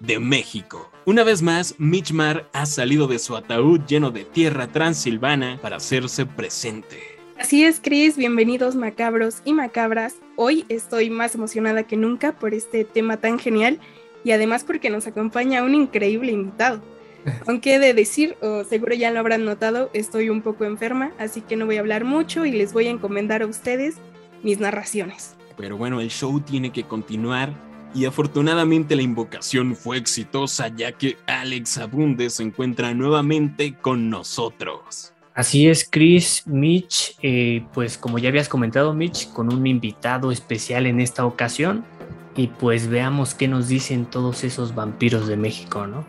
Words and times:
de 0.00 0.18
México. 0.18 0.90
Una 1.04 1.24
vez 1.24 1.42
más, 1.42 1.74
Mitchmar 1.78 2.48
ha 2.52 2.66
salido 2.66 3.06
de 3.06 3.18
su 3.18 3.36
ataúd 3.36 3.80
lleno 3.86 4.10
de 4.10 4.24
tierra 4.24 4.68
transilvana 4.68 5.58
para 5.60 5.76
hacerse 5.76 6.26
presente. 6.26 6.96
Así 7.38 7.64
es, 7.64 7.80
Chris, 7.80 8.16
bienvenidos 8.16 8.74
macabros 8.74 9.42
y 9.44 9.52
macabras. 9.52 10.16
Hoy 10.36 10.64
estoy 10.68 11.08
más 11.08 11.34
emocionada 11.34 11.84
que 11.84 11.96
nunca 11.96 12.32
por 12.32 12.52
este 12.52 12.84
tema 12.84 13.18
tan 13.18 13.38
genial 13.38 13.78
y 14.24 14.32
además 14.32 14.64
porque 14.64 14.90
nos 14.90 15.06
acompaña 15.06 15.62
un 15.62 15.74
increíble 15.74 16.32
invitado. 16.32 16.82
Aunque 17.46 17.78
de 17.78 17.94
decir, 17.94 18.36
o 18.40 18.64
seguro 18.64 18.94
ya 18.94 19.10
lo 19.10 19.20
habrán 19.20 19.44
notado, 19.44 19.90
estoy 19.92 20.30
un 20.30 20.42
poco 20.42 20.64
enferma, 20.64 21.12
así 21.18 21.40
que 21.40 21.56
no 21.56 21.66
voy 21.66 21.76
a 21.76 21.80
hablar 21.80 22.04
mucho 22.04 22.44
y 22.44 22.52
les 22.52 22.72
voy 22.72 22.88
a 22.88 22.90
encomendar 22.90 23.42
a 23.42 23.46
ustedes 23.46 23.96
mis 24.42 24.58
narraciones. 24.58 25.36
Pero 25.56 25.76
bueno, 25.76 26.00
el 26.00 26.10
show 26.10 26.40
tiene 26.40 26.72
que 26.72 26.84
continuar 26.84 27.67
y 27.94 28.04
afortunadamente 28.04 28.96
la 28.96 29.02
invocación 29.02 29.74
fue 29.74 29.96
exitosa 29.96 30.68
ya 30.68 30.92
que 30.92 31.16
Alex 31.26 31.78
Abunde 31.78 32.30
se 32.30 32.42
encuentra 32.42 32.94
nuevamente 32.94 33.74
con 33.74 34.10
nosotros. 34.10 35.12
Así 35.34 35.68
es, 35.68 35.88
Chris, 35.88 36.42
Mitch, 36.46 37.16
eh, 37.22 37.64
pues 37.72 37.96
como 37.96 38.18
ya 38.18 38.28
habías 38.28 38.48
comentado, 38.48 38.92
Mitch, 38.92 39.30
con 39.30 39.52
un 39.52 39.66
invitado 39.68 40.32
especial 40.32 40.86
en 40.86 41.00
esta 41.00 41.24
ocasión. 41.24 41.84
Y 42.34 42.48
pues 42.48 42.88
veamos 42.88 43.34
qué 43.34 43.46
nos 43.46 43.68
dicen 43.68 44.06
todos 44.06 44.42
esos 44.42 44.74
vampiros 44.74 45.28
de 45.28 45.36
México, 45.36 45.86
¿no? 45.86 46.04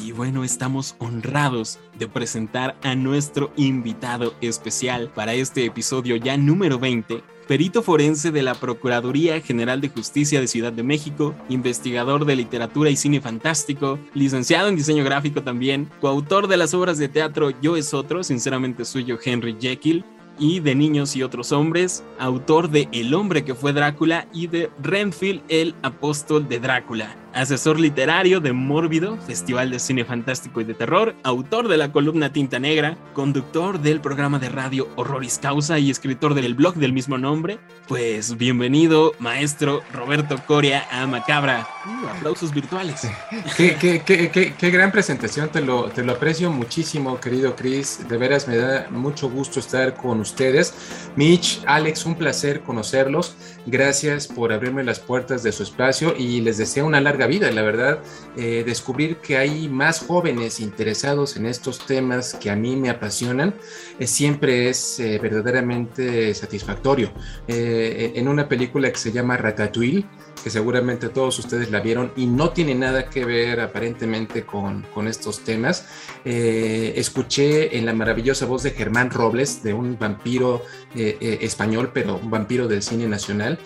Y 0.00 0.12
bueno, 0.12 0.44
estamos 0.44 0.94
honrados 0.98 1.78
de 1.98 2.08
presentar 2.08 2.76
a 2.82 2.94
nuestro 2.94 3.52
invitado 3.56 4.34
especial 4.40 5.10
para 5.14 5.34
este 5.34 5.64
episodio 5.64 6.16
ya 6.16 6.36
número 6.36 6.78
20, 6.78 7.22
perito 7.50 7.82
forense 7.82 8.30
de 8.30 8.42
la 8.42 8.54
Procuraduría 8.54 9.40
General 9.40 9.80
de 9.80 9.88
Justicia 9.88 10.40
de 10.40 10.46
Ciudad 10.46 10.72
de 10.72 10.84
México, 10.84 11.34
investigador 11.48 12.24
de 12.24 12.36
literatura 12.36 12.90
y 12.90 12.94
cine 12.96 13.20
fantástico, 13.20 13.98
licenciado 14.14 14.68
en 14.68 14.76
diseño 14.76 15.02
gráfico 15.02 15.42
también, 15.42 15.90
coautor 16.00 16.46
de 16.46 16.56
las 16.56 16.74
obras 16.74 16.96
de 16.96 17.08
teatro 17.08 17.50
Yo 17.60 17.76
es 17.76 17.92
otro, 17.92 18.22
sinceramente 18.22 18.84
suyo 18.84 19.18
Henry 19.20 19.56
Jekyll, 19.60 20.04
y 20.38 20.60
de 20.60 20.76
Niños 20.76 21.16
y 21.16 21.24
otros 21.24 21.50
hombres, 21.50 22.04
autor 22.20 22.70
de 22.70 22.88
El 22.92 23.12
hombre 23.14 23.44
que 23.44 23.56
fue 23.56 23.72
Drácula 23.72 24.28
y 24.32 24.46
de 24.46 24.70
Renfield, 24.80 25.42
el 25.48 25.74
apóstol 25.82 26.48
de 26.48 26.60
Drácula 26.60 27.16
asesor 27.34 27.78
literario 27.78 28.40
de 28.40 28.52
Mórbido, 28.52 29.16
Festival 29.18 29.70
de 29.70 29.78
Cine 29.78 30.04
Fantástico 30.04 30.60
y 30.60 30.64
de 30.64 30.74
Terror, 30.74 31.14
autor 31.22 31.68
de 31.68 31.76
la 31.76 31.92
columna 31.92 32.32
Tinta 32.32 32.58
Negra, 32.58 32.96
conductor 33.14 33.80
del 33.80 34.00
programa 34.00 34.38
de 34.38 34.48
radio 34.48 34.88
Horroris 34.96 35.38
Causa 35.38 35.78
y 35.78 35.90
escritor 35.90 36.34
del 36.34 36.54
blog 36.54 36.74
del 36.74 36.92
mismo 36.92 37.18
nombre. 37.18 37.58
Pues 37.88 38.36
bienvenido, 38.36 39.12
maestro 39.18 39.82
Roberto 39.92 40.36
Coria, 40.46 40.86
a 40.90 41.06
Macabra. 41.06 41.66
Uh, 41.86 42.06
aplausos 42.08 42.52
virtuales. 42.52 43.08
Qué, 43.56 43.76
qué, 43.76 44.02
qué, 44.04 44.54
qué, 44.56 44.70
gran 44.70 44.92
presentación, 44.92 45.48
te 45.48 45.60
lo, 45.60 45.90
te 45.90 46.04
lo 46.04 46.12
aprecio 46.12 46.50
muchísimo, 46.50 47.18
querido 47.18 47.56
Chris. 47.56 48.06
De 48.08 48.16
veras 48.16 48.46
me 48.46 48.56
da 48.56 48.88
mucho 48.90 49.28
gusto 49.30 49.60
estar 49.60 49.94
con 49.94 50.20
ustedes. 50.20 50.74
Mitch, 51.16 51.62
Alex, 51.66 52.06
un 52.06 52.16
placer 52.16 52.60
conocerlos. 52.60 53.36
Gracias 53.66 54.26
por 54.26 54.52
abrirme 54.52 54.82
las 54.84 55.00
puertas 55.00 55.42
de 55.42 55.52
su 55.52 55.62
espacio 55.62 56.14
y 56.16 56.40
les 56.40 56.56
deseo 56.56 56.86
una 56.86 57.00
larga 57.00 57.26
vida, 57.26 57.50
la 57.50 57.62
verdad. 57.62 57.98
Eh, 58.36 58.62
descubrir 58.64 59.18
que 59.18 59.36
hay 59.36 59.68
más 59.68 60.00
jóvenes 60.00 60.60
interesados 60.60 61.36
en 61.36 61.44
estos 61.44 61.84
temas 61.86 62.34
que 62.34 62.50
a 62.50 62.56
mí 62.56 62.76
me 62.76 62.88
apasionan 62.88 63.54
eh, 63.98 64.06
siempre 64.06 64.70
es 64.70 64.98
eh, 64.98 65.18
verdaderamente 65.20 66.32
satisfactorio. 66.34 67.12
en 67.46 68.28
una 68.28 68.48
película 68.48 68.90
que 68.90 68.98
se 68.98 69.12
llama 69.12 69.36
Ratatouille, 69.36 70.06
que 70.42 70.50
seguramente 70.50 71.08
todos 71.08 71.38
ustedes 71.38 71.70
la 71.70 71.80
vieron 71.80 72.12
y 72.16 72.26
no 72.26 72.50
tiene 72.50 72.74
nada 72.74 73.10
que 73.10 73.24
ver 73.24 73.60
aparentemente 73.60 74.44
con, 74.44 74.86
con 74.94 75.08
estos 75.08 75.40
temas, 75.40 75.86
escuché 76.24 77.76
en 77.78 77.86
la 77.86 77.92
maravillosa 77.92 78.46
voz 78.46 78.62
de 78.62 78.70
Germán 78.70 79.10
Robles, 79.10 79.62
de 79.62 79.74
un 79.74 79.98
vampiro 79.98 80.62
español, 80.94 81.90
pero 81.92 82.18
un 82.22 82.30
vampiro 82.30 82.68
del 82.68 82.82
cine 82.82 83.06
nacional, 83.06 83.58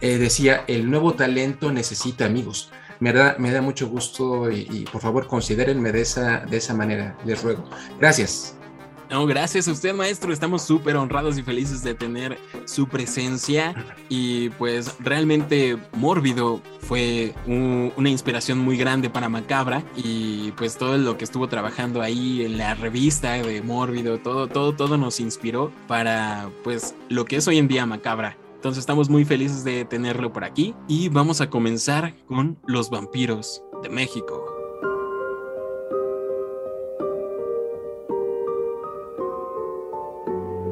decía, 0.00 0.64
el 0.66 0.90
nuevo 0.90 1.14
talento 1.14 1.72
necesita 1.72 2.26
amigos 2.26 2.70
me 3.02 3.12
da, 3.12 3.34
me 3.36 3.50
da 3.50 3.60
mucho 3.60 3.88
gusto 3.88 4.48
y, 4.48 4.84
por 4.92 5.00
favor 5.00 5.26
considérenme 5.26 5.90
de 5.90 6.02
esa, 6.02 6.46
de 6.46 6.58
esa 6.58 6.72
manera, 6.72 7.18
les 7.24 7.42
ruego. 7.42 7.68
Gracias. 7.98 8.54
No, 9.12 9.26
gracias 9.26 9.68
a 9.68 9.72
usted, 9.72 9.94
maestro. 9.94 10.32
Estamos 10.32 10.62
súper 10.62 10.96
honrados 10.96 11.36
y 11.36 11.42
felices 11.42 11.82
de 11.84 11.94
tener 11.94 12.38
su 12.64 12.88
presencia. 12.88 13.74
Y 14.08 14.48
pues 14.48 14.96
realmente 15.00 15.76
Mórbido 15.92 16.62
fue 16.80 17.34
una 17.46 18.08
inspiración 18.08 18.58
muy 18.58 18.78
grande 18.78 19.10
para 19.10 19.28
Macabra. 19.28 19.84
Y 19.96 20.52
pues 20.52 20.78
todo 20.78 20.96
lo 20.96 21.18
que 21.18 21.24
estuvo 21.24 21.46
trabajando 21.46 22.00
ahí 22.00 22.42
en 22.42 22.56
la 22.56 22.74
revista 22.74 23.34
de 23.34 23.60
Mórbido, 23.60 24.16
todo, 24.16 24.46
todo, 24.46 24.74
todo 24.74 24.96
nos 24.96 25.20
inspiró 25.20 25.70
para 25.86 26.48
pues 26.64 26.94
lo 27.10 27.26
que 27.26 27.36
es 27.36 27.46
hoy 27.46 27.58
en 27.58 27.68
día 27.68 27.84
Macabra. 27.84 28.38
Entonces 28.54 28.80
estamos 28.80 29.10
muy 29.10 29.26
felices 29.26 29.62
de 29.62 29.84
tenerlo 29.84 30.32
por 30.32 30.42
aquí 30.42 30.74
y 30.88 31.10
vamos 31.10 31.42
a 31.42 31.50
comenzar 31.50 32.14
con 32.24 32.58
los 32.64 32.88
vampiros 32.88 33.62
de 33.82 33.90
México. 33.90 34.51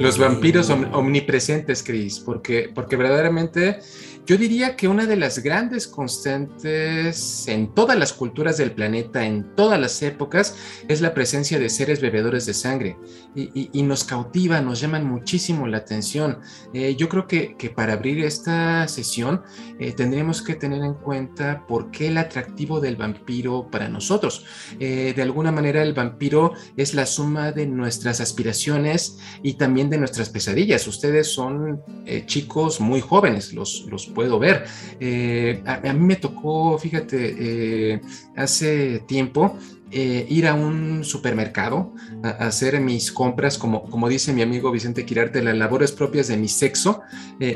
Los 0.01 0.19
vampiros 0.19 0.71
omnipresentes, 0.71 1.83
Chris, 1.83 2.21
porque, 2.21 2.71
porque 2.75 2.97
verdaderamente 2.97 3.81
yo 4.31 4.39
diría 4.39 4.77
que 4.77 4.87
una 4.87 5.07
de 5.07 5.17
las 5.17 5.41
grandes 5.41 5.89
constantes 5.89 7.49
en 7.49 7.75
todas 7.75 7.99
las 7.99 8.13
culturas 8.13 8.57
del 8.59 8.71
planeta, 8.71 9.27
en 9.27 9.57
todas 9.57 9.81
las 9.81 10.01
épocas, 10.03 10.55
es 10.87 11.01
la 11.01 11.15
presencia 11.15 11.59
de 11.59 11.69
seres 11.69 12.01
bebedores 12.01 12.47
de 12.47 12.55
sangre 12.55 12.97
y, 13.35 13.83
nos 13.83 14.05
cautiva, 14.05 14.61
nos 14.61 14.81
llaman 14.81 15.05
muchísimo 15.05 15.67
la 15.67 15.79
atención. 15.79 16.39
Eh, 16.73 16.95
yo 16.97 17.09
creo 17.09 17.27
que, 17.27 17.57
para 17.75 17.95
abrir 17.95 18.25
esta 18.25 18.87
sesión 18.87 19.43
eh, 19.81 19.93
tendremos 19.93 20.43
que 20.43 20.55
tener 20.55 20.85
en 20.85 20.95
cuenta 20.95 21.67
por 21.67 21.91
qué 21.91 22.07
el 22.07 22.19
atractivo 22.19 22.79
del 22.79 22.95
vampiro 22.95 23.69
para 23.69 23.89
nosotros. 23.89 24.45
Eh, 24.79 25.13
de 25.15 25.23
alguna 25.23 25.51
manera 25.51 25.83
el 25.83 25.93
vampiro 25.93 26.53
es 26.77 26.95
la 26.95 27.07
suma 27.07 27.51
de 27.51 27.67
nuestras 27.67 28.21
aspiraciones 28.21 29.19
y 29.43 29.55
también 29.55 29.91
de 29.91 29.99
nuestras 29.99 30.29
pesadillas. 30.29 30.87
Ustedes 30.87 31.33
son 31.33 31.83
chicos 32.27 32.81
muy 32.81 33.01
jóvenes, 33.01 33.53
los, 33.53 33.87
los 33.89 34.07
puedo 34.21 34.39
ver. 34.39 34.67
Eh, 35.01 35.63
a, 35.65 35.93
mí 35.95 36.07
me 36.07 36.17
tocó, 36.17 36.79
fíjate, 36.79 37.37
eh, 37.39 38.01
hace 38.37 38.99
tiempo 39.07 39.57
eh, 39.91 40.27
ir 40.29 40.47
a 40.47 40.53
un 40.53 41.05
supermercado 41.05 41.95
a, 42.23 42.29
hacer 42.49 42.79
mis 42.83 43.11
compras, 43.11 43.57
como, 43.57 43.85
como 43.85 44.11
dice 44.11 44.35
mi 44.35 44.43
amigo 44.43 44.71
Vicente 44.71 45.07
Quirarte, 45.07 45.43
las 45.43 45.57
labores 45.57 45.93
propias 45.93 46.29
de 46.29 46.37
mi 46.37 46.49
sexo, 46.49 47.01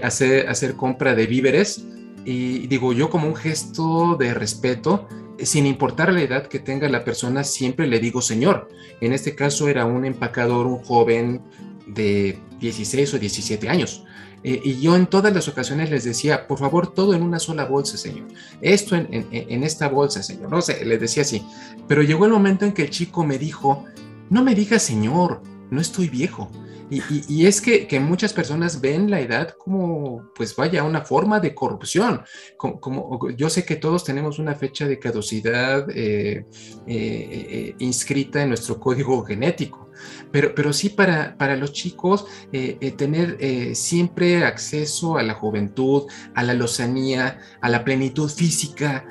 hacer, 0.03 0.49
hacer 0.49 0.75
compra 0.75 1.15
de 1.15 1.27
víveres. 1.27 1.85
Y 2.25 2.67
digo, 2.69 2.95
yo 2.95 3.11
como 3.11 3.29
un 3.29 3.37
gesto 3.37 4.17
de 4.19 4.33
respeto, 4.33 5.07
sin 5.41 5.67
importar 5.67 6.15
la 6.15 6.23
edad 6.23 6.47
que 6.47 6.61
tenga 6.61 6.89
la 6.89 7.05
persona, 7.05 7.45
siempre 7.45 7.87
le 7.87 7.99
digo 7.99 8.23
señor. 8.23 8.71
En 9.03 9.13
este 9.13 9.35
caso 9.35 9.69
era 9.69 9.85
un 9.85 10.07
empacador, 10.07 10.67
un 10.67 10.79
joven 10.79 11.43
de 11.87 12.39
16 12.59 13.13
o 13.13 13.19
17 13.19 13.69
años. 13.69 14.05
Eh, 14.45 14.61
y 14.63 14.81
yo 14.81 14.95
en 14.95 15.07
todas 15.07 15.35
las 15.35 15.49
ocasiones 15.49 15.91
les 15.91 16.05
decía, 16.05 16.47
por 16.47 16.59
favor, 16.59 16.93
todo 16.93 17.15
en 17.15 17.23
una 17.23 17.39
sola 17.39 17.65
bolsa, 17.65 17.97
señor. 17.97 18.29
Esto 18.61 18.95
en, 18.95 19.65
esta 19.65 19.89
bolsa, 19.89 20.23
señor. 20.23 20.51
No 20.51 20.61
sé, 20.61 20.85
les 20.85 21.01
decía 21.01 21.23
así. 21.23 21.43
Pero 21.89 22.03
llegó 22.03 22.27
el 22.27 22.33
momento 22.33 22.67
en 22.67 22.73
que 22.73 22.83
el 22.83 22.91
chico 22.91 23.25
me 23.25 23.39
dijo, 23.39 23.85
no 24.29 24.45
me 24.45 24.55
diga 24.55 24.79
señor, 24.79 25.43
no 25.71 25.81
estoy 25.81 26.11
viejo. 26.11 26.51
Y, 26.91 27.47
es 27.47 27.63
que, 27.63 27.99
muchas 27.99 28.35
personas 28.35 28.81
ven 28.81 29.11
la 29.11 29.19
edad 29.19 29.57
como, 29.57 30.31
pues 30.35 30.55
vaya, 30.55 30.85
una 30.85 31.01
forma 31.01 31.41
de 31.41 31.55
corrupción. 31.55 32.23
Como, 32.59 33.31
yo 33.31 33.49
sé 33.49 33.65
que 33.65 33.77
todos 33.77 34.05
tenemos 34.05 34.39
una 34.39 34.55
fecha 34.55 34.87
de 34.87 34.99
caducidad 34.99 35.87
eh, 35.91 36.45
eh, 36.87 37.75
inscrita 37.79 38.43
en 38.43 38.51
nuestro 38.51 38.79
código 38.79 39.25
genético. 39.25 39.91
Pero, 40.31 40.55
pero 40.55 40.73
sí 40.73 40.89
para, 40.89 41.37
para 41.37 41.57
los 41.57 41.73
chicos 41.73 42.27
eh, 42.53 42.77
eh, 42.81 42.91
tener 42.93 43.37
eh, 43.41 43.75
siempre 43.75 44.45
acceso 44.45 45.17
a 45.17 45.23
la 45.23 45.35
juventud, 45.35 46.05
a 46.35 46.43
la 46.43 46.55
lozanía, 46.55 47.39
a 47.61 47.69
la 47.69 47.85
plenitud 47.85 48.29
física, 48.29 49.07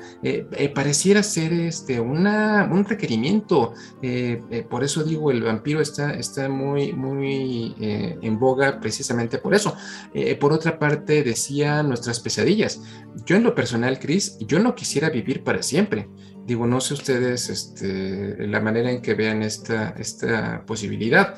pareciera 0.74 1.22
ser 1.22 1.52
este, 1.52 2.00
una, 2.00 2.68
un 2.70 2.84
requerimiento. 2.84 3.74
por 4.68 4.84
eso 4.84 5.04
digo, 5.04 5.30
el 5.30 5.42
vampiro 5.42 5.80
está, 5.80 6.14
está 6.14 6.48
muy, 6.48 6.92
muy 6.92 7.74
en 7.78 8.38
boga 8.38 8.80
precisamente 8.80 9.38
por 9.38 9.54
eso. 9.54 9.74
por 10.40 10.52
otra 10.52 10.78
parte, 10.78 11.22
decía 11.22 11.82
nuestras 11.82 12.20
pesadillas. 12.20 12.80
Yo 13.26 13.36
en 13.36 13.44
lo 13.44 13.54
personal, 13.54 13.98
Chris, 13.98 14.36
yo 14.40 14.58
no 14.58 14.74
quisiera 14.74 15.10
vivir 15.10 15.42
para 15.42 15.62
siempre. 15.62 16.08
Digo, 16.46 16.66
no 16.66 16.80
sé 16.80 16.94
ustedes 16.94 17.48
este, 17.48 18.46
la 18.46 18.60
manera 18.60 18.90
en 18.90 19.00
que 19.00 19.14
vean 19.14 19.42
esta, 19.42 19.94
esta 19.98 20.62
posibilidad, 20.66 21.36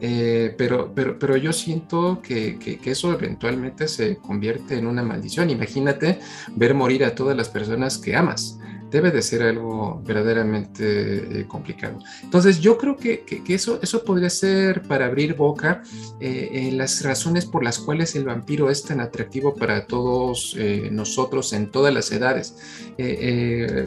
eh, 0.00 0.54
pero, 0.56 0.92
pero, 0.94 1.18
pero 1.18 1.36
yo 1.36 1.52
siento 1.52 2.20
que, 2.22 2.58
que, 2.58 2.78
eso 2.90 3.12
eventualmente 3.12 3.88
se 3.88 4.16
convierte 4.16 4.76
en 4.76 4.86
una 4.86 5.02
maldición. 5.02 5.50
Imagínate 5.50 6.18
ver 6.54 6.74
morir 6.74 7.04
a 7.04 7.14
todas 7.14 7.36
las 7.36 7.48
personas 7.48 7.98
que 7.98 8.16
amas 8.16 8.57
debe 8.90 9.10
de 9.10 9.22
ser 9.22 9.42
algo 9.42 10.02
verdaderamente 10.04 11.40
eh, 11.40 11.46
complicado. 11.46 11.98
Entonces 12.22 12.60
yo 12.60 12.78
creo 12.78 12.96
que, 12.96 13.24
eso, 13.48 13.78
eso 13.82 14.04
podría 14.04 14.30
ser 14.30 14.82
para 14.82 15.06
abrir 15.06 15.34
boca 15.34 15.82
eh, 16.20 16.70
las 16.72 17.02
razones 17.02 17.46
por 17.46 17.64
las 17.64 17.78
cuales 17.78 18.14
el 18.16 18.24
vampiro 18.24 18.70
es 18.70 18.82
tan 18.82 19.00
atractivo 19.00 19.54
para 19.54 19.86
todos 19.86 20.54
eh, 20.58 20.88
nosotros 20.90 21.52
en 21.52 21.70
todas 21.70 21.92
las 21.92 22.10
edades. 22.12 22.56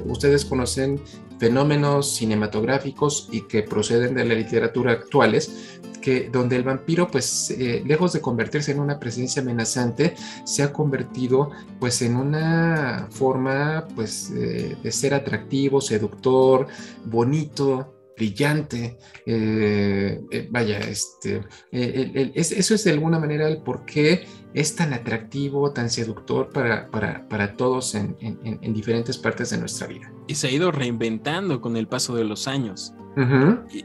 ustedes 0.06 0.45
conocen 0.45 1.00
fenómenos 1.41 2.17
cinematográficos 2.17 3.27
y 3.31 3.41
que 3.47 3.63
proceden 3.63 4.13
de 4.13 4.25
la 4.25 4.35
literatura 4.35 4.91
actuales 4.91 5.79
que 5.99 6.29
donde 6.29 6.55
el 6.55 6.61
vampiro, 6.61 7.07
pues, 7.07 7.49
eh, 7.49 7.81
lejos 7.83 8.13
de 8.13 8.21
convertirse 8.21 8.71
en 8.71 8.79
una 8.79 8.99
presencia 8.99 9.41
amenazante, 9.41 10.13
se 10.45 10.61
ha 10.61 10.71
convertido, 10.71 11.49
pues, 11.79 12.03
en 12.03 12.15
una 12.15 13.07
forma, 13.09 13.88
pues, 13.95 14.31
de 14.31 14.91
ser 14.91 15.15
atractivo, 15.15 15.81
seductor, 15.81 16.67
bonito, 17.05 18.01
brillante. 18.15 18.99
Eh, 19.25 20.21
eh, 20.29 20.47
vaya, 20.51 20.77
este, 20.79 21.41
eso 21.71 22.75
es 22.75 22.83
de 22.83 22.91
alguna 22.91 23.17
manera 23.17 23.47
el 23.47 23.63
por 23.63 23.83
qué 23.83 24.25
es 24.53 24.75
tan 24.75 24.94
atractivo, 24.94 25.71
tan 25.71 25.89
seductor 25.89 26.50
para, 26.50 26.88
para, 26.89 27.27
para 27.27 27.53
todos 27.53 27.95
en, 27.95 28.15
en, 28.19 28.74
diferentes 28.74 29.18
partes 29.18 29.50
de 29.50 29.57
nuestra 29.57 29.88
vida. 29.88 30.12
Y 30.27 30.36
se 30.36 30.48
ha 30.48 30.51
ido 30.51 30.71
reinventando 30.71 31.62
con 31.62 31.77
el 31.77 31.88
paso 31.88 32.15
de 32.15 32.24
los 32.24 32.48
años. 32.48 32.94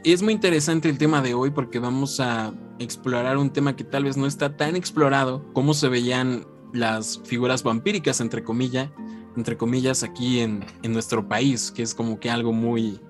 Es 0.03 0.21
muy 0.21 0.33
interesante 0.33 0.89
el 0.89 0.97
tema 0.97 1.21
de 1.21 1.33
hoy 1.33 1.51
porque 1.51 1.79
vamos 1.79 2.19
a 2.21 2.53
explorar 2.79 3.37
un 3.37 3.49
tema 3.49 3.75
que 3.75 3.83
tal 3.83 4.05
vez 4.05 4.15
no 4.15 4.25
está 4.25 4.55
tan 4.55 4.75
explorado, 4.75 5.43
cómo 5.53 5.73
se 5.73 5.89
veían 5.89 6.45
las 6.73 7.19
figuras 7.25 7.63
vampíricas, 7.63 8.21
entre 8.21 8.43
comillas, 8.43 8.89
entre 9.35 9.57
comillas, 9.57 10.03
aquí 10.03 10.39
en, 10.39 10.65
en 10.81 10.93
nuestro 10.93 11.27
país, 11.27 11.71
que 11.71 11.83
es 11.83 11.93
como 11.93 12.19
que 12.19 12.29
algo 12.29 12.53
muy, 12.53 13.01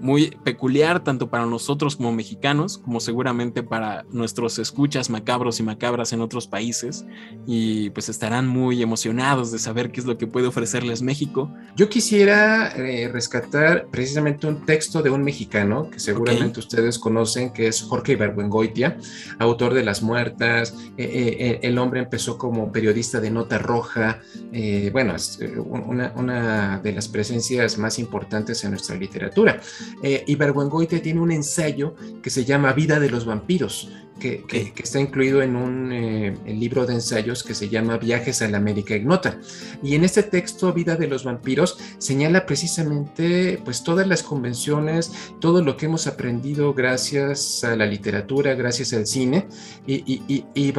muy 0.00 0.36
peculiar 0.44 1.04
tanto 1.04 1.30
para 1.30 1.46
nosotros 1.46 1.96
como 1.96 2.12
mexicanos, 2.12 2.78
como 2.78 3.00
seguramente 3.00 3.62
para 3.62 4.04
nuestros 4.10 4.58
escuchas 4.58 5.10
macabros 5.10 5.60
y 5.60 5.62
macabras 5.62 6.12
en 6.12 6.20
otros 6.20 6.46
países, 6.46 7.04
y 7.46 7.90
pues 7.90 8.08
estarán 8.08 8.48
muy 8.48 8.82
emocionados 8.82 9.52
de 9.52 9.58
saber 9.58 9.90
qué 9.90 10.00
es 10.00 10.06
lo 10.06 10.18
que 10.18 10.26
puede 10.26 10.46
ofrecerles 10.46 11.02
México. 11.02 11.52
Yo 11.76 11.88
quisiera 11.88 12.72
eh, 12.76 13.08
rescatar 13.12 13.86
precisamente 13.90 14.46
un 14.46 14.64
texto 14.64 15.02
de 15.02 15.10
un 15.10 15.22
mexicano 15.22 15.90
que 15.90 16.00
seguramente 16.00 16.60
ustedes 16.60 16.98
conocen, 16.98 17.52
que 17.52 17.68
es 17.68 17.82
Jorge 17.82 18.12
Ibargüengoitia, 18.12 18.98
autor 19.38 19.74
de 19.74 19.84
Las 19.84 20.02
Muertas, 20.02 20.74
eh, 20.96 21.36
eh, 21.38 21.60
el 21.62 21.78
hombre 21.78 22.00
empezó 22.00 22.38
como 22.38 22.72
periodista 22.72 23.20
de 23.20 23.30
Nota 23.30 23.58
Roja, 23.58 24.20
bueno, 24.92 25.14
es 25.14 25.38
una, 25.56 26.12
una 26.16 26.78
de 26.80 26.92
las 26.92 27.08
presencias 27.08 27.78
más 27.78 27.98
importantes 27.98 28.64
en 28.64 28.70
nuestra 28.70 28.96
literatura 28.96 29.60
eh, 30.02 30.24
y 30.26 30.34
Bergüengoite 30.34 31.00
tiene 31.00 31.20
un 31.20 31.32
ensayo 31.32 31.94
que 32.22 32.30
se 32.30 32.44
llama 32.44 32.72
Vida 32.72 33.00
de 33.00 33.10
los 33.10 33.24
vampiros, 33.24 33.90
que, 34.20 34.72
está 34.76 35.00
incluido 35.00 35.42
en 35.42 35.56
un 35.56 35.92
eh, 35.92 36.36
libro 36.46 36.86
de 36.86 36.94
ensayos 36.94 37.42
que 37.42 37.54
se 37.54 37.68
llama 37.68 37.96
Viajes 37.96 38.42
a 38.42 38.48
la 38.48 38.58
América 38.58 38.94
Ignota. 38.94 39.40
Y 39.82 39.94
en 39.94 40.04
este 40.04 40.22
texto, 40.22 40.72
Vida 40.72 40.96
de 40.96 41.08
los 41.08 41.24
vampiros, 41.24 41.78
señala 41.98 42.46
precisamente 42.46 43.60
pues 43.64 43.82
todas 43.82 44.06
las 44.06 44.22
convenciones, 44.22 45.12
todo 45.40 45.62
lo 45.62 45.76
que 45.76 45.86
hemos 45.86 46.06
aprendido 46.06 46.74
gracias 46.74 47.64
a 47.64 47.74
la 47.74 47.86
literatura, 47.86 48.54
gracias 48.54 48.92
al 48.92 49.06
cine. 49.06 49.48
Y, 49.86 50.04
y, 50.06 50.44
y 50.54 50.72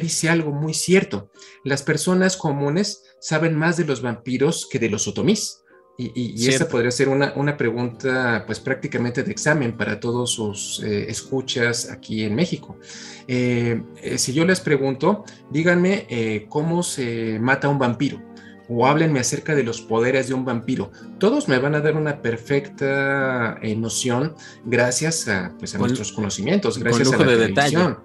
dice 0.00 0.28
algo 0.28 0.50
muy 0.50 0.74
cierto, 0.74 1.30
las 1.64 1.82
personas 1.82 2.36
comunes 2.36 3.04
saben 3.20 3.54
más 3.54 3.76
de 3.76 3.84
los 3.84 4.02
vampiros 4.02 4.66
que 4.70 4.78
de 4.78 4.88
los 4.88 5.06
otomís. 5.06 5.60
Y, 6.02 6.48
esa 6.48 6.66
podría 6.66 6.90
ser 6.90 7.08
una, 7.08 7.34
una, 7.36 7.56
pregunta, 7.56 8.44
pues 8.46 8.58
prácticamente 8.58 9.22
de 9.22 9.30
examen 9.30 9.76
para 9.76 10.00
todos 10.00 10.32
sus 10.32 10.82
eh, 10.82 11.10
escuchas 11.10 11.90
aquí 11.90 12.24
en 12.24 12.34
México. 12.34 12.78
Eh, 13.28 13.82
eh, 14.02 14.16
si 14.16 14.32
yo 14.32 14.46
les 14.46 14.60
pregunto, 14.60 15.24
díganme 15.50 16.46
cómo 16.48 16.82
se 16.82 17.38
mata 17.38 17.68
un 17.68 17.78
vampiro 17.78 18.20
o 18.68 18.86
háblenme 18.86 19.20
acerca 19.20 19.54
de 19.54 19.62
los 19.62 19.82
poderes 19.82 20.28
de 20.28 20.34
un 20.34 20.44
vampiro. 20.44 20.90
Todos 21.18 21.48
me 21.48 21.58
van 21.58 21.74
a 21.74 21.80
dar 21.80 21.96
una 21.96 22.22
perfecta 22.22 23.58
noción 23.76 24.34
gracias 24.64 25.28
a, 25.28 25.54
pues, 25.58 25.74
a 25.74 25.78
nuestros 25.78 26.12
conocimientos, 26.12 26.78
gracias 26.78 27.12
a 27.12 27.18
la 27.18 27.26
de 27.26 27.48
televisión. 27.48 27.98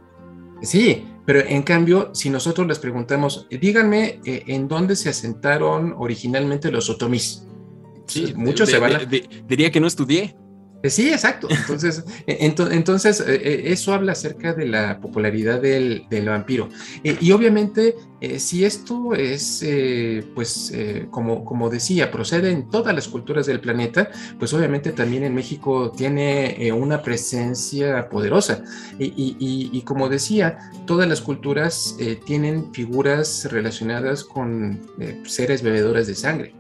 Sí, 0.64 1.06
pero 1.26 1.42
en 1.42 1.62
cambio, 1.62 2.10
si 2.14 2.30
nosotros 2.30 2.68
les 2.68 2.80
preguntamos, 2.80 3.48
díganme 3.50 4.20
en 4.26 4.68
dónde 4.68 4.96
se 4.96 5.10
asentaron 5.10 5.94
originalmente 5.98 6.72
los 6.72 6.90
otomís, 6.90 7.46
Sí, 8.08 8.34
muchos 8.36 8.70
se 8.70 8.80
diría 9.48 9.72
que 9.72 9.80
no 9.80 9.88
estudié. 9.88 10.36
Eh, 10.86 10.90
sí, 10.90 11.10
exacto. 11.10 11.48
Entonces, 11.50 12.04
e, 12.28 12.38
entonces 12.46 13.20
eh, 13.22 13.42
eh, 13.44 13.64
eso 13.68 13.94
habla 13.94 14.12
acerca 14.12 14.54
de 14.54 14.68
la 14.68 15.00
popularidad 15.00 15.62
del, 15.62 16.06
vampiro. 16.26 16.70
y 17.04 17.32
obviamente, 17.32 17.96
si 18.38 18.66
esto 18.66 19.14
es, 19.14 19.66
pues, 20.34 20.74
como, 21.12 21.46
como 21.46 21.70
decía, 21.70 22.12
procede 22.12 22.52
en 22.52 22.70
todas 22.70 22.94
las 22.94 23.08
culturas 23.08 23.46
del 23.46 23.60
planeta, 23.60 24.10
pues 24.40 24.54
obviamente 24.54 24.92
también 24.92 25.24
en 25.24 25.34
México 25.34 25.92
tiene 25.92 26.72
una 26.74 27.02
presencia 27.02 28.10
poderosa. 28.10 28.64
Y, 29.00 29.82
como 29.82 30.10
decía, 30.10 30.72
todas 30.86 31.08
las 31.08 31.22
culturas 31.22 31.98
tienen 32.26 32.74
figuras 32.74 33.48
relacionadas 33.52 34.24
con 34.24 34.80
seres 35.26 35.62
bebedores 35.62 36.08
de 36.08 36.16
sangre. 36.16 36.54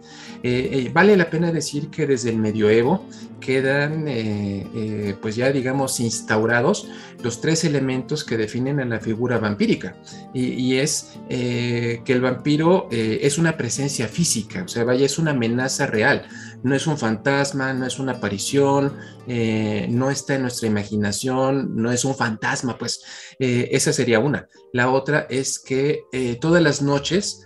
vale 0.94 1.18
la 1.18 1.30
pena 1.30 1.52
decir 1.52 1.90
que 1.90 2.08
desde 2.08 2.30
el 2.30 2.38
medioevo 2.38 3.06
quedan 3.40 4.08
eh, 4.08 4.68
eh, 4.76 5.16
pues 5.22 5.36
ya 5.36 5.52
digamos 5.52 6.00
instaurados 6.00 6.90
los 7.22 7.42
tres 7.42 7.64
elementos 7.64 8.24
que 8.24 8.38
definen 8.38 8.80
a 8.80 8.86
la 8.86 9.00
figura 9.00 9.38
vampírica 9.38 9.96
y, 10.34 10.76
es 10.76 11.18
eh, 11.30 11.55
que 12.04 12.14
el 12.14 12.22
vampiro 12.22 12.88
es 12.92 13.38
una 13.38 13.56
presencia 13.56 14.08
física, 14.08 14.64
o 14.64 14.68
sea, 14.68 14.84
vaya, 14.84 15.06
es 15.06 15.18
una 15.18 15.32
amenaza 15.32 15.88
real, 15.88 16.28
no 16.64 16.76
es 16.76 16.88
un 16.88 16.98
fantasma, 16.98 17.74
no 17.74 17.86
es 17.86 18.00
una 18.00 18.14
aparición, 18.14 18.94
no 19.28 20.10
está 20.10 20.36
en 20.36 20.42
nuestra 20.42 20.68
imaginación, 20.68 21.76
no 21.76 21.92
es 21.92 22.04
un 22.06 22.16
fantasma, 22.16 22.78
pues 22.78 23.02
esa 23.40 23.94
sería 23.94 24.20
una. 24.20 24.48
La 24.74 24.90
otra 24.90 25.28
es 25.30 25.60
que 25.60 26.04
todas 26.42 26.62
las 26.62 26.82
noches 26.82 27.46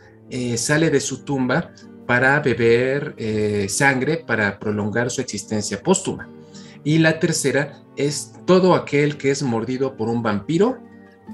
sale 0.57 0.89
de 0.89 0.99
su 0.99 1.23
tumba 1.23 1.73
para 2.07 2.39
beber 2.39 3.15
sangre 3.69 4.23
para 4.25 4.57
prolongar 4.59 5.11
su 5.11 5.21
existencia 5.21 5.81
póstuma. 5.81 6.27
Y 6.83 6.97
la 6.99 7.19
tercera 7.19 7.83
es 7.97 8.31
todo 8.45 8.73
aquel 8.73 9.17
que 9.17 9.31
es 9.31 9.43
mordido 9.43 9.97
por 9.97 10.07
un 10.07 10.23
vampiro 10.23 10.79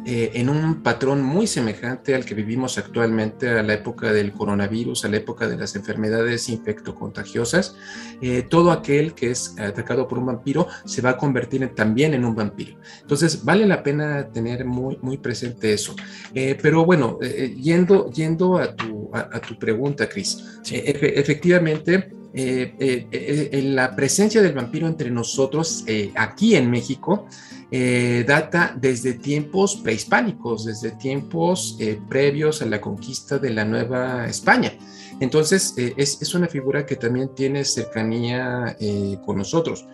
eh, 0.06 0.32
en 0.36 0.50
un 0.50 0.84
patrón 0.84 1.24
muy 1.24 1.48
semejante 1.48 2.14
al 2.14 2.26
que 2.26 2.36
vivimos 2.36 2.78
actualmente 2.78 3.50
a 3.50 3.64
la 3.64 3.74
época 3.74 4.12
del 4.12 4.34
coronavirus, 4.34 5.06
a 5.06 5.10
la 5.10 5.18
época 5.18 5.48
de 5.48 5.58
las 5.58 5.76
enfermedades 5.76 6.50
infectocontagiosas. 6.50 7.76
Eh, 8.22 8.44
todo 8.50 8.72
aquel 8.72 9.14
que 9.14 9.32
es 9.32 9.56
atacado 9.60 10.08
por 10.08 10.20
un 10.20 10.28
vampiro 10.28 10.68
se 10.86 11.02
va 11.02 11.12
a 11.12 11.18
convertir 11.18 11.68
también 11.74 12.14
en 12.14 12.26
un 12.26 12.36
vampiro. 12.36 12.78
Entonces, 13.02 13.44
vale 13.44 13.66
la 13.66 13.82
pena 13.82 14.30
tener 14.30 14.66
muy, 14.66 14.98
muy 15.02 15.18
presente 15.18 15.74
eso. 15.74 15.96
Eh, 16.34 16.58
pero 16.62 16.86
bueno, 16.86 17.20
yendo, 17.20 18.12
yendo 18.12 18.58
a, 18.58 18.76
tu, 18.76 19.10
a, 19.14 19.40
tu 19.40 19.58
pregunta, 19.58 20.08
Cris, 20.08 20.60
efectivamente, 20.72 22.12
eh, 22.38 22.76
eh, 22.80 23.08
eh, 23.54 23.62
la 23.62 23.96
presencia 23.96 24.42
del 24.42 24.52
vampiro 24.52 24.88
entre 24.88 25.10
nosotros 25.10 25.86
aquí 26.16 26.58
en 26.58 26.70
México 26.70 27.28
eh, 27.78 28.24
data 28.26 28.74
desde 28.74 29.16
tiempos 29.16 29.76
prehispánicos, 29.76 30.64
desde 30.64 30.92
tiempos 30.92 31.76
eh, 31.78 32.00
previos 32.08 32.62
a 32.62 32.66
la 32.68 32.80
conquista 32.80 33.38
de 33.38 33.50
la 33.50 33.66
Nueva 33.66 34.28
España. 34.28 34.72
Entonces, 35.20 35.74
eh, 35.76 35.94
es, 35.98 36.22
es, 36.22 36.34
una 36.34 36.48
figura 36.48 36.86
que 36.86 36.96
también 36.96 37.36
tiene 37.36 37.66
cercanía 37.66 38.78
con 39.26 39.36
nosotros. 39.40 39.86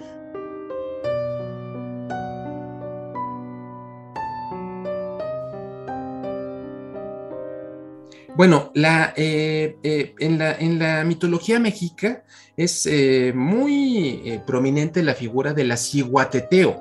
Bueno, 8.36 8.72
la, 8.76 9.12
en, 9.16 10.38
la, 10.38 10.54
en, 10.54 10.78
la, 10.78 11.04
mitología 11.04 11.60
mexica 11.60 12.24
es 12.56 12.88
muy 13.34 14.40
prominente 14.46 15.02
la 15.02 15.16
figura 15.16 15.54
del 15.54 15.72
aciguateteo 15.72 16.80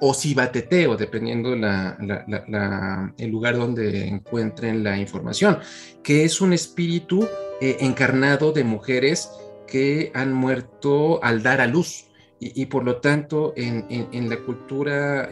o 0.00 0.14
cibateteo, 0.14 0.96
dependiendo 0.96 1.54
la, 1.56 1.96
la, 2.00 3.14
el 3.18 3.30
lugar 3.30 3.56
donde 3.56 4.06
encuentren 4.06 4.82
la 4.82 4.98
información, 4.98 5.58
que 6.02 6.24
es 6.24 6.40
un 6.40 6.52
espíritu 6.52 7.26
encarnado 7.60 8.52
de 8.52 8.64
mujeres 8.64 9.30
que 9.66 10.10
han 10.14 10.32
muerto 10.32 11.22
al 11.22 11.42
dar 11.42 11.60
a 11.60 11.66
luz. 11.66 12.06
Y, 12.42 12.64
por 12.66 12.84
lo 12.84 13.02
tanto, 13.02 13.52
en, 13.54 13.84
en, 13.90 14.30
la 14.30 14.38
cultura 14.38 15.28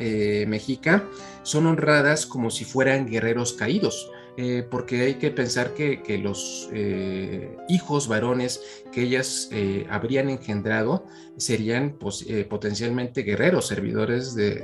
mexica 0.46 1.08
son 1.42 1.66
honradas 1.66 2.26
como 2.26 2.50
si 2.50 2.66
fueran 2.66 3.06
guerreros 3.06 3.54
caídos 3.54 4.10
eh, 4.40 4.64
porque 4.70 5.00
hay 5.00 5.14
que 5.14 5.32
pensar 5.32 5.74
que, 5.74 6.00
los 6.22 6.68
eh, 6.72 7.56
hijos 7.68 8.06
varones 8.06 8.60
que 8.92 9.02
ellas 9.02 9.48
eh, 9.50 9.84
habrían 9.90 10.30
engendrado 10.30 11.06
serían 11.36 11.96
pues, 11.98 12.24
potencialmente 12.48 13.22
guerreros, 13.22 13.66
servidores 13.66 14.36
de, 14.36 14.62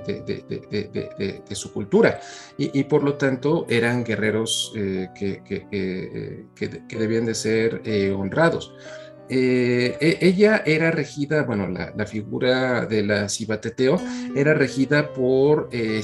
su 1.50 1.72
cultura, 1.72 2.20
y, 2.56 2.84
por 2.84 3.02
lo 3.02 3.14
tanto 3.14 3.66
eran 3.68 4.04
guerreros 4.04 4.72
que, 4.74 5.42
debían 6.88 7.26
de 7.26 7.34
ser 7.34 7.82
honrados. 8.16 8.72
E, 9.28 10.18
ella 10.20 10.62
era 10.66 10.90
regida, 10.90 11.42
bueno, 11.42 11.68
la, 11.68 12.06
figura 12.06 12.86
de 12.86 13.02
la 13.02 13.28
Cibateteo 13.28 14.00
era 14.36 14.54
regida 14.54 15.12
por 15.12 15.68
eh, 15.72 16.02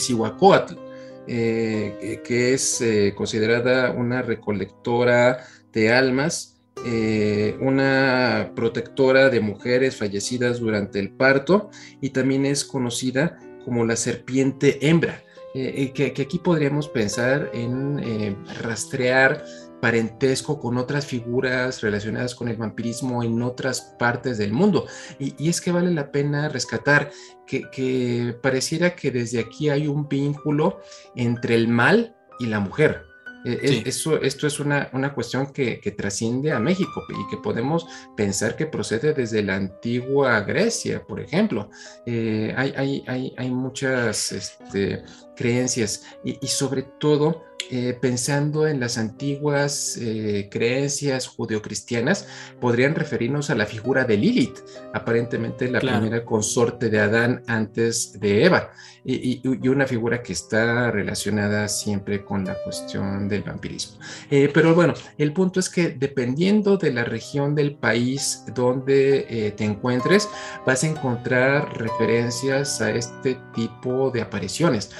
eh, 1.32 2.22
que 2.24 2.54
es 2.54 2.80
eh, 2.80 3.14
considerada 3.14 3.92
una 3.92 4.20
recolectora 4.20 5.46
de 5.72 5.92
almas, 5.92 6.56
eh, 6.84 7.56
una 7.60 8.50
protectora 8.56 9.30
de 9.30 9.38
mujeres 9.38 9.94
fallecidas 9.94 10.58
durante 10.58 10.98
el 10.98 11.10
parto 11.10 11.70
y 12.00 12.10
también 12.10 12.46
es 12.46 12.64
conocida 12.64 13.38
como 13.64 13.84
la 13.84 13.94
serpiente 13.94 14.84
hembra. 14.88 15.22
que, 15.54 16.14
aquí 16.20 16.40
podríamos 16.40 16.88
pensar 16.88 17.48
en 17.54 18.36
rastrear 18.60 19.44
parentesco 19.80 20.60
con 20.60 20.78
otras 20.78 21.06
figuras 21.06 21.80
relacionadas 21.80 22.34
con 22.34 22.48
el 22.48 22.56
vampirismo 22.56 23.22
en 23.22 23.42
otras 23.42 23.94
partes 23.98 24.38
del 24.38 24.52
mundo. 24.52 24.86
Y, 25.18 25.48
es 25.48 25.60
que 25.60 25.72
vale 25.72 25.90
la 25.90 26.12
pena 26.12 26.48
rescatar 26.48 27.10
que, 27.46 28.36
pareciera 28.42 28.94
que 28.94 29.10
desde 29.10 29.40
aquí 29.40 29.68
hay 29.68 29.88
un 29.88 30.08
vínculo 30.08 30.80
entre 31.16 31.54
el 31.54 31.68
mal 31.68 32.14
y 32.38 32.46
la 32.46 32.60
mujer. 32.60 33.02
E, 33.42 33.84
eso, 33.86 34.20
esto 34.20 34.46
es 34.46 34.60
una, 34.60 34.90
cuestión 35.14 35.52
que, 35.52 35.94
trasciende 35.96 36.52
a 36.52 36.60
México 36.60 37.02
y 37.08 37.30
que 37.30 37.38
podemos 37.38 37.86
pensar 38.16 38.54
que 38.54 38.66
procede 38.66 39.14
desde 39.14 39.42
la 39.42 39.56
antigua 39.56 40.40
Grecia, 40.40 41.02
por 41.06 41.20
ejemplo. 41.20 41.70
Eh, 42.06 42.54
hay, 42.56 43.02
hay, 43.36 43.50
muchas 43.50 44.32
este, 44.32 45.02
creencias 45.40 46.02
y, 46.22 46.38
y 46.44 46.48
sobre 46.48 46.82
todo 46.82 47.50
eh, 47.72 47.96
pensando 48.00 48.66
en 48.66 48.80
las 48.80 48.98
antiguas 48.98 49.96
eh, 50.00 50.48
creencias 50.50 51.28
judeocristianas, 51.28 52.26
podrían 52.60 52.96
referirnos 52.96 53.48
a 53.48 53.54
la 53.54 53.64
figura 53.64 54.02
de 54.04 54.16
Lilith, 54.16 54.58
aparentemente 54.92 55.70
la 55.70 55.78
primera 55.78 56.24
consorte 56.24 56.90
de 56.90 56.98
Adán 56.98 57.44
antes 57.46 58.18
de 58.18 58.44
Eva, 58.44 58.72
y, 59.04 59.40
una 59.68 59.86
figura 59.86 60.20
que 60.20 60.32
está 60.32 60.90
relacionada 60.90 61.68
siempre 61.68 62.24
con 62.24 62.44
la 62.44 62.54
cuestión 62.64 63.28
del 63.28 63.44
vampirismo. 63.44 63.98
Eh, 64.30 64.50
pero 64.52 64.74
bueno, 64.74 64.94
el 65.16 65.32
punto 65.32 65.60
es 65.60 65.70
que 65.70 65.90
dependiendo 65.90 66.76
de 66.76 66.92
la 66.92 67.04
región 67.04 67.54
del 67.54 67.76
país 67.76 68.44
donde 68.52 69.54
te 69.56 69.64
encuentres, 69.64 70.28
vas 70.66 70.82
a 70.82 70.88
encontrar 70.88 71.78
referencias 71.78 72.80
a 72.80 72.90
este 72.90 73.38
tipo 73.54 74.10
de 74.10 74.22
apariciones. 74.22 74.90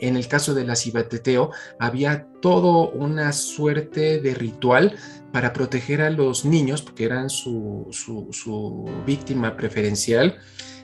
En 0.00 0.16
el 0.16 0.28
caso 0.28 0.54
de 0.54 0.64
la 0.64 0.76
cibateteo, 0.76 1.50
había 1.78 2.26
todo 2.40 2.90
una 2.90 3.32
suerte 3.32 4.20
de 4.20 4.34
ritual 4.34 4.96
para 5.32 5.52
proteger 5.52 6.02
a 6.02 6.10
los 6.10 6.44
niños, 6.44 6.82
porque 6.82 7.04
eran 7.04 7.30
su, 7.30 7.90
víctima 9.06 9.56
preferencial, 9.56 10.38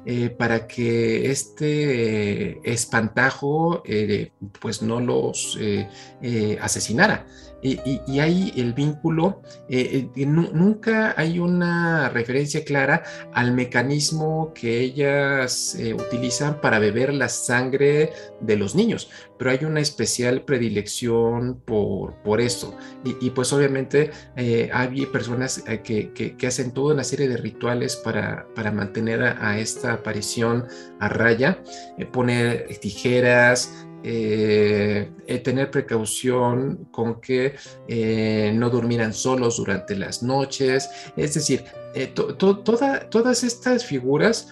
eh, 0.04 0.30
para 0.30 0.68
que 0.68 1.30
este 1.30 2.60
espantajo 2.70 3.82
eh, 3.84 4.30
pues 4.60 4.80
no 4.80 5.00
los 5.00 5.58
Y, 7.66 8.20
hay 8.20 8.52
el 8.56 8.74
vínculo, 8.74 9.42
eh, 9.68 10.08
eh, 10.14 10.26
nunca 10.26 11.14
hay 11.16 11.40
una 11.40 12.08
referencia 12.10 12.64
clara 12.64 13.02
al 13.32 13.52
mecanismo 13.52 14.52
que 14.54 14.80
ellas 14.80 15.74
eh, 15.74 15.92
utilizan 15.92 16.60
para 16.60 16.78
beber 16.78 17.12
la 17.12 17.28
sangre 17.28 18.12
de 18.40 18.56
los 18.56 18.76
niños, 18.76 19.10
pero 19.36 19.50
hay 19.50 19.64
una 19.64 19.80
especial 19.80 20.42
predilección 20.42 21.60
por, 21.64 22.14
por 22.22 22.40
esto. 22.40 22.76
Y, 23.04 23.30
pues 23.30 23.52
obviamente 23.52 24.10
hay 24.72 25.06
personas 25.06 25.62
que, 25.82 26.36
hacen 26.46 26.70
toda 26.70 26.94
una 26.94 27.04
serie 27.04 27.28
de 27.28 27.36
rituales 27.36 27.96
para, 27.96 28.46
para 28.54 28.70
mantener 28.70 29.22
a 29.22 29.58
esta 29.58 29.94
aparición 29.94 30.66
a 31.00 31.08
raya, 31.08 31.58
poner 32.12 32.68
tijeras, 32.80 33.85
eh, 34.08 35.10
eh, 35.26 35.38
tener 35.40 35.68
precaución 35.72 36.86
con 36.92 37.20
que 37.20 37.56
eh, 37.88 38.52
no 38.54 38.70
durmieran 38.70 39.12
solos 39.12 39.56
durante 39.56 39.96
las 39.96 40.22
noches. 40.22 40.88
Es 41.16 41.34
decir, 41.34 41.64
todas 42.38 43.42
estas 43.42 43.84
figuras 43.84 44.48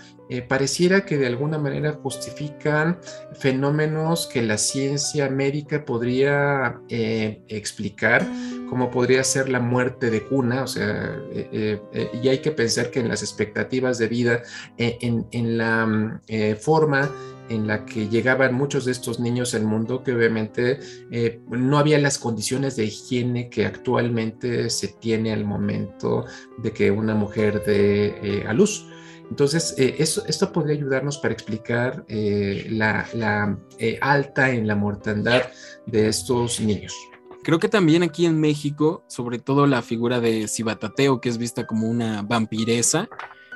pareciera 0.48 1.04
que 1.04 1.18
de 1.18 1.28
alguna 1.28 1.58
manera 1.58 1.92
justifican 1.92 2.98
fenómenos 3.38 4.26
que 4.26 4.42
la 4.42 4.58
ciencia 4.58 5.30
médica 5.30 5.84
podría 5.84 6.80
explicar, 6.88 8.26
como 8.68 8.90
podría 8.90 9.22
ser 9.24 9.48
la 9.48 9.60
muerte 9.60 10.10
de 10.10 10.22
cuna, 10.24 10.62
o 10.62 10.66
sea, 10.66 11.20
y 11.32 12.28
hay 12.28 12.38
que 12.38 12.50
pensar 12.50 12.90
que 12.90 13.00
en 13.00 13.08
las 13.08 13.22
expectativas 13.22 13.98
de 13.98 14.08
vida, 14.08 14.42
en, 14.78 15.58
la 15.58 15.86
mm, 15.86 16.20
forma 16.60 17.10
en 17.48 17.66
la 17.66 17.84
que 17.84 18.08
llegaban 18.08 18.54
muchos 18.54 18.84
de 18.84 18.92
estos 18.92 19.20
niños 19.20 19.54
al 19.54 19.64
mundo 19.64 20.02
que 20.02 20.12
obviamente 20.12 20.80
eh, 21.10 21.40
no 21.48 21.78
había 21.78 21.98
las 21.98 22.18
condiciones 22.18 22.76
de 22.76 22.84
higiene 22.84 23.50
que 23.50 23.66
actualmente 23.66 24.70
se 24.70 24.88
tiene 24.88 25.32
al 25.32 25.44
momento 25.44 26.24
de 26.58 26.72
que 26.72 26.90
una 26.90 27.14
mujer 27.14 27.62
dé 27.64 28.18
eh, 28.22 28.44
a 28.46 28.52
luz. 28.52 28.86
Entonces, 29.30 29.74
eh, 29.78 29.96
esto 29.98 30.52
podría 30.52 30.76
ayudarnos 30.76 31.18
para 31.18 31.32
explicar 31.32 32.04
la, 32.08 33.06
la 33.14 33.58
alta 34.02 34.50
en 34.50 34.66
la 34.66 34.76
mortandad 34.76 35.44
de 35.86 36.08
estos 36.08 36.60
niños. 36.60 36.94
Creo 37.44 37.58
que 37.58 37.68
también 37.68 38.02
aquí 38.02 38.24
en 38.24 38.40
México, 38.40 39.04
sobre 39.06 39.38
todo 39.38 39.66
la 39.66 39.82
figura 39.82 40.18
de 40.18 40.48
Cibatateo, 40.48 41.20
que 41.20 41.28
es 41.28 41.36
vista 41.36 41.66
como 41.66 41.88
una 41.88 42.22
vampiresa, 42.22 43.08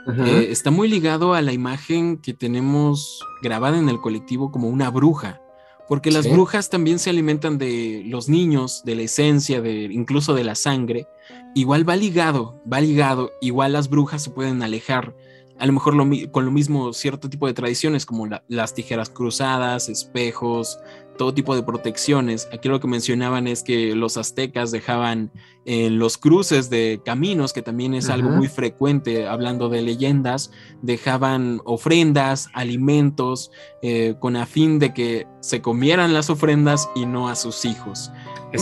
eh, 0.06 0.48
está 0.50 0.70
muy 0.70 0.88
ligado 0.88 1.34
a 1.34 1.42
la 1.42 1.52
imagen 1.52 2.18
que 2.18 2.34
tenemos 2.34 3.20
grabada 3.42 3.78
en 3.78 3.88
el 3.88 4.00
colectivo 4.00 4.50
como 4.50 4.68
una 4.68 4.90
bruja, 4.90 5.40
porque 5.88 6.10
las 6.10 6.30
brujas 6.30 6.68
también 6.68 6.98
se 6.98 7.10
alimentan 7.10 7.56
de 7.56 8.02
los 8.06 8.28
niños, 8.28 8.82
de 8.84 8.94
la 8.94 9.02
esencia, 9.02 9.62
de, 9.62 9.84
incluso 9.84 10.34
de 10.34 10.44
la 10.44 10.54
sangre. 10.54 11.06
Igual 11.54 11.88
va 11.88 11.96
ligado, 11.96 12.62
va 12.70 12.80
ligado, 12.80 13.32
igual 13.40 13.72
las 13.72 13.88
brujas 13.88 14.22
se 14.22 14.30
pueden 14.30 14.62
alejar, 14.62 15.14
a 15.58 15.66
lo 15.66 15.72
mejor 15.72 15.94
con 16.30 16.44
lo 16.44 16.50
mismo 16.50 16.92
cierto 16.92 17.28
tipo 17.28 17.46
de 17.46 17.54
tradiciones 17.54 18.06
como 18.06 18.28
las 18.48 18.74
tijeras 18.74 19.10
cruzadas, 19.10 19.88
espejos, 19.88 20.78
todo 21.18 21.34
tipo 21.34 21.54
de 21.54 21.62
protecciones. 21.62 22.48
Aquí 22.50 22.70
lo 22.70 22.80
que 22.80 22.88
mencionaban 22.88 23.46
es 23.46 23.62
que 23.62 23.94
los 23.94 24.16
aztecas 24.16 24.70
dejaban 24.70 25.30
en 25.66 25.98
los 25.98 26.16
cruces 26.16 26.70
de 26.70 27.02
caminos, 27.04 27.52
que 27.52 27.60
también 27.60 27.92
es 27.92 28.08
algo 28.08 28.30
muy 28.30 28.48
frecuente, 28.48 29.26
hablando 29.26 29.68
de 29.68 29.82
leyendas, 29.82 30.50
dejaban 30.80 31.60
ofrendas, 31.66 32.48
alimentos, 32.54 33.50
eh, 33.82 34.14
con 34.18 34.36
a 34.36 34.46
fin 34.46 34.78
de 34.78 34.94
que 34.94 35.26
se 35.40 35.60
comieran 35.60 36.14
las 36.14 36.30
ofrendas 36.30 36.88
y 36.94 37.04
no 37.04 37.28
a 37.28 37.34
sus 37.34 37.66
hijos. 37.66 38.10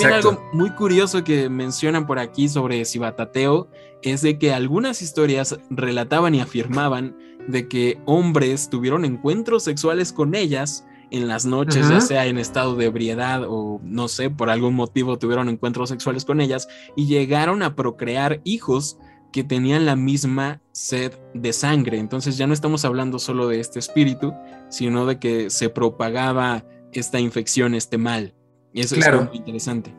algo 0.05 0.43
muy 0.53 0.71
curioso 0.71 1.23
que 1.23 1.49
mencionan 1.49 2.09
por 2.09 2.19
aquí 2.19 2.49
sobre 2.49 2.85
Cibatateo 2.85 3.71
es 4.03 4.23
de 4.23 4.39
que 4.39 4.53
algunas 4.53 5.01
historias 5.01 5.57
relataban 5.71 6.35
y 6.35 6.41
afirmaban 6.41 7.17
de 7.47 7.69
que 7.69 8.01
hombres 8.07 8.69
tuvieron 8.69 9.05
encuentros 9.05 9.63
sexuales 9.63 10.13
con 10.13 10.35
ellas 10.35 10.85
en 11.11 11.29
las 11.29 11.47
noches, 11.47 11.89
ya 11.89 12.01
sea 12.01 12.27
en 12.27 12.39
estado 12.39 12.75
de 12.77 12.87
ebriedad 12.87 13.45
o 13.49 13.81
no 13.83 14.09
sé, 14.09 14.31
por 14.31 14.51
algún 14.51 14.75
motivo 14.75 15.19
tuvieron 15.19 15.49
encuentros 15.49 15.89
sexuales 15.89 16.25
con 16.25 16.41
ellas 16.41 16.69
y 16.97 17.07
llegaron 17.07 17.63
a 17.63 17.77
procrear 17.77 18.41
hijos 18.45 18.99
que 19.33 19.45
tenían 19.45 19.87
la 19.87 19.97
misma 19.97 20.63
sed 20.73 21.13
de 21.35 21.53
sangre. 21.53 21.99
Entonces 21.99 22.39
ya 22.39 22.47
no 22.47 22.55
estamos 22.55 22.85
hablando 22.85 23.19
solo 23.19 23.49
de 23.49 23.61
este 23.61 23.79
espíritu, 23.79 24.33
sino 24.69 25.07
de 25.07 25.19
que 25.19 25.51
se 25.51 25.69
propagaba 25.69 26.65
esta 26.93 27.21
infección, 27.21 27.75
este 27.75 27.99
mal. 27.99 28.35
Y 28.73 28.81
eso 28.81 28.97
es 28.97 29.29
muy 29.29 29.37
interesante. 29.37 29.95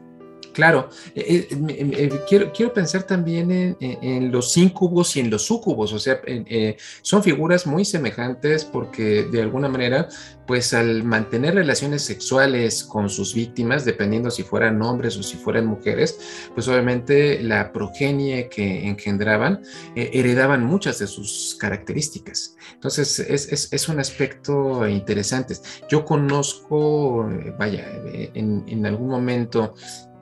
Claro, 0.57 0.89
eh, 1.13 1.47
eh, 1.51 1.57
eh, 1.69 2.21
quiero, 2.27 2.51
quiero, 2.51 2.73
pensar 2.73 3.03
también 3.03 3.77
en, 3.79 4.31
los 4.31 4.57
incubos 4.57 5.15
y 5.15 5.19
en 5.19 5.29
los 5.29 5.43
sucubos, 5.43 5.93
o 5.93 5.99
sea, 5.99 6.19
son 7.03 7.21
figuras 7.21 7.67
muy 7.67 7.85
semejantes 7.85 8.65
porque 8.65 9.27
de 9.31 9.43
alguna 9.43 9.69
manera, 9.69 10.09
pues 10.47 10.73
al 10.73 11.03
mantener 11.03 11.53
relaciones 11.53 12.01
sexuales 12.01 12.83
con 12.83 13.07
sus 13.07 13.35
víctimas, 13.35 13.85
dependiendo 13.85 14.31
si 14.31 14.41
fueran 14.41 14.81
hombres 14.81 15.15
o 15.17 15.21
si 15.21 15.37
fueran 15.37 15.67
mujeres, 15.67 16.49
pues 16.55 16.67
obviamente 16.67 17.39
la 17.43 17.71
progenie 17.71 18.49
que 18.49 18.87
engendraban 18.87 19.61
heredaban 19.95 20.63
muchas 20.63 20.97
de 20.97 21.05
sus 21.05 21.55
características. 21.59 22.55
Entonces, 22.73 23.19
es, 23.19 23.71
es, 23.71 23.89
un 23.89 23.99
aspecto 23.99 24.87
interesante. 24.87 25.53
Yo 25.87 26.03
conozco, 26.03 27.29
vaya, 27.59 27.85
en, 28.33 28.63
en 28.67 28.85
algún 28.87 29.09
momento, 29.09 29.75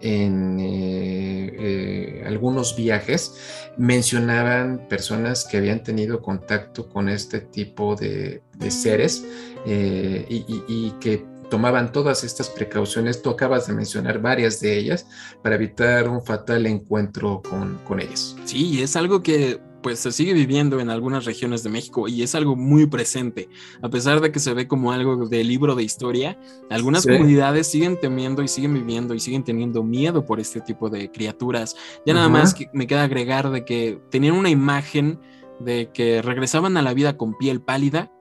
en 0.06 0.60
eh, 0.60 1.56
eh, 1.58 2.24
algunos 2.28 2.76
viajes 2.76 3.34
mencionaban 3.76 4.88
personas 4.88 5.46
que 5.46 5.58
habían 5.58 5.82
tenido 5.82 6.22
contacto 6.22 6.88
con 6.88 7.10
este 7.10 7.42
tipo 7.42 7.96
de, 7.96 8.44
seres 8.70 9.26
eh, 9.66 10.26
y, 10.30 10.92
que 11.02 11.26
tomaban 11.50 11.92
todas 11.92 12.24
estas 12.24 12.50
precauciones. 12.50 13.22
Tú 13.24 13.32
acabas 13.32 13.66
de 13.66 13.74
mencionar 13.74 14.20
varias 14.20 14.60
de 14.60 14.78
ellas 14.78 15.08
para 15.42 15.56
evitar 15.56 16.08
un 16.08 16.24
fatal 16.24 16.68
encuentro 16.68 17.42
con, 17.42 17.80
con 17.84 18.00
ellas. 18.00 18.36
Sí, 18.46 18.82
es 18.84 18.96
algo 18.96 19.24
que 19.24 19.60
pues 19.86 20.00
se 20.00 20.12
sigue 20.12 20.34
viviendo 20.34 20.80
en 20.80 20.90
algunas 20.90 21.26
regiones 21.26 21.62
de 21.62 21.70
México 21.70 22.08
y 22.08 22.24
es 22.24 22.34
algo 22.34 22.56
muy 22.56 22.88
presente. 22.88 23.50
A 23.84 23.90
pesar 23.90 24.20
de 24.20 24.32
que 24.32 24.40
se 24.40 24.52
ve 24.56 24.68
como 24.68 24.92
algo 24.92 25.28
de 25.28 25.44
libro 25.44 25.76
de 25.76 25.84
historia, 25.84 26.40
algunas 26.72 27.06
comunidades 27.06 27.68
siguen 27.68 28.00
temiendo 28.00 28.42
y 28.42 28.48
siguen 28.48 28.74
viviendo 28.74 29.14
y 29.14 29.20
siguen 29.20 29.44
teniendo 29.44 29.84
miedo 29.84 30.26
por 30.26 30.40
este 30.40 30.60
tipo 30.60 30.90
de 30.90 31.12
criaturas. 31.12 31.76
Ya 32.04 32.16
nada 32.16 32.30
más 32.30 32.56
me 32.74 32.88
queda 32.88 33.04
agregar 33.04 33.52
de 33.52 33.64
que 33.64 34.02
tenían 34.10 34.34
una 34.34 34.50
imagen 34.50 35.20
de 35.60 35.92
que 35.94 36.24
regresaban 36.24 36.78
a 36.78 36.82
la 36.82 36.96
vida 36.96 37.16
con 37.16 37.38
piel 37.38 37.62
pálida 37.62 38.12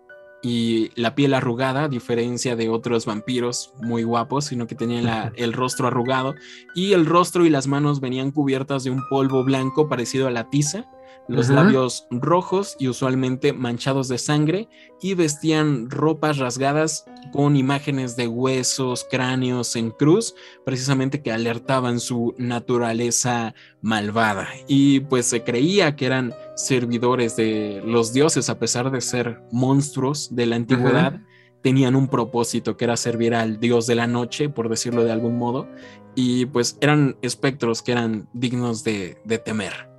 y 0.42 0.90
la 1.00 1.14
piel 1.14 1.32
arrugada, 1.32 1.84
a 1.84 1.88
diferencia 1.88 2.56
de 2.56 2.68
otros 2.68 3.06
vampiros 3.06 3.72
muy 3.80 4.02
guapos, 4.02 4.44
sino 4.44 4.66
que 4.66 4.74
tenían 4.74 5.32
el 5.36 5.54
rostro 5.54 5.86
arrugado 5.86 6.34
y 6.74 6.92
el 6.92 7.06
rostro 7.06 7.46
y 7.46 7.48
las 7.48 7.68
manos 7.68 8.00
venían 8.00 8.32
cubiertas 8.32 8.84
de 8.84 8.90
un 8.90 9.08
polvo 9.08 9.44
blanco 9.44 9.88
parecido 9.88 10.26
a 10.26 10.30
la 10.30 10.50
tiza 10.50 10.90
los 11.26 11.48
labios 11.48 12.06
rojos 12.10 12.76
y 12.78 12.88
usualmente 12.88 13.52
manchados 13.52 14.08
de 14.08 14.18
sangre 14.18 14.68
y 15.00 15.14
vestían 15.14 15.90
ropas 15.90 16.38
rasgadas 16.38 17.06
con 17.32 17.56
imágenes 17.56 18.14
de 18.16 18.28
huesos, 18.28 19.06
cráneos 19.10 19.74
en 19.76 19.90
cruz, 19.90 20.34
precisamente 20.64 21.22
que 21.22 21.32
alertaban 21.32 21.98
su 22.00 22.34
naturaleza 22.36 23.54
malvada. 23.80 24.48
Y 24.68 25.00
pues 25.00 25.26
se 25.26 25.42
creía 25.42 25.96
que 25.96 26.06
eran 26.06 26.34
servidores 26.56 27.36
de 27.36 27.82
los 27.84 28.12
dioses 28.12 28.50
a 28.50 28.58
pesar 28.58 28.90
de 28.90 29.00
ser 29.00 29.42
monstruos 29.50 30.34
de 30.34 30.46
la 30.46 30.56
antigüedad. 30.56 31.20
Tenían 31.62 31.96
un 31.96 32.08
propósito 32.08 32.76
que 32.76 32.84
era 32.84 32.98
servir 32.98 33.34
al 33.34 33.58
dios 33.58 33.86
de 33.86 33.94
la 33.94 34.06
noche, 34.06 34.50
por 34.50 34.68
decirlo 34.68 35.04
de 35.04 35.12
algún 35.12 35.38
modo, 35.38 35.66
y 36.14 36.44
pues 36.46 36.76
eran 36.82 37.16
espectros 37.22 37.80
que 37.80 37.92
eran 37.92 38.28
dignos 38.34 38.84
de 38.84 39.16
temer. 39.44 39.93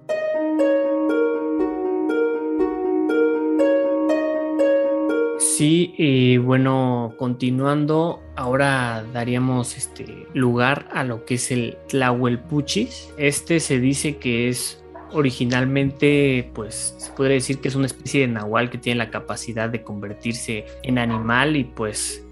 Sí, 5.57 5.93
y 5.97 6.35
bueno, 6.35 7.13
continuando, 7.17 8.21
ahora 8.35 9.05
daríamos 9.13 9.77
este 9.77 10.27
lugar 10.33 10.89
a 10.91 11.05
lo 11.05 11.23
que 11.23 11.35
es 11.35 11.49
el 11.49 11.77
Tlahuelpuchis. 11.87 13.13
Este 13.17 13.61
se 13.61 13.79
dice 13.79 14.17
que 14.17 14.49
es 14.49 14.83
originalmente, 15.13 16.51
pues 16.53 16.95
se 16.97 17.09
podría 17.13 17.35
decir 17.35 17.59
que 17.59 17.69
es 17.69 17.75
una 17.75 17.85
especie 17.85 18.21
de 18.21 18.27
nahual 18.27 18.69
que 18.69 18.77
tiene 18.77 18.97
la 18.97 19.11
capacidad 19.11 19.69
de 19.69 19.81
convertirse 19.81 20.65
en 20.83 20.97
animal 20.97 21.55
y 21.55 21.63
pues 21.63 22.24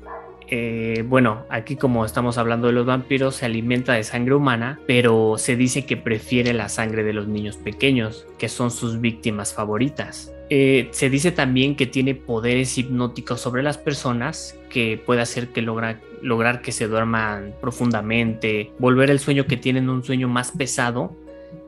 eh, 0.55 1.01
bueno, 1.01 1.47
aquí 1.49 1.77
como 1.77 2.05
estamos 2.05 2.37
hablando 2.37 2.67
de 2.67 2.73
los 2.73 2.85
vampiros, 2.85 3.37
se 3.37 3.47
alimenta 3.47 3.93
de 3.93 4.03
sangre 4.03 4.35
humana, 4.35 4.79
pero 4.85 5.39
se 5.39 5.55
dice 5.55 5.87
que 5.87 5.97
prefiere 5.97 6.53
la 6.53 6.69
sangre 6.69 7.03
de 7.03 7.11
los 7.11 7.27
niños 7.27 7.57
pequeños, 7.57 8.27
que 8.37 8.49
son 8.49 8.69
sus 8.69 9.01
víctimas 9.01 9.51
favoritas. 9.51 10.31
Eh, 10.51 10.89
se 10.91 11.09
dice 11.09 11.31
también 11.31 11.75
que 11.75 11.87
tiene 11.87 12.13
poderes 12.13 12.77
hipnóticos 12.77 13.41
sobre 13.41 13.63
las 13.63 13.79
personas 13.79 14.55
que 14.69 15.01
puede 15.03 15.21
hacer 15.21 15.47
que 15.47 15.63
logra, 15.63 15.99
lograr 16.21 16.61
que 16.61 16.71
se 16.71 16.87
duerman 16.87 17.55
profundamente, 17.59 18.71
volver 18.77 19.09
el 19.09 19.17
sueño 19.17 19.47
que 19.47 19.57
tienen 19.57 19.89
un 19.89 20.03
sueño 20.03 20.27
más 20.27 20.51
pesado 20.51 21.17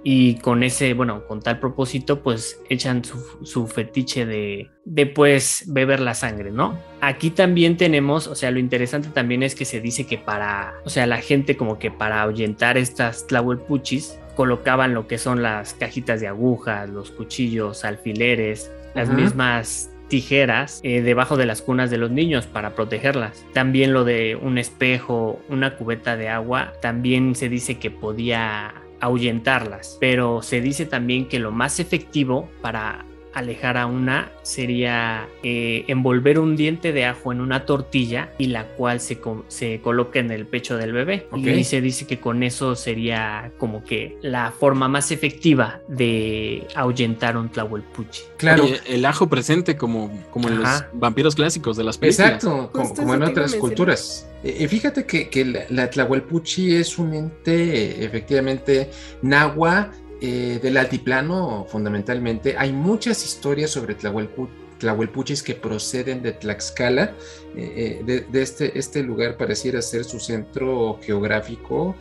y 0.08 0.36
con 0.36 0.62
ese, 0.62 0.94
bueno, 0.94 1.26
con 1.26 1.42
tal 1.42 1.60
propósito, 1.60 2.22
pues 2.22 2.62
echan 2.70 3.02
su, 3.04 3.66
fetiche 3.66 4.28
de, 4.28 4.70
de, 4.86 5.08
pues 5.08 5.64
beber 5.66 6.00
la 6.00 6.14
sangre, 6.14 6.52
¿no? 6.52 6.78
Aquí 7.02 7.32
también 7.32 7.76
tenemos, 7.76 8.28
o 8.28 8.36
sea, 8.36 8.52
lo 8.52 8.60
interesante 8.60 9.10
también 9.10 9.42
es 9.42 9.56
que 9.56 9.66
se 9.66 9.82
dice 9.82 10.06
que 10.06 10.20
para, 10.20 10.76
o 10.86 10.92
sea, 10.92 11.08
la 11.08 11.18
gente 11.18 11.58
como 11.58 11.80
que 11.80 11.90
para 11.90 12.22
ahuyentar 12.22 12.78
estas 12.78 13.26
tlahuelpuchis, 13.26 14.20
colocaban 14.36 14.94
lo 14.94 15.08
que 15.08 15.18
son 15.18 15.42
las 15.42 15.74
cajitas 15.74 16.22
de 16.22 16.28
agujas, 16.28 16.88
los 16.88 17.10
cuchillos, 17.10 17.84
alfileres, 17.84 18.72
las 18.94 19.10
mismas 19.10 19.90
tijeras 20.08 20.82
eh, 20.84 21.02
debajo 21.02 21.36
de 21.36 21.48
las 21.48 21.64
cunas 21.64 21.90
de 21.90 21.98
los 21.98 22.12
niños 22.12 22.46
para 22.46 22.76
protegerlas. 22.76 23.44
También 23.54 23.92
lo 23.92 24.04
de 24.04 24.36
un 24.36 24.60
espejo, 24.60 25.40
una 25.50 25.78
cubeta 25.78 26.16
de 26.16 26.30
agua, 26.30 26.74
también 26.80 27.34
se 27.34 27.50
dice 27.50 27.80
que 27.80 27.90
podía 27.90 28.85
ahuyentarlas, 29.06 29.98
pero 30.00 30.42
se 30.42 30.62
dice 30.62 30.86
también 30.86 31.28
que 31.28 31.40
lo 31.40 31.52
más 31.52 31.80
efectivo 31.80 32.50
para 32.62 33.06
alejar 33.36 33.78
a 33.78 33.86
una 33.86 34.32
sería 34.44 35.28
eh, 35.44 35.84
envolver 35.88 36.40
un 36.40 36.56
diente 36.56 36.94
de 36.94 37.06
ajo 37.06 37.32
en 37.32 37.42
una 37.42 37.66
tortilla 37.66 38.30
y 38.38 38.48
la 38.48 38.66
cual 38.66 39.02
se, 39.02 39.20
se 39.50 39.82
coloca 39.82 40.20
en 40.20 40.32
el 40.32 40.48
pecho 40.48 40.78
del 40.78 40.94
bebé. 40.94 41.28
Y 41.36 41.64
se 41.66 41.82
dice 41.82 42.08
que 42.08 42.20
con 42.20 42.44
eso 42.44 42.76
sería 42.76 43.52
como 43.58 43.84
que 43.84 44.18
la 44.22 44.52
forma 44.52 44.88
más 44.88 45.12
efectiva 45.12 45.82
de 45.88 46.66
ahuyentar 46.76 47.38
un 47.38 47.50
tlahuelpuchi. 47.50 48.24
Claro. 48.38 48.66
el 48.88 49.06
ajo 49.06 49.28
presente 49.28 49.76
como, 49.76 50.12
como 50.32 50.48
en 50.48 50.62
los 50.62 50.84
vampiros 50.94 51.36
clásicos 51.36 51.76
de 51.78 51.84
las 51.84 51.98
películas. 51.98 52.36
Exacto, 52.36 52.72
como, 52.72 53.14
en 53.14 53.24
otras 53.24 53.54
culturas. 53.56 54.28
Eh, 54.44 54.58
eh, 54.60 54.68
fíjate 54.68 55.06
que, 55.06 55.30
que 55.30 55.44
la, 55.44 55.66
la, 55.70 55.90
Tlahuelpuchi 55.90 56.76
es 56.76 56.98
un 56.98 57.14
ente 57.14 58.06
efectivamente 58.06 58.92
nahua 59.22 59.92
eh, 60.22 60.60
del 60.62 60.78
altiplano, 60.78 61.66
fundamentalmente, 61.70 62.56
hay 62.58 62.72
muchas 62.72 63.26
historias 63.26 63.72
sobre 63.72 63.96
Tlahuelpuchis 63.96 65.44
que 65.44 65.56
proceden 65.56 66.22
de 66.22 66.32
Tlaxcala. 66.32 67.14
Eh, 67.56 68.02
eh, 68.08 68.24
de, 68.30 68.42
este, 68.42 68.78
este 68.78 69.04
lugar 69.04 69.38
pareciera 69.38 69.82
ser 69.82 70.04
su 70.04 70.20
centro 70.20 71.00
geográfico, 71.02 71.96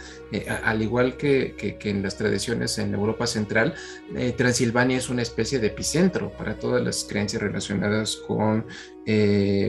al 0.65 0.83
igual 0.83 1.17
que, 1.17 1.55
que, 1.57 1.91
en 1.91 2.03
las 2.03 2.17
tradiciones 2.17 2.79
en 2.79 2.93
Europa 2.93 3.27
Central, 3.27 3.75
Transilvania 4.37 4.99
es 4.99 5.09
una 5.09 5.23
especie 5.23 5.61
de 5.61 5.69
epicentro 5.69 6.33
para 6.33 6.59
todas 6.59 6.83
las 6.83 7.05
creencias 7.05 7.41
relacionadas 7.41 8.17
con 8.17 8.67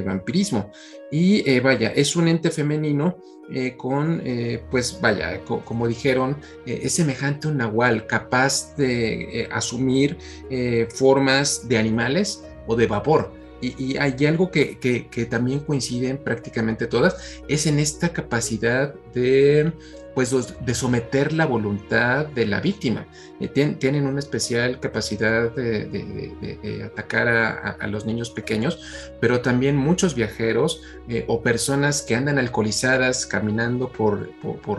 vampirismo. 0.06 0.72
Y 1.18 1.60
vaya, 1.62 1.94
es 1.96 2.18
un 2.18 2.28
ente 2.28 2.52
femenino 2.52 3.16
eh, 3.50 3.78
con, 3.78 4.22
eh, 4.26 4.62
pues 4.70 5.00
vaya, 5.00 5.40
como 5.46 5.88
dijeron, 5.88 6.36
eh, 6.66 6.82
es 6.84 6.96
semejante 6.96 7.48
a 7.48 7.52
un 7.52 7.58
nahual, 7.58 8.06
capaz 8.06 8.76
de 8.76 9.48
asumir 9.50 10.18
formas 10.94 11.70
de 11.70 11.78
animales 11.78 12.44
o 12.68 12.76
de 12.76 12.88
vapor. 12.88 13.32
Y, 13.62 13.96
hay 13.96 14.26
algo 14.26 14.52
que, 14.52 14.78
que, 14.78 15.08
que, 15.08 15.26
también 15.26 15.62
coinciden 15.62 16.18
prácticamente 16.18 16.86
todas, 16.86 17.40
es 17.48 17.66
en 17.66 17.80
esta 17.80 18.10
capacidad 18.10 18.94
de 19.14 19.72
pues 20.16 20.34
de 20.66 20.74
someter 20.74 21.34
la 21.34 21.46
voluntad 21.46 22.26
de 22.26 22.48
la 22.48 22.62
víctima. 22.62 23.06
Eh, 23.42 23.50
tienen 23.50 24.08
una 24.08 24.20
especial 24.20 24.80
capacidad 24.80 25.52
de, 25.54 26.82
atacar 26.86 27.28
a, 27.28 27.88
los 27.88 28.06
niños 28.06 28.30
pequeños, 28.30 28.80
pero 29.20 29.42
también 29.42 29.76
muchos 29.76 30.16
viajeros 30.16 30.82
eh, 31.10 31.26
o 31.28 31.42
personas 31.42 32.02
que 32.02 32.16
andan 32.16 32.40
alcoholizadas 32.40 33.26
caminando 33.26 33.90
por, 33.92 34.32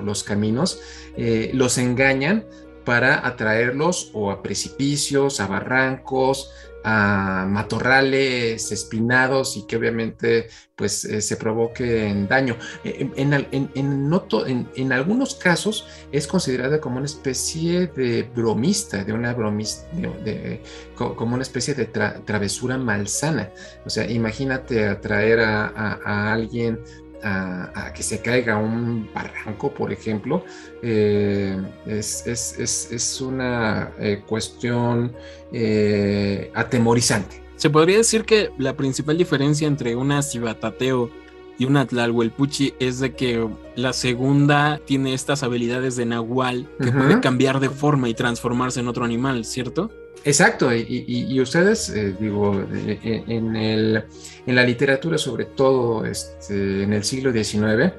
los 0.02 0.24
caminos, 0.24 0.80
eh, 1.16 1.50
los 1.52 1.76
engañan 1.76 2.46
para 2.86 3.26
atraerlos 3.26 4.10
o 4.14 4.30
a 4.30 4.42
precipicios, 4.42 5.40
a 5.40 5.48
barrancos, 5.48 6.52
a 6.88 7.46
matorrales 7.48 8.70
espinados 8.70 9.56
y 9.56 9.66
que 9.66 9.76
obviamente 9.76 10.46
pues 10.76 11.04
eh, 11.04 11.20
se 11.20 11.36
provoquen 11.36 12.28
daño. 12.28 12.56
Eh, 12.84 13.10
en, 13.16 13.32
en, 13.32 14.68
en, 14.76 14.92
algunos 14.92 15.34
casos 15.34 15.84
es 16.12 16.28
considerada 16.28 16.80
como 16.80 16.98
una 16.98 17.06
especie 17.06 17.88
de 17.88 18.22
bromista, 18.22 19.02
de 19.02 19.12
una 19.12 19.34
bromista, 19.34 19.84
de, 20.24 20.62
como 20.94 21.34
una 21.34 21.42
especie 21.42 21.74
de 21.74 21.86
travesura 21.86 22.78
malsana. 22.78 23.50
O 23.84 23.90
sea, 23.90 24.08
imagínate 24.08 24.86
atraer 24.86 25.40
a 25.40 26.32
alguien 26.32 26.78
a, 27.26 27.92
que 27.92 28.02
se 28.02 28.20
caiga 28.20 28.56
un 28.56 29.08
barranco, 29.12 29.72
por 29.72 29.92
ejemplo, 29.92 30.44
eh, 30.82 31.56
es, 31.86 33.20
una 33.20 33.92
eh, 33.98 34.22
cuestión 34.26 35.12
eh, 35.52 36.50
atemorizante. 36.54 37.42
Se 37.56 37.70
podría 37.70 37.98
decir 37.98 38.24
que 38.24 38.50
la 38.58 38.74
principal 38.76 39.18
diferencia 39.18 39.66
entre 39.66 39.96
una 39.96 40.22
cibatateo 40.22 41.10
y 41.58 41.64
una 41.64 41.86
Tlalhuelpuchi 41.86 42.74
es 42.78 43.00
de 43.00 43.14
que 43.14 43.48
la 43.76 43.94
segunda 43.94 44.78
tiene 44.84 45.14
estas 45.14 45.42
habilidades 45.42 45.96
de 45.96 46.04
Nahual 46.04 46.68
que 46.78 46.92
puede 46.92 47.20
cambiar 47.20 47.60
de 47.60 47.70
forma 47.70 48.10
y 48.10 48.14
transformarse 48.14 48.80
en 48.80 48.88
otro 48.88 49.06
animal, 49.06 49.46
¿cierto? 49.46 49.90
Exacto, 50.26 50.74
y, 50.74 51.40
ustedes, 51.40 51.88
eh, 51.90 52.12
digo, 52.18 52.60
eh, 52.60 52.98
eh, 53.04 53.24
en, 53.28 53.54
el, 53.54 54.02
en, 54.44 54.56
la 54.56 54.64
literatura, 54.64 55.18
sobre 55.18 55.44
todo 55.44 56.04
este, 56.04 56.82
en 56.82 56.92
el 56.92 57.04
siglo 57.04 57.32
XIX, 57.32 57.92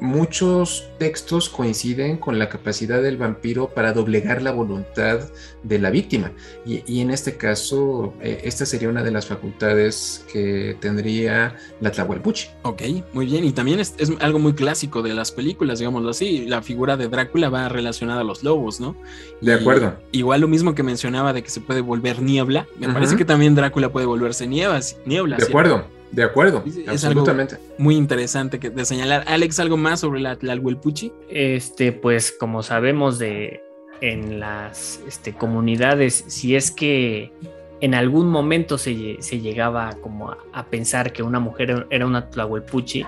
muchos 0.00 0.90
textos 0.98 1.48
coinciden 1.48 2.16
con 2.16 2.36
la 2.36 2.48
capacidad 2.48 3.00
del 3.00 3.16
vampiro 3.16 3.68
para 3.68 3.92
doblegar 3.92 4.42
la 4.42 4.50
voluntad 4.50 5.20
de 5.62 5.78
la 5.78 5.90
víctima. 5.90 6.32
Y, 6.66 7.00
en 7.00 7.12
este 7.12 7.36
caso, 7.36 8.14
esta 8.20 8.66
sería 8.66 8.88
una 8.88 9.04
de 9.04 9.12
las 9.12 9.26
facultades 9.26 10.24
que 10.32 10.76
tendría 10.80 11.56
la 11.80 11.92
Tlahuelpuchi. 11.92 12.48
Ok, 12.62 12.82
muy 13.12 13.26
bien. 13.26 13.44
Y 13.44 13.52
también 13.52 13.78
es, 13.78 13.94
es, 13.98 14.10
algo 14.18 14.40
muy 14.40 14.54
clásico 14.54 15.00
de 15.00 15.14
las 15.14 15.30
películas, 15.30 15.78
digámoslo 15.78 16.10
así. 16.10 16.44
La 16.46 16.60
figura 16.60 16.96
de 16.96 17.06
Drácula 17.06 17.50
va 17.50 17.68
relacionada 17.68 18.22
a 18.22 18.24
los 18.24 18.42
lobos, 18.42 18.80
¿no? 18.80 18.96
De 19.40 19.54
acuerdo. 19.54 19.96
Igual 20.10 20.40
lo 20.40 20.48
mismo 20.48 20.71
que 20.74 20.82
mencionaba 20.82 21.32
de 21.32 21.42
que 21.42 21.50
se 21.50 21.60
puede 21.60 21.80
volver 21.80 22.20
niebla, 22.22 22.66
me 22.78 22.88
parece 22.88 23.16
que 23.16 23.24
también 23.24 23.54
Drácula 23.54 23.90
puede 23.90 24.06
volverse 24.06 24.46
niebla. 24.46 24.80
niebla 25.04 25.36
de 25.36 25.44
acuerdo, 25.44 25.84
de 26.10 26.22
acuerdo, 26.22 26.62
es, 26.66 26.88
absolutamente. 26.88 27.56
muy 27.78 27.96
interesante 27.96 28.58
que, 28.58 28.70
de 28.70 28.84
señalar. 28.84 29.24
Alex, 29.26 29.60
¿algo 29.60 29.76
más 29.76 30.00
sobre 30.00 30.20
la 30.20 30.36
Tlalhuelpuchi? 30.36 31.12
Este, 31.28 31.92
pues 31.92 32.32
como 32.32 32.62
sabemos 32.62 33.18
de 33.18 33.62
en 34.02 34.40
las 34.40 35.00
este, 35.06 35.32
comunidades, 35.32 36.24
si 36.26 36.56
es 36.56 36.72
que 36.72 37.32
en 37.80 37.94
algún 37.94 38.28
momento 38.28 38.78
se, 38.78 38.94
llegaba 38.94 39.96
como 40.02 40.30
a, 40.30 40.66
pensar 40.66 41.12
que 41.12 41.22
una 41.22 41.40
mujer 41.40 41.86
era 41.90 42.06
una 42.06 42.30
Tlahuelpuchi, 42.30 43.04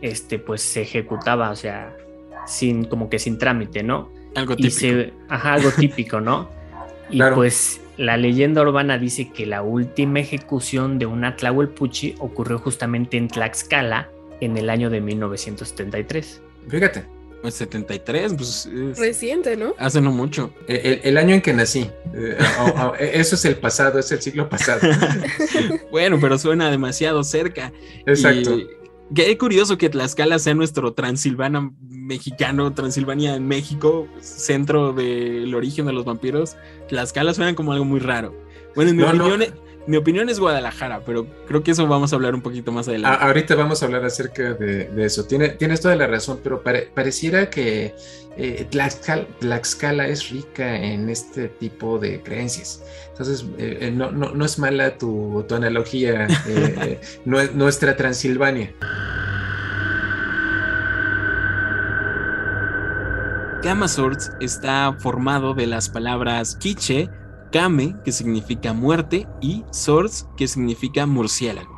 este, 0.00 0.38
pues 0.40 0.60
se 0.60 0.82
ejecutaba, 0.82 1.50
o 1.50 1.56
sea, 1.56 1.96
sin, 2.46 2.84
como 2.84 3.08
que 3.10 3.18
sin 3.18 3.38
trámite, 3.38 3.82
¿no? 3.82 4.10
Algo 4.34 4.56
típico. 4.56 5.12
ajá, 5.28 5.54
algo 5.54 5.70
típico, 5.70 6.20
¿no? 6.20 6.48
Y 7.10 7.20
pues 7.34 7.80
la 7.96 8.16
leyenda 8.16 8.62
urbana 8.62 8.98
dice 8.98 9.30
que 9.30 9.46
la 9.46 9.62
última 9.62 10.20
ejecución 10.20 10.98
de 10.98 11.06
una 11.06 11.36
Tlahuelpuchi 11.36 12.14
ocurrió 12.18 12.58
justamente 12.58 13.16
en 13.16 13.28
Tlaxcala 13.28 14.08
en 14.40 14.56
el 14.56 14.70
año 14.70 14.90
de 14.90 15.00
1973. 15.00 16.40
Fíjate. 16.68 17.18
El 17.42 17.52
73, 17.52 18.34
pues. 18.34 18.68
Reciente, 18.96 19.56
¿no? 19.56 19.74
Hace 19.78 20.00
no 20.00 20.10
mucho. 20.10 20.52
El, 20.66 21.16
año 21.16 21.36
en 21.36 21.40
que 21.40 21.52
nací. 21.52 21.88
Eh, 22.12 22.36
eso 23.12 23.36
es 23.36 23.44
el 23.44 23.56
pasado, 23.56 24.00
es 24.00 24.10
el 24.10 24.20
siglo 24.20 24.48
pasado. 24.48 24.80
bueno, 25.92 26.18
pero 26.20 26.36
suena 26.36 26.68
demasiado 26.68 27.22
cerca. 27.22 27.72
Exacto. 28.06 28.58
Qué 29.14 29.38
curioso 29.38 29.78
que 29.78 29.88
Tlaxcala 29.88 30.38
sea 30.38 30.54
nuestro 30.54 30.92
Transilvania 30.92 31.70
mexicano, 32.08 32.72
Transilvania 32.72 33.36
en 33.36 33.46
México, 33.46 34.08
centro 34.20 34.92
del 34.94 35.54
origen 35.54 35.86
de 35.86 35.92
los 35.92 36.04
vampiros. 36.04 36.56
Tlaxcala 36.88 37.34
suena 37.34 37.54
como 37.54 37.72
algo 37.72 37.84
muy 37.84 38.00
raro. 38.00 38.34
Bueno, 38.74 38.90
en 38.90 38.96
mi, 38.96 39.02
opinión, 39.02 39.44
mi 39.86 39.96
opinión 39.98 40.28
es 40.28 40.40
Guadalajara, 40.40 41.02
pero 41.04 41.26
creo 41.46 41.62
que 41.62 41.72
eso 41.72 41.86
vamos 41.86 42.12
a 42.12 42.16
hablar 42.16 42.34
un 42.34 42.40
poquito 42.40 42.72
más 42.72 42.88
adelante. 42.88 43.24
ahorita 43.24 43.54
vamos 43.54 43.82
a 43.82 43.86
hablar 43.86 44.04
acerca 44.04 44.54
de, 44.54 44.90
eso. 45.04 45.24
tienes 45.26 45.80
toda 45.80 45.96
la 45.96 46.06
razón, 46.06 46.40
pero 46.42 46.62
pareciera 46.62 47.50
que 47.50 47.94
eh, 48.38 48.66
Tlaxcala, 48.70 50.08
es 50.08 50.30
rica 50.30 50.76
en 50.76 51.10
este 51.10 51.48
tipo 51.48 51.98
de 51.98 52.22
creencias. 52.22 52.82
Entonces, 53.10 53.44
eh, 53.58 53.78
eh, 53.82 53.90
no, 53.90 54.44
es 54.44 54.58
mala 54.58 54.96
tu, 54.96 55.44
analogía, 55.50 56.26
nuestra 57.24 57.96
Transilvania. 57.96 58.72
Gamma 63.60 63.88
Swords 63.88 64.30
está 64.40 64.96
formado 65.00 65.52
de 65.52 65.66
las 65.66 65.88
palabras 65.88 66.54
quiche, 66.60 67.10
Kame, 67.50 67.96
que 68.04 68.12
significa 68.12 68.72
muerte, 68.72 69.26
y 69.40 69.64
Swords, 69.72 70.28
que 70.36 70.46
significa 70.46 71.06
murciélago. 71.06 71.76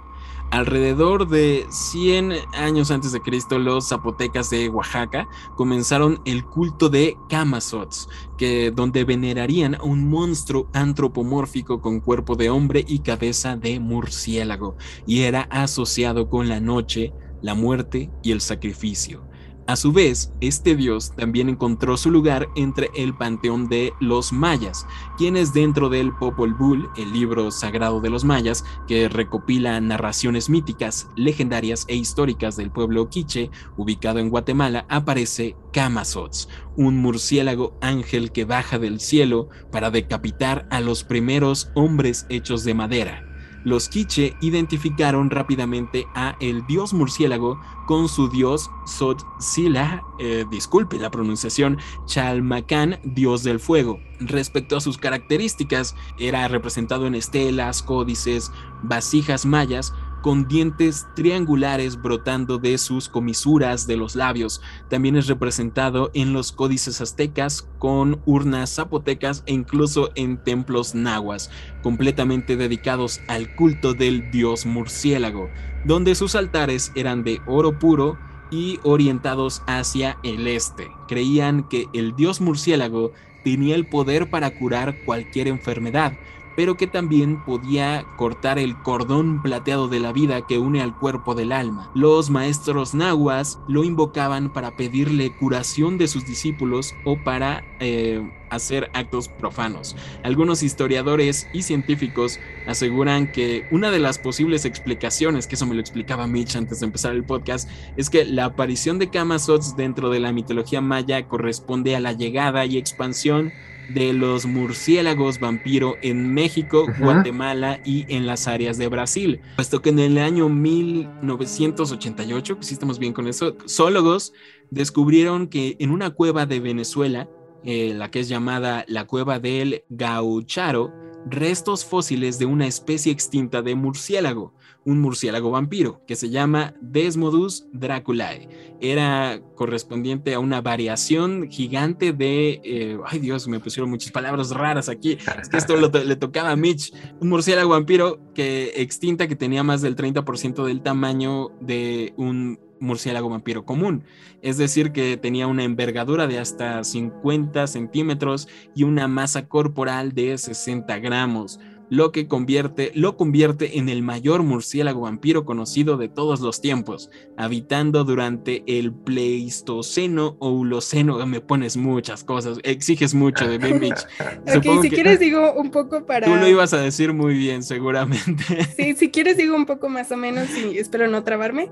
Alrededor 0.50 1.28
de 1.28 1.64
100 1.70 2.32
años 2.52 2.90
antes 2.90 3.12
de 3.12 3.22
Cristo, 3.22 3.58
los 3.58 3.88
zapotecas 3.88 4.50
de 4.50 4.68
Oaxaca 4.68 5.26
comenzaron 5.56 6.20
el 6.26 6.44
culto 6.44 6.90
de 6.90 7.16
Kamazots, 7.30 8.08
que 8.36 8.70
donde 8.70 9.04
venerarían 9.04 9.76
a 9.76 9.82
un 9.82 10.06
monstruo 10.10 10.68
antropomórfico 10.74 11.80
con 11.80 12.00
cuerpo 12.00 12.36
de 12.36 12.50
hombre 12.50 12.84
y 12.86 12.98
cabeza 12.98 13.56
de 13.56 13.80
murciélago, 13.80 14.76
y 15.06 15.22
era 15.22 15.42
asociado 15.50 16.28
con 16.28 16.48
la 16.48 16.60
noche, 16.60 17.14
la 17.40 17.54
muerte 17.54 18.10
y 18.22 18.32
el 18.32 18.42
sacrificio. 18.42 19.29
A 19.66 19.76
su 19.76 19.92
vez, 19.92 20.32
este 20.40 20.74
dios 20.74 21.14
también 21.14 21.48
encontró 21.48 21.96
su 21.96 22.10
lugar 22.10 22.48
entre 22.56 22.90
el 22.96 23.14
panteón 23.14 23.68
de 23.68 23.92
los 24.00 24.32
mayas, 24.32 24.84
quienes 25.16 25.52
dentro 25.52 25.88
del 25.88 26.12
Popol 26.12 26.54
Vuh, 26.54 26.88
el 26.96 27.12
libro 27.12 27.50
sagrado 27.52 28.00
de 28.00 28.10
los 28.10 28.24
mayas, 28.24 28.64
que 28.88 29.08
recopila 29.08 29.80
narraciones 29.80 30.50
míticas, 30.50 31.08
legendarias 31.14 31.84
e 31.86 31.94
históricas 31.94 32.56
del 32.56 32.72
pueblo 32.72 33.08
quiche, 33.08 33.50
ubicado 33.76 34.18
en 34.18 34.30
Guatemala, 34.30 34.86
aparece 34.88 35.56
Kamazots, 35.72 36.48
un 36.76 36.96
murciélago 36.98 37.78
ángel 37.80 38.32
que 38.32 38.44
baja 38.44 38.78
del 38.80 38.98
cielo 38.98 39.50
para 39.70 39.90
decapitar 39.92 40.66
a 40.70 40.80
los 40.80 41.04
primeros 41.04 41.70
hombres 41.74 42.26
hechos 42.28 42.64
de 42.64 42.74
madera 42.74 43.29
los 43.64 43.88
quiche 43.88 44.34
identificaron 44.40 45.30
rápidamente 45.30 46.06
a 46.14 46.36
el 46.40 46.66
dios 46.66 46.92
murciélago 46.92 47.60
con 47.86 48.08
su 48.08 48.28
dios 48.28 48.70
Sotzila, 48.86 50.02
eh, 50.18 50.44
disculpe 50.50 50.98
la 50.98 51.10
pronunciación, 51.10 51.78
Chalmacán, 52.06 53.00
dios 53.04 53.42
del 53.42 53.60
fuego. 53.60 54.00
Respecto 54.20 54.76
a 54.76 54.80
sus 54.80 54.98
características, 54.98 55.96
era 56.18 56.46
representado 56.48 57.06
en 57.06 57.14
estelas, 57.14 57.82
códices, 57.82 58.52
vasijas 58.82 59.44
mayas, 59.44 59.92
con 60.22 60.48
dientes 60.48 61.06
triangulares 61.14 62.00
brotando 62.00 62.58
de 62.58 62.78
sus 62.78 63.08
comisuras 63.08 63.86
de 63.86 63.96
los 63.96 64.16
labios. 64.16 64.60
También 64.88 65.16
es 65.16 65.26
representado 65.26 66.10
en 66.14 66.32
los 66.32 66.52
códices 66.52 67.00
aztecas 67.00 67.68
con 67.78 68.20
urnas 68.26 68.74
zapotecas 68.74 69.42
e 69.46 69.52
incluso 69.52 70.10
en 70.14 70.42
templos 70.42 70.94
nahuas, 70.94 71.50
completamente 71.82 72.56
dedicados 72.56 73.20
al 73.28 73.54
culto 73.54 73.94
del 73.94 74.30
dios 74.30 74.66
murciélago, 74.66 75.48
donde 75.84 76.14
sus 76.14 76.34
altares 76.34 76.92
eran 76.94 77.24
de 77.24 77.40
oro 77.46 77.78
puro 77.78 78.18
y 78.50 78.80
orientados 78.82 79.62
hacia 79.66 80.18
el 80.22 80.46
este. 80.46 80.88
Creían 81.08 81.68
que 81.68 81.86
el 81.92 82.16
dios 82.16 82.40
murciélago 82.40 83.12
tenía 83.44 83.74
el 83.74 83.86
poder 83.86 84.28
para 84.30 84.50
curar 84.50 85.04
cualquier 85.04 85.48
enfermedad, 85.48 86.12
pero 86.60 86.76
que 86.76 86.86
también 86.86 87.42
podía 87.42 88.04
cortar 88.18 88.58
el 88.58 88.76
cordón 88.82 89.40
plateado 89.40 89.88
de 89.88 89.98
la 89.98 90.12
vida 90.12 90.46
que 90.46 90.58
une 90.58 90.82
al 90.82 90.94
cuerpo 90.94 91.34
del 91.34 91.52
alma. 91.52 91.90
Los 91.94 92.28
maestros 92.28 92.92
nahuas 92.94 93.58
lo 93.66 93.82
invocaban 93.82 94.52
para 94.52 94.76
pedirle 94.76 95.34
curación 95.34 95.96
de 95.96 96.06
sus 96.06 96.26
discípulos 96.26 96.94
o 97.06 97.16
para 97.24 97.64
eh, 97.80 98.30
hacer 98.50 98.90
actos 98.92 99.28
profanos. 99.28 99.96
Algunos 100.22 100.62
historiadores 100.62 101.48
y 101.54 101.62
científicos 101.62 102.38
aseguran 102.66 103.32
que 103.32 103.64
una 103.70 103.90
de 103.90 104.00
las 104.00 104.18
posibles 104.18 104.66
explicaciones, 104.66 105.46
que 105.46 105.54
eso 105.54 105.64
me 105.64 105.74
lo 105.74 105.80
explicaba 105.80 106.26
Mitch 106.26 106.56
antes 106.56 106.80
de 106.80 106.86
empezar 106.86 107.12
el 107.12 107.24
podcast, 107.24 107.70
es 107.96 108.10
que 108.10 108.26
la 108.26 108.44
aparición 108.44 108.98
de 108.98 109.08
Kamazots 109.08 109.76
dentro 109.76 110.10
de 110.10 110.20
la 110.20 110.32
mitología 110.32 110.82
maya 110.82 111.26
corresponde 111.26 111.96
a 111.96 112.00
la 112.00 112.12
llegada 112.12 112.66
y 112.66 112.76
expansión 112.76 113.50
de 113.94 114.12
los 114.12 114.46
murciélagos 114.46 115.40
vampiro 115.40 115.96
en 116.02 116.32
México, 116.32 116.86
Guatemala 116.98 117.80
y 117.84 118.06
en 118.08 118.26
las 118.26 118.48
áreas 118.48 118.78
de 118.78 118.88
Brasil. 118.88 119.40
Puesto 119.56 119.82
que 119.82 119.90
en 119.90 119.98
el 119.98 120.18
año 120.18 120.48
1988, 120.48 122.56
pues 122.56 122.66
sí 122.66 122.74
estamos 122.74 122.98
bien 122.98 123.12
con 123.12 123.26
eso, 123.26 123.56
zoólogos 123.68 124.32
descubrieron 124.70 125.48
que 125.48 125.76
en 125.78 125.90
una 125.90 126.10
cueva 126.10 126.46
de 126.46 126.60
Venezuela, 126.60 127.28
eh, 127.64 127.92
la 127.94 128.10
que 128.10 128.20
es 128.20 128.28
llamada 128.28 128.84
la 128.88 129.06
cueva 129.06 129.38
del 129.38 129.84
Gaucharo, 129.88 130.92
restos 131.26 131.84
fósiles 131.84 132.38
de 132.38 132.46
una 132.46 132.66
especie 132.66 133.12
extinta 133.12 133.62
de 133.62 133.74
murciélago, 133.74 134.54
un 134.84 135.00
murciélago 135.00 135.50
vampiro 135.50 136.00
que 136.06 136.16
se 136.16 136.30
llama 136.30 136.74
Desmodus 136.80 137.66
draculae. 137.72 138.48
Era 138.80 139.40
correspondiente 139.54 140.34
a 140.34 140.38
una 140.38 140.60
variación 140.60 141.48
gigante 141.50 142.12
de, 142.12 142.60
eh, 142.64 142.98
ay 143.06 143.18
Dios, 143.18 143.46
me 143.46 143.60
pusieron 143.60 143.90
muchas 143.90 144.10
palabras 144.10 144.50
raras 144.50 144.88
aquí, 144.88 145.18
es 145.40 145.48
que 145.48 145.58
esto 145.58 145.76
le 145.76 146.16
tocaba 146.16 146.50
a 146.50 146.56
Mitch, 146.56 146.92
un 147.20 147.28
murciélago 147.28 147.70
vampiro 147.70 148.18
que 148.34 148.72
extinta 148.76 149.28
que 149.28 149.36
tenía 149.36 149.62
más 149.62 149.82
del 149.82 149.96
30% 149.96 150.64
del 150.64 150.80
tamaño 150.82 151.50
de 151.60 152.14
un 152.16 152.58
murciélago 152.80 153.28
vampiro 153.28 153.64
común, 153.64 154.04
es 154.42 154.56
decir, 154.56 154.92
que 154.92 155.16
tenía 155.16 155.46
una 155.46 155.64
envergadura 155.64 156.26
de 156.26 156.38
hasta 156.38 156.82
50 156.82 157.66
centímetros 157.66 158.48
y 158.74 158.84
una 158.84 159.06
masa 159.06 159.46
corporal 159.46 160.14
de 160.14 160.36
60 160.36 160.98
gramos, 160.98 161.60
lo 161.90 162.12
que 162.12 162.28
convierte, 162.28 162.92
lo 162.94 163.16
convierte 163.16 163.78
en 163.78 163.88
el 163.88 164.02
mayor 164.02 164.42
murciélago 164.44 165.02
vampiro 165.02 165.44
conocido 165.44 165.96
de 165.96 166.08
todos 166.08 166.40
los 166.40 166.60
tiempos, 166.60 167.10
habitando 167.36 168.04
durante 168.04 168.62
el 168.66 168.92
Pleistoceno 168.92 170.36
o 170.38 170.50
Uloceno. 170.50 171.26
Me 171.26 171.40
pones 171.40 171.76
muchas 171.76 172.24
cosas, 172.24 172.58
exiges 172.62 173.12
mucho 173.12 173.46
de 173.46 173.58
Ben 173.58 173.80
Beach. 173.80 174.06
ok, 174.56 174.82
si 174.82 174.90
quieres 174.90 175.18
digo 175.18 175.52
un 175.54 175.70
poco 175.70 176.06
para... 176.06 176.26
Tú 176.26 176.34
lo 176.36 176.48
ibas 176.48 176.72
a 176.72 176.80
decir 176.80 177.12
muy 177.12 177.34
bien, 177.34 177.62
seguramente. 177.62 178.44
sí, 178.76 178.94
si 178.94 179.10
quieres 179.10 179.36
digo 179.36 179.56
un 179.56 179.66
poco 179.66 179.88
más 179.88 180.12
o 180.12 180.16
menos 180.16 180.48
y 180.56 180.78
espero 180.78 181.08
no 181.08 181.24
trabarme. 181.24 181.70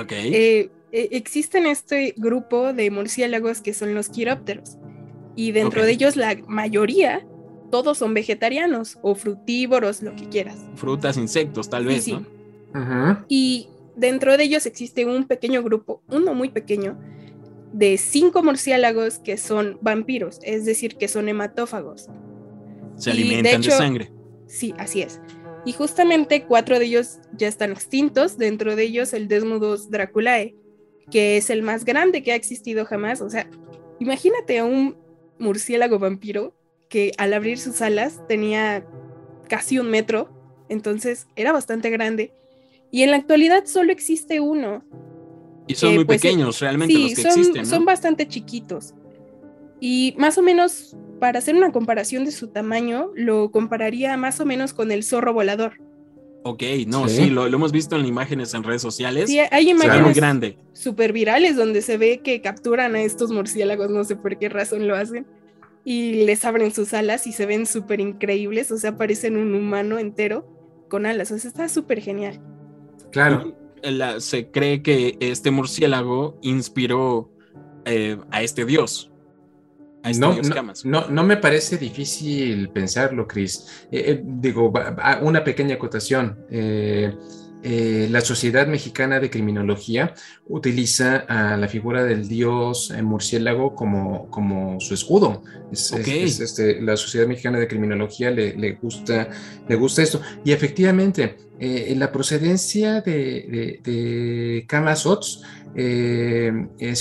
Ok. 0.00 0.12
Eh, 0.12 0.70
eh, 0.92 1.08
existen 1.12 1.66
este 1.66 2.14
grupo 2.16 2.72
de 2.72 2.90
murciélagos 2.90 3.60
que 3.60 3.74
son 3.74 3.94
los 3.94 4.08
quirópteros 4.08 4.78
y 5.36 5.52
dentro 5.52 5.84
de 5.84 5.92
ellos 5.92 6.16
la 6.16 6.36
mayoría 6.48 7.24
todos 7.70 7.98
son 7.98 8.14
vegetarianos 8.14 8.98
o 9.02 9.14
frutívoros, 9.14 10.02
lo 10.02 10.14
que 10.16 10.28
quieras. 10.28 10.56
Frutas, 10.76 11.16
insectos, 11.16 11.68
tal 11.68 11.86
vez, 11.86 12.08
¿no? 12.08 12.24
Y 13.28 13.68
dentro 13.96 14.36
de 14.36 14.44
ellos 14.44 14.66
existe 14.66 15.04
un 15.06 15.24
pequeño 15.24 15.62
grupo, 15.62 16.02
uno 16.08 16.34
muy 16.34 16.50
pequeño, 16.50 16.98
de 17.72 17.98
cinco 17.98 18.42
murciélagos 18.42 19.18
que 19.18 19.36
son 19.36 19.78
vampiros, 19.80 20.38
es 20.42 20.64
decir, 20.64 20.96
que 20.96 21.08
son 21.08 21.28
hematófagos. 21.28 22.08
Se 22.96 23.10
alimentan 23.10 23.62
de, 23.62 23.70
sangre. 23.70 24.12
Sí, 24.46 24.74
así 24.78 25.02
es. 25.02 25.20
Y 25.64 25.72
justamente 25.72 26.44
cuatro 26.44 26.78
de 26.78 26.86
ellos 26.86 27.18
ya 27.36 27.48
están 27.48 27.72
extintos, 27.72 28.38
dentro 28.38 28.74
de 28.74 28.84
ellos 28.84 29.12
el 29.12 29.28
Desmodus 29.28 29.90
draculae, 29.90 30.56
que 31.10 31.36
es 31.36 31.50
el 31.50 31.62
más 31.62 31.84
grande 31.84 32.22
que 32.22 32.32
ha 32.32 32.36
existido 32.36 32.84
jamás. 32.84 33.20
O 33.20 33.28
sea, 33.28 33.48
imagínate 33.98 34.58
a 34.58 34.64
un 34.64 34.96
murciélago 35.38 35.98
vampiro 35.98 36.54
que 36.88 37.12
al 37.18 37.32
abrir 37.32 37.58
sus 37.58 37.80
alas 37.82 38.20
tenía 38.26 38.84
casi 39.48 39.78
un 39.78 39.90
metro, 39.90 40.30
entonces 40.68 41.26
era 41.36 41.52
bastante 41.52 41.90
grande. 41.90 42.32
Y 42.90 43.02
en 43.02 43.10
la 43.10 43.18
actualidad 43.18 43.64
solo 43.66 43.92
existe 43.92 44.40
uno. 44.40 44.82
Y 45.66 45.74
son 45.74 45.94
muy 45.94 46.04
pues, 46.04 46.20
pequeños 46.20 46.60
realmente 46.60 46.94
los 46.94 47.14
que 47.14 47.22
son, 47.22 47.38
existen. 47.38 47.66
Son 47.66 47.84
bastante 47.84 48.26
chiquitos. 48.26 48.94
Y 49.80 50.14
más 50.18 50.38
o 50.38 50.42
menos, 50.42 50.96
para 51.20 51.38
hacer 51.38 51.54
una 51.54 51.70
comparación 51.72 52.24
de 52.24 52.32
su 52.32 52.48
tamaño, 52.48 53.10
lo 53.14 53.50
compararía 53.50 54.16
más 54.16 54.40
o 54.40 54.46
menos 54.46 54.72
con 54.72 54.90
el 54.90 55.04
zorro 55.04 55.34
volador. 55.34 55.74
Ok, 56.44 56.62
no, 56.86 57.08
sí, 57.08 57.28
lo, 57.28 57.46
hemos 57.46 57.72
visto 57.72 57.96
en 57.96 58.06
imágenes 58.06 58.54
en 58.54 58.62
redes 58.62 58.80
sociales. 58.80 59.28
Sí, 59.28 59.38
hay 59.38 59.68
imágenes 59.68 60.02
muy 60.02 60.14
grande. 60.14 60.56
super 60.72 61.12
virales 61.12 61.56
donde 61.56 61.82
se 61.82 61.98
ve 61.98 62.20
que 62.24 62.40
capturan 62.40 62.94
a 62.94 63.02
estos 63.02 63.30
murciélagos, 63.30 63.90
no 63.90 64.02
sé 64.04 64.16
por 64.16 64.38
qué 64.38 64.48
razón 64.48 64.88
lo 64.88 64.96
hacen 64.96 65.26
y 65.88 66.26
les 66.26 66.44
abren 66.44 66.70
sus 66.70 66.92
alas 66.92 67.26
y 67.26 67.32
se 67.32 67.46
ven 67.46 67.64
súper 67.64 67.98
increíbles, 67.98 68.70
o 68.70 68.76
sea, 68.76 68.98
parecen 68.98 69.38
un 69.38 69.54
humano 69.54 69.98
entero 69.98 70.46
con 70.90 71.06
alas, 71.06 71.30
o 71.30 71.38
sea, 71.38 71.48
está 71.48 71.66
súper 71.70 72.02
genial. 72.02 72.42
Claro. 73.10 73.56
se 74.18 74.50
cree 74.50 74.82
que 74.82 75.16
este 75.18 75.50
murciélago 75.50 76.38
inspiró 76.42 77.32
eh, 77.86 78.18
a 78.30 78.42
este 78.42 78.66
dios. 78.66 79.10
A 80.02 80.10
este 80.10 80.20
no, 80.20 80.34
dios 80.34 80.84
no, 80.84 81.08
no, 81.08 81.24
me 81.24 81.38
parece 81.38 81.78
difícil 81.78 82.68
pensarlo, 82.68 83.26
Chris. 83.26 83.86
Eh, 83.90 84.04
eh, 84.08 84.22
digo, 84.22 84.70
una 85.22 85.42
pequeña 85.42 85.76
acotación. 85.76 86.36
Eh, 87.62 88.08
la 88.10 88.20
Sociedad 88.20 88.66
Mexicana 88.68 89.18
de 89.18 89.30
Criminología 89.30 90.14
utiliza 90.46 91.16
a 91.16 91.56
la 91.56 91.66
figura 91.66 92.04
del 92.04 92.28
dios 92.28 92.92
eh, 92.92 93.02
murciélago 93.02 93.74
como, 93.74 94.30
como 94.30 94.78
su 94.80 94.94
escudo. 94.94 95.42
este, 95.72 96.80
la 96.80 96.96
Sociedad 96.96 97.26
Mexicana 97.26 97.58
de 97.58 97.66
Criminología 97.66 98.30
le, 98.30 98.56
le, 98.56 98.74
gusta, 98.74 99.28
le 99.68 99.74
gusta 99.74 100.02
esto. 100.02 100.20
Y 100.44 100.52
efectivamente, 100.52 101.36
eh, 101.58 101.92
la 101.96 102.12
procedencia 102.12 103.00
de, 103.00 103.12
de, 103.12 103.80
de 103.82 104.64
Kama 104.68 104.94
se 104.94 105.08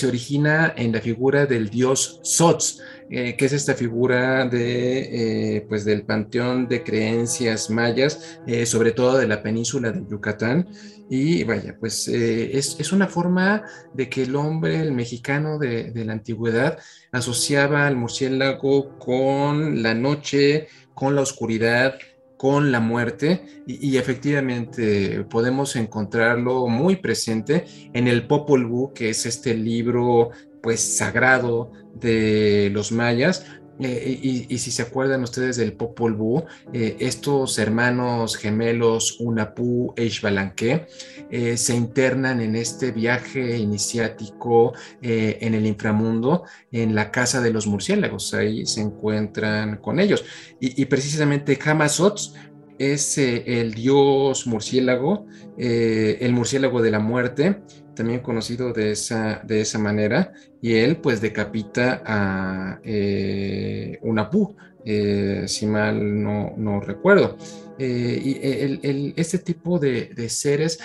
origina 0.08 0.74
en 0.76 0.92
la 0.92 1.02
figura 1.02 1.46
del 1.46 1.70
dios 1.70 2.20
Sots 2.24 2.82
eh, 3.10 3.38
que 3.38 3.46
es 3.46 3.54
esta 3.54 3.74
figura 3.74 4.46
de, 4.48 5.56
eh, 5.58 5.62
pues 5.62 5.86
del 5.86 6.04
panteón 6.04 6.68
de 6.68 6.84
creencias 6.84 7.70
mayas, 7.70 8.42
eh, 8.46 8.66
sobre 8.66 8.92
todo 8.92 9.18
de 9.18 9.28
la 9.28 9.42
península 9.42 9.92
de 9.92 10.06
Yucatán. 10.10 10.68
Y 11.10 11.46
vaya, 11.46 11.78
pues 11.80 12.10
es, 12.10 12.76
es, 12.78 12.92
una 12.92 13.08
forma 13.08 13.64
de 13.94 14.10
que 14.10 14.24
el 14.24 14.36
hombre, 14.36 14.82
el 14.82 14.92
mexicano 14.92 15.58
de, 15.58 15.92
de 15.92 16.04
la 16.04 16.12
antigüedad, 16.12 16.80
asociaba 17.14 17.88
al 17.88 17.96
murciélago 17.96 19.00
con 19.00 19.82
la 19.82 19.94
noche, 19.94 20.68
con 20.94 21.16
la 21.16 21.22
oscuridad, 21.22 21.98
con 22.38 22.72
la 22.72 22.80
muerte 22.80 23.64
y, 23.66 23.90
y, 23.90 23.98
efectivamente 23.98 25.24
podemos 25.24 25.76
encontrarlo 25.76 26.68
muy 26.68 26.98
presente 26.98 27.66
en 27.94 28.08
el 28.08 28.28
Popol 28.28 28.66
Vuh, 28.66 28.94
que 28.94 29.10
es 29.10 29.26
este 29.26 29.56
libro 29.56 30.30
pues 30.68 30.98
sagrado 30.98 31.72
de 31.96 32.70
los 32.74 32.92
mayas. 32.92 33.46
Eh, 33.80 34.46
y, 34.50 34.58
si 34.58 34.70
se 34.70 34.82
acuerdan 34.82 35.24
ustedes 35.24 35.56
del 35.56 35.72
Popol 35.72 36.14
Vuh, 36.14 36.44
eh, 36.74 36.98
estos 37.00 37.58
hermanos 37.58 38.36
gemelos 38.36 39.18
Unapu 39.22 39.94
e 39.96 40.04
Ishbalanque 40.04 40.88
eh, 41.32 41.56
se 41.56 41.74
internan 41.74 42.42
en 42.42 42.58
este 42.58 42.92
viaje 42.92 43.56
iniciático 43.58 44.74
en 45.02 45.54
el 45.54 45.66
inframundo, 45.66 46.44
en 46.74 46.96
la 46.96 47.12
casa 47.12 47.40
de 47.40 47.54
los 47.54 47.66
murciélagos. 47.66 48.34
Ahí 48.34 48.66
se 48.66 48.82
encuentran 48.82 49.78
con 49.78 50.02
ellos. 50.02 50.26
Y, 50.60 50.84
precisamente 50.84 51.58
Hamazots 51.64 52.34
es 52.78 53.18
el 53.18 53.74
dios 53.74 54.46
murciélago, 54.48 55.28
el 55.58 56.34
murciélago 56.34 56.82
de 56.82 56.92
la 56.92 57.00
muerte, 57.00 57.62
también 57.98 58.22
conocido 58.22 58.72
de 58.72 58.92
esa, 58.92 59.42
de 59.44 59.62
esa 59.62 59.80
manera, 59.80 60.32
y 60.62 60.76
él 60.76 60.98
pues 60.98 61.20
decapita 61.20 62.02
a 62.06 62.80
eh, 62.84 64.00
una 64.04 64.30
pu, 64.30 64.56
eh, 64.86 65.44
si 65.48 65.66
mal 65.66 66.24
no, 66.24 66.54
no 66.56 66.80
recuerdo. 66.80 67.38
Eh, 67.80 68.22
y 68.24 68.40
el, 68.42 69.14
este 69.18 69.40
tipo 69.40 69.78
de, 69.78 70.30
seres 70.30 70.80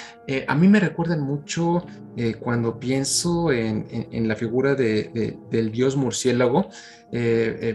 a 0.46 0.55
mí 0.55 0.68
me 0.68 0.81
recuerdan 0.81 1.20
mucho 1.20 1.87
cuando 2.40 2.79
pienso 2.79 3.53
en, 3.53 4.29
la 4.29 4.37
figura 4.37 4.75
de, 4.75 5.38
del 5.51 5.72
dios 5.72 5.96
murciélago. 5.96 6.68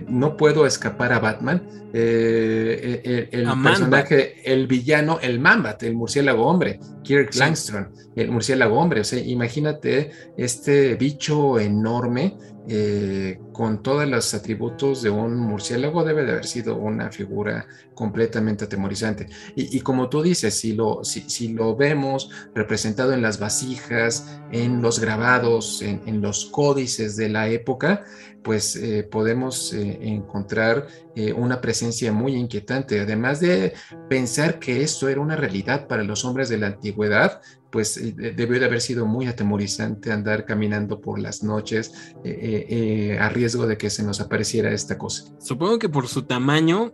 no 0.08 0.38
puedo 0.38 0.66
escapar 0.66 1.14
a 1.14 1.20
Batman. 1.20 1.64
el, 1.94 3.48
personaje, 3.64 4.52
el 4.52 4.68
villano, 4.68 5.20
el 5.22 5.40
Mambat, 5.40 5.84
el 5.84 5.96
murciélago 5.96 6.46
hombre, 6.46 6.80
Kirk 7.04 7.36
Langstrom, 7.36 7.88
el 8.16 8.32
murciélago 8.32 8.80
hombre. 8.80 9.02
O 9.02 9.04
sea, 9.04 9.20
imagínate 9.20 10.12
este 10.38 10.96
bicho 10.96 11.60
enorme 11.60 12.36
eh, 12.70 13.40
con 13.54 13.82
todos 13.82 14.06
los 14.10 14.34
atributos 14.34 15.02
de 15.02 15.10
un 15.10 15.38
murciélago, 15.38 16.04
debe 16.04 16.26
de 16.26 16.32
haber 16.34 16.46
sido 16.46 16.76
una 16.76 17.10
figura 17.14 17.66
completamente 17.94 18.66
atemorizante. 18.66 19.30
Y, 19.56 19.80
como 19.80 20.10
tú 20.10 20.22
dices, 20.22 20.60
si 20.60 20.74
lo, 20.74 21.02
si, 21.04 21.54
lo 21.54 21.78
vemos 21.78 22.30
representado 22.54 23.14
en 23.14 23.22
las 23.22 23.40
vasijas, 23.40 24.27
en 24.52 24.82
los 24.82 25.00
grabados, 25.00 25.82
en, 25.82 26.22
los 26.22 26.46
códices 26.46 27.16
de 27.16 27.30
la 27.30 27.50
época, 27.50 28.04
pues 28.44 28.76
eh, 28.76 29.04
podemos 29.04 29.74
eh, 29.74 30.00
encontrar 30.02 30.88
una 31.36 31.60
presencia 31.60 32.12
muy 32.12 32.36
inquietante. 32.36 33.00
Además 33.00 33.40
de 33.40 33.74
pensar 34.08 34.60
que 34.60 34.84
esto 34.84 35.10
era 35.10 35.20
una 35.20 35.36
realidad 35.36 35.88
para 35.88 36.04
los 36.04 36.24
hombres 36.24 36.48
de 36.48 36.60
la 36.60 36.68
antigüedad, 36.68 37.42
pues 37.72 37.98
eh, 37.98 38.14
debió 38.14 38.60
de 38.60 38.66
haber 38.66 38.82
sido 38.82 39.06
muy 39.06 39.28
atemorizante 39.28 40.12
andar 40.12 40.46
caminando 40.46 41.02
por 41.02 41.20
las 41.20 41.44
noches 41.44 42.14
eh, 42.24 42.66
eh, 42.70 43.20
a 43.20 43.30
riesgo 43.30 43.68
de 43.68 43.78
que 43.78 43.90
se 43.90 44.04
nos 44.04 44.20
apareciera 44.22 44.72
esta 44.72 44.98
cosa. 44.98 45.26
Supongo 45.40 45.80
que 45.80 45.90
por 45.90 46.08
su 46.08 46.24
tamaño 46.24 46.94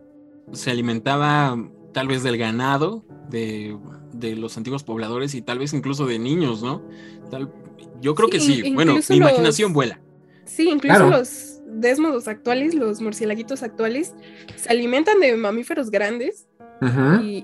se 0.51 0.71
alimentaba 0.71 1.57
tal 1.93 2.07
vez 2.07 2.23
del 2.23 2.37
ganado 2.37 3.05
de, 3.29 3.77
los 4.13 4.57
antiguos 4.57 4.83
pobladores 4.83 5.35
y 5.35 5.41
tal 5.41 5.59
vez 5.59 5.73
incluso 5.73 6.05
de 6.05 6.19
niños, 6.19 6.61
¿no? 6.63 6.81
yo 8.01 8.15
creo 8.15 8.29
que 8.29 8.39
sí. 8.39 8.73
Bueno, 8.73 8.95
mi 9.09 9.15
imaginación 9.15 9.73
vuela. 9.73 9.99
Sí, 10.45 10.69
incluso 10.69 11.09
los, 11.09 11.53
desmodos 11.73 12.27
actuales, 12.27 12.73
los 12.73 13.01
murciélaguitos 13.01 13.63
actuales, 13.63 14.13
se 14.55 14.69
alimentan 14.69 15.19
de 15.19 15.35
mamíferos 15.35 15.89
grandes 15.89 16.47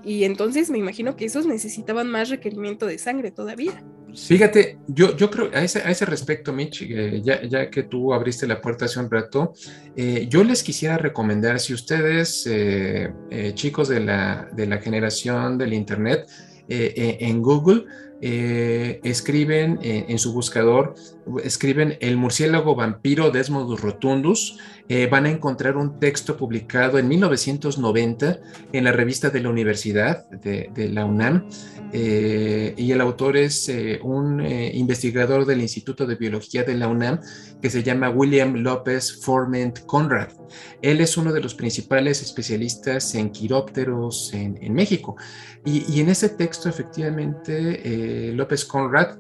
y, 0.04 0.26
entonces 0.26 0.70
me 0.70 0.78
imagino 0.78 1.16
que 1.16 1.24
esos 1.24 1.46
necesitaban 1.46 2.10
más 2.10 2.30
requerimiento 2.30 2.86
de 2.86 2.98
sangre 2.98 3.32
todavía. 3.32 3.82
Fíjate, 4.14 4.80
yo, 4.88 5.16
yo 5.16 5.30
creo, 5.30 5.50
a 5.54 5.64
ese, 5.64 5.80
a 5.80 5.92
ese 5.92 6.06
respecto, 6.06 6.52
Mitch, 6.52 6.82
eh, 6.82 7.22
ya, 7.24 7.44
ya, 7.44 7.70
que 7.70 7.84
tú 7.84 8.14
abriste 8.14 8.48
la 8.48 8.60
puerta 8.60 8.86
hace 8.86 9.00
un 9.00 9.10
rato, 9.10 9.54
eh, 9.96 10.26
yo 10.28 10.44
les 10.44 10.62
quisiera 10.64 10.98
recomendar, 10.98 11.60
si 11.60 11.74
ustedes, 11.74 12.46
eh, 12.50 13.14
chicos 13.54 13.88
de 13.88 14.02
la, 14.02 14.50
de 14.52 14.66
la 14.66 14.80
generación 14.80 15.58
del 15.58 15.74
Internet, 15.74 16.28
en 16.70 17.42
Google, 17.42 17.86
escriben 18.22 19.80
en 19.82 20.20
su 20.20 20.34
buscador, 20.34 20.96
escriben 21.44 21.98
el 22.02 22.18
murciélago 22.18 22.76
vampiro 22.76 23.32
Desmodus 23.32 23.82
rotundus, 23.82 24.58
eh, 24.88 25.08
van 25.08 25.26
a 25.26 25.30
encontrar 25.30 25.78
un 25.78 26.00
texto 26.00 26.36
publicado 26.36 26.98
en 26.98 27.08
1990 27.08 28.40
en 28.74 28.84
la 28.84 28.92
revista 28.92 29.30
de 29.30 29.42
la 29.42 29.50
Universidad 29.50 30.28
de, 30.30 30.90
la 30.90 31.06
UNAM 31.06 31.48
eh, 31.94 32.74
y 32.76 32.92
el 32.92 33.02
autor 33.02 33.38
es 33.38 33.70
eh, 33.70 34.00
un 34.02 34.44
investigador 34.44 35.46
del 35.46 35.62
Instituto 35.62 36.06
de 36.08 36.16
Biología 36.16 36.64
de 36.64 36.76
la 36.76 36.88
UNAM 36.88 37.20
que 37.62 37.70
se 37.70 37.84
llama 37.84 38.10
William 38.10 38.56
López 38.56 39.22
Forment 39.22 39.86
Conrad. 39.86 40.39
Él 40.82 41.02
es 41.02 41.18
uno 41.18 41.34
de 41.34 41.42
los 41.42 41.56
principales 41.56 42.22
especialistas 42.22 43.16
en 43.16 43.32
quirópteros 43.32 44.34
en, 44.34 44.74
México 44.74 45.16
y, 45.66 46.00
en 46.00 46.10
ese 46.10 46.30
texto 46.30 46.70
efectivamente 46.70 48.32
López 48.34 48.66
Conrad 48.66 49.18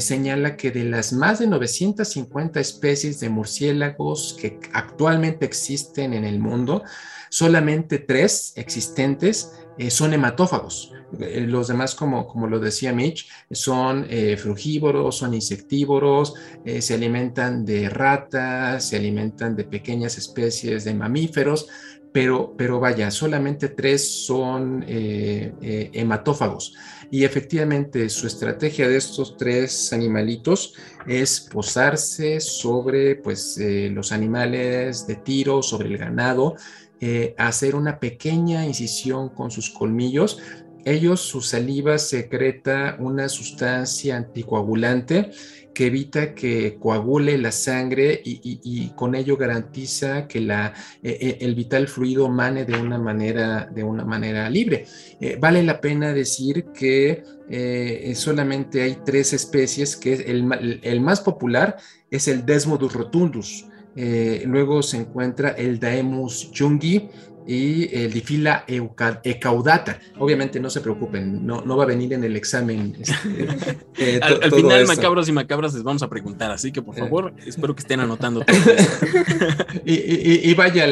señala 0.00 0.56
que 0.56 0.70
de 0.70 0.84
las 0.84 1.12
más 1.12 1.38
de 1.38 1.46
950 1.46 2.60
especies 2.60 3.20
de 3.20 3.28
murciélagos 3.28 4.36
que 4.38 4.58
actualmente 4.72 4.98
actualmente 4.98 5.44
existen 5.44 6.12
en 6.12 6.24
el 6.24 6.40
mundo, 6.40 6.82
solamente 7.30 7.98
tres 7.98 8.52
existentes 8.56 9.52
eh, 9.78 9.90
son 9.90 10.12
hematófagos. 10.12 10.92
Eh, 11.20 11.40
los 11.40 11.68
demás, 11.68 11.94
como, 11.94 12.26
como 12.26 12.46
lo 12.46 12.58
decía 12.58 12.92
Mitch, 12.92 13.28
son 13.50 14.06
eh, 14.10 14.36
frugívoros, 14.36 15.16
son 15.16 15.34
insectívoros, 15.34 16.34
se 16.80 16.94
alimentan 16.94 17.64
de 17.64 17.88
ratas, 17.88 18.88
se 18.88 18.96
alimentan 18.96 19.56
de 19.56 19.64
pequeñas 19.64 20.18
especies 20.18 20.84
de 20.84 20.94
mamíferos, 20.94 21.68
pero, 22.12 22.54
pero 22.56 22.80
vaya, 22.80 23.10
solamente 23.10 23.68
tres 23.68 24.26
son 24.26 24.84
hematófagos. 24.86 26.74
Y 27.10 27.24
efectivamente 27.24 28.08
su 28.10 28.26
estrategia 28.26 28.86
de 28.88 28.96
estos 28.96 29.36
tres 29.36 29.92
animalitos 29.92 30.74
es 31.06 31.40
posarse 31.40 32.38
sobre 32.40 33.16
pues, 33.16 33.56
eh, 33.58 33.88
los 33.90 34.12
animales 34.12 35.06
de 35.06 35.16
tiro, 35.16 35.62
sobre 35.62 35.88
el 35.88 35.96
ganado, 35.96 36.56
eh, 37.00 37.34
hacer 37.38 37.76
una 37.76 37.98
pequeña 37.98 38.66
incisión 38.66 39.30
con 39.30 39.50
sus 39.50 39.70
colmillos. 39.70 40.38
Ellos, 40.84 41.20
su 41.20 41.40
saliva 41.40 41.98
secreta 41.98 42.96
una 42.98 43.28
sustancia 43.28 44.16
anticoagulante 44.16 45.30
que 45.78 45.86
evita 45.86 46.34
que 46.34 46.76
coagule 46.80 47.38
la 47.38 47.52
sangre 47.52 48.20
y, 48.24 48.88
con 48.96 49.14
ello 49.14 49.36
garantiza 49.36 50.26
que 50.26 50.40
la, 50.40 50.74
eh, 51.04 51.18
eh, 51.20 51.38
el 51.42 51.54
vital 51.54 51.86
fluido 51.86 52.28
mane 52.28 52.64
de 52.64 52.76
una 52.76 52.98
manera, 52.98 53.70
de 53.72 53.84
una 53.84 54.04
manera 54.04 54.50
libre. 54.50 54.86
Eh, 55.20 55.38
vale 55.40 55.62
la 55.62 55.80
pena 55.80 56.12
decir 56.12 56.66
que 56.74 57.22
solamente 58.16 58.82
hay 58.82 58.98
tres 59.06 59.32
especies, 59.32 59.96
que 59.96 60.14
el, 60.14 60.80
el 60.82 61.00
más 61.00 61.20
popular 61.20 61.76
es 62.10 62.26
el 62.26 62.44
Desmodus 62.44 62.92
rotundus. 62.94 63.66
luego 63.94 64.82
se 64.82 64.96
encuentra 64.96 65.50
el 65.50 65.78
Daemus 65.78 66.50
jungi, 66.58 67.08
y 67.48 67.96
el 67.96 68.12
difila 68.12 68.64
ecaudata. 69.24 69.98
Obviamente 70.18 70.60
no 70.60 70.68
se 70.68 70.82
preocupen, 70.82 71.46
no, 71.46 71.62
no 71.62 71.78
va 71.78 71.84
a 71.84 71.86
venir 71.86 72.12
en 72.12 72.22
el 72.22 72.36
examen. 72.36 72.94
Este, 73.00 73.48
eh, 74.16 74.20
al, 74.22 74.52
final, 74.52 74.86
macabros 74.86 75.28
y 75.30 75.32
macabras 75.32 75.72
les 75.72 75.82
vamos 75.82 76.02
a 76.02 76.10
preguntar, 76.10 76.50
así 76.50 76.70
que 76.70 76.82
por 76.82 76.94
eh. 76.96 77.00
favor, 77.00 77.32
espero 77.46 77.74
que 77.74 77.80
estén 77.80 78.00
anotando 78.00 78.40
todo. 78.44 78.56
y, 79.86 80.50
y, 80.50 80.54
vaya, 80.54 80.84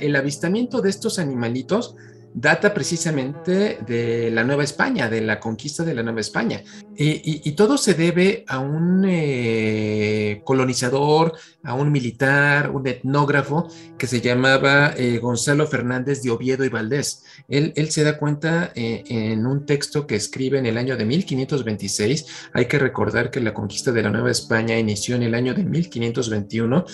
el 0.00 0.16
avistamiento 0.16 0.82
de 0.82 0.90
estos 0.90 1.20
animalitos 1.20 1.94
data 2.34 2.72
precisamente 2.72 3.78
de 3.86 4.30
la 4.30 4.44
Nueva 4.44 4.64
España, 4.64 5.08
de 5.08 5.20
la 5.20 5.40
conquista 5.40 5.84
de 5.84 5.94
la 5.94 6.02
Nueva 6.02 6.20
España. 6.20 6.62
Y, 6.96 7.52
todo 7.52 7.78
se 7.78 7.94
debe 7.94 8.44
a 8.46 8.58
un 8.58 9.04
eh, 9.08 10.42
colonizador, 10.44 11.32
a 11.62 11.74
un 11.74 11.90
militar, 11.90 12.70
un 12.70 12.86
etnógrafo 12.86 13.68
que 13.98 14.06
se 14.06 14.20
llamaba 14.20 14.94
eh, 14.96 15.18
Gonzalo 15.18 15.66
Fernández 15.66 16.22
de 16.22 16.30
Oviedo 16.30 16.64
y 16.64 16.68
Valdés. 16.68 17.24
Él, 17.48 17.72
se 17.90 18.04
da 18.04 18.18
cuenta 18.18 18.72
eh, 18.74 19.02
en 19.08 19.46
un 19.46 19.64
texto 19.64 20.06
que 20.06 20.14
escribe 20.14 20.58
en 20.58 20.66
el 20.66 20.76
año 20.76 20.96
de 20.96 21.06
1526. 21.06 22.26
Hay 22.52 22.66
que 22.66 22.78
recordar 22.78 23.30
que 23.30 23.40
la 23.40 23.54
conquista 23.54 23.92
de 23.92 24.02
la 24.02 24.10
Nueva 24.10 24.30
España 24.30 24.78
inició 24.78 25.16
en 25.16 25.22
el 25.22 25.34
año 25.34 25.54
de 25.54 25.64
1521, 25.64 26.84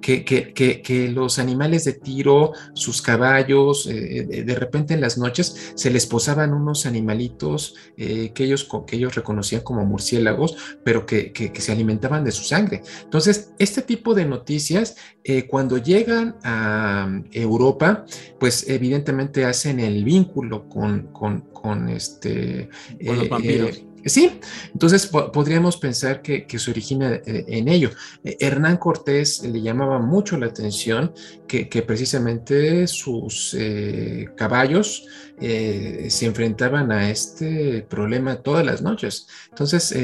que, 0.00 0.24
que 0.24 1.10
los 1.12 1.40
animales 1.40 1.84
de 1.84 1.94
tiro, 1.94 2.52
sus 2.72 3.02
caballos, 3.02 3.86
de 3.86 4.54
repente 4.56 4.85
en 4.94 5.00
las 5.00 5.18
noches 5.18 5.72
se 5.74 5.90
les 5.90 6.06
posaban 6.06 6.52
unos 6.52 6.86
animalitos 6.86 7.74
eh, 7.96 8.32
que, 8.34 8.44
ellos, 8.44 8.68
que 8.86 8.96
ellos 8.96 9.14
reconocían 9.14 9.62
como 9.62 9.84
murciélagos, 9.84 10.56
pero 10.84 11.06
que, 11.06 11.52
se 11.56 11.72
alimentaban 11.72 12.24
de 12.24 12.32
su 12.32 12.44
sangre. 12.44 12.82
Entonces, 13.02 13.52
este 13.58 13.82
tipo 13.82 14.14
de 14.14 14.26
noticias, 14.26 14.96
eh, 15.24 15.46
cuando 15.46 15.78
llegan 15.78 16.36
a 16.42 17.06
mm, 17.08 17.24
Europa, 17.32 18.04
pues 18.38 18.68
evidentemente 18.68 19.44
hacen 19.44 19.80
el 19.80 20.04
vínculo 20.04 20.68
con, 20.68 21.08
con, 21.12 21.88
este... 21.88 22.68
Con 23.04 23.16
los 23.16 23.26
eh, 23.26 23.28
vampiros. 23.28 23.82
Sí, 24.06 24.38
entonces 24.72 25.08
podríamos 25.08 25.78
pensar 25.78 26.22
que, 26.22 26.46
se 26.56 26.70
origina 26.70 27.14
eh, 27.14 27.44
en 27.48 27.66
ello. 27.66 27.90
Eh, 28.22 28.36
Hernán 28.38 28.76
Cortés 28.76 29.42
le 29.42 29.60
llamaba 29.60 29.98
mucho 29.98 30.38
la 30.38 30.46
atención 30.46 31.12
que, 31.48 31.66
precisamente 31.82 32.86
sus 32.86 33.54
eh, 33.58 34.28
caballos 34.36 35.06
se 35.38 36.24
enfrentaban 36.24 36.90
a 36.90 37.10
este 37.10 37.82
problema 37.82 38.36
todas 38.36 38.64
las 38.64 38.80
noches. 38.80 39.26
Entonces, 39.50 39.94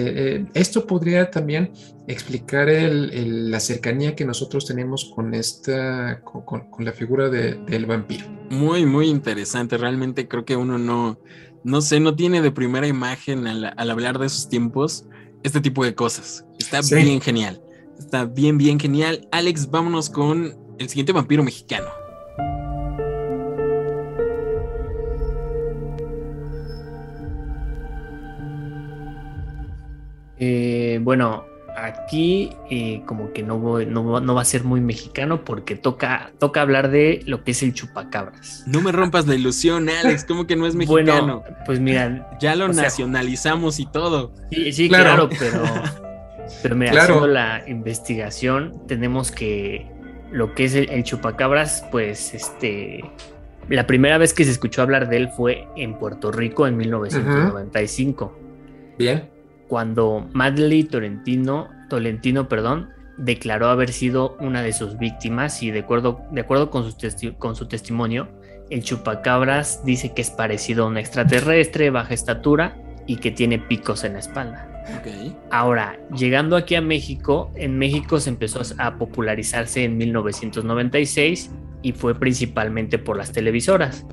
esto 0.52 0.86
podría 0.86 1.30
también 1.30 1.72
explicar 2.06 2.68
la 2.68 3.58
cercanía 3.58 4.14
que 4.14 4.26
nosotros 4.26 4.66
tenemos 4.66 5.10
con 5.14 5.32
esta, 5.32 6.20
con, 6.22 6.66
la 6.80 6.92
figura 6.92 7.30
del 7.30 7.86
vampiro. 7.86 8.26
Muy, 8.50 8.84
muy 8.84 9.08
interesante. 9.08 9.78
Realmente 9.78 10.28
creo 10.28 10.44
que 10.44 10.56
uno 10.56 10.76
no 10.76 11.18
no 11.64 11.80
sé, 11.80 12.00
no 12.00 12.14
tiene 12.14 12.42
de 12.42 12.50
primera 12.50 12.86
imagen 12.86 13.46
al, 13.46 13.90
hablar 13.90 14.18
de 14.18 14.26
esos 14.26 14.48
tiempos 14.48 15.04
este 15.42 15.60
tipo 15.60 15.84
de 15.84 15.94
cosas. 15.94 16.44
Está 16.58 16.80
bien 16.80 17.20
genial. 17.20 17.60
Está 17.98 18.24
bien, 18.24 18.58
bien 18.58 18.78
genial. 18.78 19.28
Alex, 19.32 19.70
vámonos 19.70 20.10
con 20.10 20.56
el 20.78 20.88
siguiente 20.88 21.12
vampiro 21.12 21.42
mexicano. 21.42 21.86
Eh, 30.38 30.98
bueno, 31.02 31.44
aquí 31.76 32.50
eh, 32.70 33.02
como 33.06 33.32
que 33.32 33.42
no, 33.42 33.58
no, 33.84 34.34
va 34.34 34.42
a 34.42 34.44
ser 34.44 34.64
muy 34.64 34.80
mexicano 34.80 35.44
porque 35.44 35.76
toca, 35.76 36.32
toca 36.38 36.60
hablar 36.60 36.90
de 36.90 37.22
lo 37.26 37.44
que 37.44 37.52
es 37.52 37.62
el 37.62 37.74
chupacabras. 37.74 38.64
No 38.66 38.80
me 38.80 38.92
rompas 38.92 39.26
la 39.26 39.34
ilusión, 39.34 39.88
Alex, 39.88 40.24
como 40.24 40.46
que 40.46 40.56
no 40.56 40.66
es 40.66 40.74
mexicano. 40.74 41.40
Bueno, 41.40 41.56
pues 41.66 41.80
mira, 41.80 42.30
ya 42.40 42.54
lo 42.56 42.68
nacionalizamos 42.68 43.78
y 43.80 43.86
todo. 43.86 44.32
Sí, 44.50 44.72
sí, 44.72 44.88
claro, 44.88 45.28
pero, 45.38 45.62
pero 46.62 46.76
mira, 46.76 47.02
haciendo 47.02 47.26
la 47.26 47.62
investigación, 47.66 48.82
tenemos 48.86 49.30
que 49.30 49.90
lo 50.30 50.54
que 50.54 50.64
es 50.64 50.74
el, 50.74 51.04
chupacabras, 51.04 51.84
pues 51.90 52.34
este 52.34 53.04
la 53.68 53.86
primera 53.86 54.18
vez 54.18 54.34
que 54.34 54.44
se 54.44 54.50
escuchó 54.50 54.82
hablar 54.82 55.08
de 55.08 55.16
él 55.16 55.28
fue 55.28 55.68
en 55.76 55.98
Puerto 55.98 56.32
Rico 56.32 56.66
en 56.66 56.76
1995. 56.76 58.38
Bien 58.98 59.31
cuando 59.72 60.28
Madley 60.34 60.84
Tolentino, 60.84 61.70
Tolentino 61.88 62.46
perdón, 62.46 62.90
declaró 63.16 63.68
haber 63.68 63.90
sido 63.90 64.36
una 64.38 64.60
de 64.60 64.74
sus 64.74 64.98
víctimas 64.98 65.62
y 65.62 65.70
de 65.70 65.78
acuerdo, 65.78 66.20
de 66.30 66.42
acuerdo 66.42 66.68
con, 66.68 66.84
su 66.84 66.94
con 67.38 67.56
su 67.56 67.68
testimonio, 67.68 68.28
el 68.68 68.82
chupacabras 68.82 69.82
dice 69.82 70.12
que 70.12 70.20
es 70.20 70.28
parecido 70.28 70.84
a 70.84 70.88
un 70.88 70.98
extraterrestre, 70.98 71.88
baja 71.88 72.12
estatura 72.12 72.76
y 73.06 73.16
que 73.16 73.30
tiene 73.30 73.58
picos 73.58 74.04
en 74.04 74.12
la 74.12 74.18
espalda. 74.18 74.84
Ahora, 75.50 75.98
llegando 76.14 76.56
aquí 76.56 76.74
a 76.74 76.82
México, 76.82 77.50
en 77.54 77.78
México 77.78 78.20
se 78.20 78.28
empezó 78.28 78.60
a 78.76 78.98
popularizarse 78.98 79.84
en 79.84 79.96
1996 79.96 81.50
y 81.80 81.92
fue 81.92 82.14
principalmente 82.14 82.98
por 82.98 83.16
las 83.16 83.32
televisoras 83.32 84.04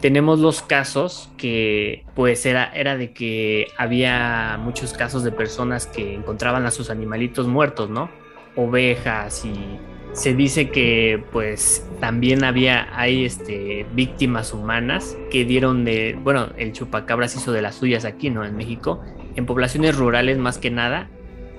tenemos 0.00 0.38
los 0.40 0.62
casos 0.62 1.30
que 1.36 2.04
pues 2.14 2.44
era, 2.46 2.70
era 2.74 2.96
de 2.96 3.12
que 3.12 3.68
había 3.78 4.58
muchos 4.60 4.92
casos 4.92 5.24
de 5.24 5.32
personas 5.32 5.86
que 5.86 6.14
encontraban 6.14 6.66
a 6.66 6.70
sus 6.70 6.90
animalitos 6.90 7.46
muertos, 7.46 7.90
¿no? 7.90 8.10
Ovejas 8.56 9.44
y 9.44 9.78
se 10.12 10.34
dice 10.34 10.70
que 10.70 11.22
pues 11.30 11.86
también 12.00 12.42
había 12.42 12.88
hay 12.98 13.26
este 13.26 13.84
víctimas 13.92 14.54
humanas 14.54 15.16
que 15.30 15.44
dieron 15.44 15.84
de 15.84 16.18
bueno 16.22 16.48
el 16.56 16.72
chupacabras 16.72 17.36
hizo 17.36 17.52
de 17.52 17.60
las 17.60 17.74
suyas 17.74 18.06
aquí 18.06 18.30
no 18.30 18.42
en 18.42 18.56
México 18.56 19.02
en 19.34 19.44
poblaciones 19.44 19.94
rurales 19.94 20.38
más 20.38 20.56
que 20.56 20.70
nada 20.70 21.10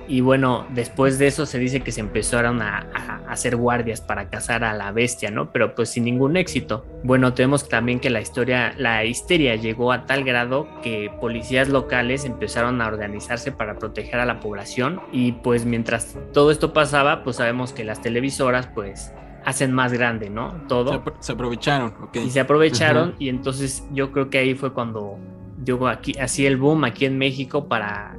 y 0.08 0.22
bueno, 0.22 0.66
después 0.74 1.20
de 1.20 1.28
eso 1.28 1.46
se 1.46 1.60
dice 1.60 1.82
que 1.82 1.92
se 1.92 2.00
empezaron 2.00 2.62
a, 2.62 2.88
hacer 3.28 3.58
guardias 3.58 4.00
para 4.00 4.30
cazar 4.30 4.64
a 4.64 4.74
la 4.74 4.92
bestia, 4.94 5.30
¿no? 5.32 5.52
Pero 5.52 5.76
pues 5.76 5.90
sin 5.90 6.06
ningún 6.06 6.38
éxito. 6.38 6.86
Bueno, 7.04 7.34
tenemos 7.34 7.68
también 7.68 8.00
que 8.00 8.10
la 8.10 8.22
historia, 8.22 8.74
la 8.78 9.04
histeria 9.04 9.56
llegó 9.56 9.92
a 9.92 10.06
tal 10.06 10.24
grado 10.24 10.68
que 10.82 11.12
policías 11.20 11.68
locales 11.68 12.24
empezaron 12.24 12.82
a 12.82 12.88
organizarse 12.88 13.52
para 13.52 13.78
proteger 13.80 14.22
a 14.22 14.26
la 14.26 14.40
población 14.40 15.02
y 15.12 15.34
pues 15.34 15.66
mientras 15.66 16.18
todo 16.32 16.52
esto 16.52 16.72
pasaba, 16.72 17.24
pues 17.24 17.36
sabemos 17.36 17.74
que 17.74 17.84
las 17.84 18.02
televisoras 18.02 18.68
pues 18.68 19.12
hacen 19.44 19.74
más 19.74 19.92
grande, 19.94 20.30
¿no? 20.30 20.62
Todo. 20.68 21.04
Se, 21.20 21.34
aprovecharon, 21.34 21.94
ok. 22.02 22.16
Y 22.18 22.30
se 22.30 22.40
aprovecharon 22.40 23.16
y 23.20 23.30
entonces 23.30 23.86
yo 23.92 24.12
creo 24.12 24.30
que 24.30 24.38
ahí 24.38 24.56
fue 24.56 24.74
cuando 24.74 25.18
dio 25.58 25.88
aquí, 25.88 26.14
así 26.20 26.46
el 26.46 26.58
boom 26.58 26.86
aquí 26.86 27.06
en 27.06 27.18
México 27.18 27.68
para 27.68 28.18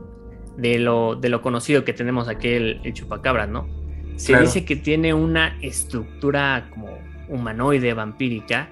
de 0.59 0.81
lo, 0.81 1.15
de 1.15 1.29
lo 1.29 1.41
conocido 1.41 1.85
que 1.85 1.93
tenemos 1.93 2.29
aquí 2.29 2.49
el, 2.49 2.93
chupacabras, 2.93 3.49
¿no? 3.49 3.69
Se 4.17 4.37
dice 4.37 4.65
que 4.65 4.75
tiene 4.75 5.15
una 5.15 5.57
estructura 5.63 6.67
como 6.71 6.99
humanoide, 7.29 7.95
vampírica, 7.95 8.69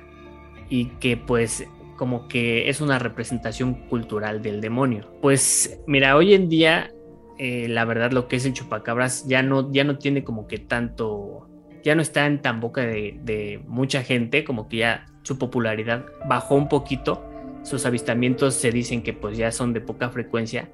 y 0.69 0.87
que 0.99 1.17
pues 1.17 1.65
como 1.97 2.27
que 2.27 2.69
es 2.69 2.81
una 2.81 2.99
representación 2.99 3.75
cultural 3.89 4.43
del 4.43 4.61
demonio. 4.61 5.09
Pues 5.23 5.81
mira, 5.87 6.17
hoy 6.17 6.35
en 6.35 6.49
día 6.49 6.91
eh, 7.39 7.69
la 7.69 7.85
verdad 7.85 8.11
lo 8.11 8.27
que 8.27 8.35
es 8.37 8.45
el 8.47 8.53
chupacabras 8.53 9.29
ya 9.29 9.45
no, 9.45 9.73
ya 9.73 9.85
no 9.85 9.97
tiene 9.97 10.25
como 10.25 10.49
que 10.49 10.59
tanto, 10.59 11.49
ya 11.85 11.95
no 11.95 12.03
está 12.03 12.27
en 12.27 12.43
tan 12.43 12.61
boca 12.61 12.81
de, 12.81 13.21
de 13.23 13.63
mucha 13.69 14.03
gente, 14.03 14.43
como 14.43 14.69
que 14.69 14.79
ya 14.79 15.07
su 15.23 15.39
popularidad 15.39 16.05
bajó 16.29 16.57
un 16.57 16.69
poquito, 16.69 17.25
sus 17.63 17.87
avistamientos 17.87 18.55
se 18.55 18.73
dicen 18.73 19.05
que 19.05 19.13
pues 19.13 19.39
ya 19.39 19.53
son 19.53 19.73
de 19.73 19.81
poca 19.81 20.09
frecuencia 20.11 20.69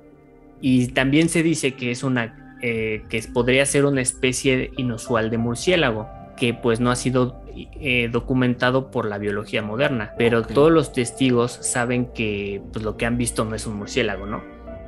y 0.63 0.87
también 0.89 1.29
se 1.29 1.43
dice 1.43 1.75
que 1.75 1.91
es 1.91 2.03
una 2.03 2.57
eh, 2.63 3.03
que 3.09 3.21
podría 3.35 3.67
ser 3.67 3.85
una 3.85 4.01
especie 4.01 4.71
inusual 4.77 5.29
de 5.31 5.37
murciélago, 5.37 6.09
que 6.37 6.55
pues 6.55 6.79
no 6.79 6.93
ha 6.93 6.97
sido 6.97 7.43
eh, 7.55 8.09
documentado 8.11 8.93
por 8.93 9.05
la 9.05 9.19
biología 9.19 9.63
moderna, 9.63 10.13
pero 10.17 10.43
todos 10.43 10.71
los 10.71 10.93
testigos 10.93 11.59
saben 11.61 12.07
que 12.15 12.63
pues 12.73 12.85
lo 12.85 12.97
que 12.97 13.05
han 13.05 13.19
visto 13.19 13.45
no 13.45 13.57
es 13.57 13.67
un 13.67 13.75
murciélago, 13.75 14.27
¿no? 14.27 14.45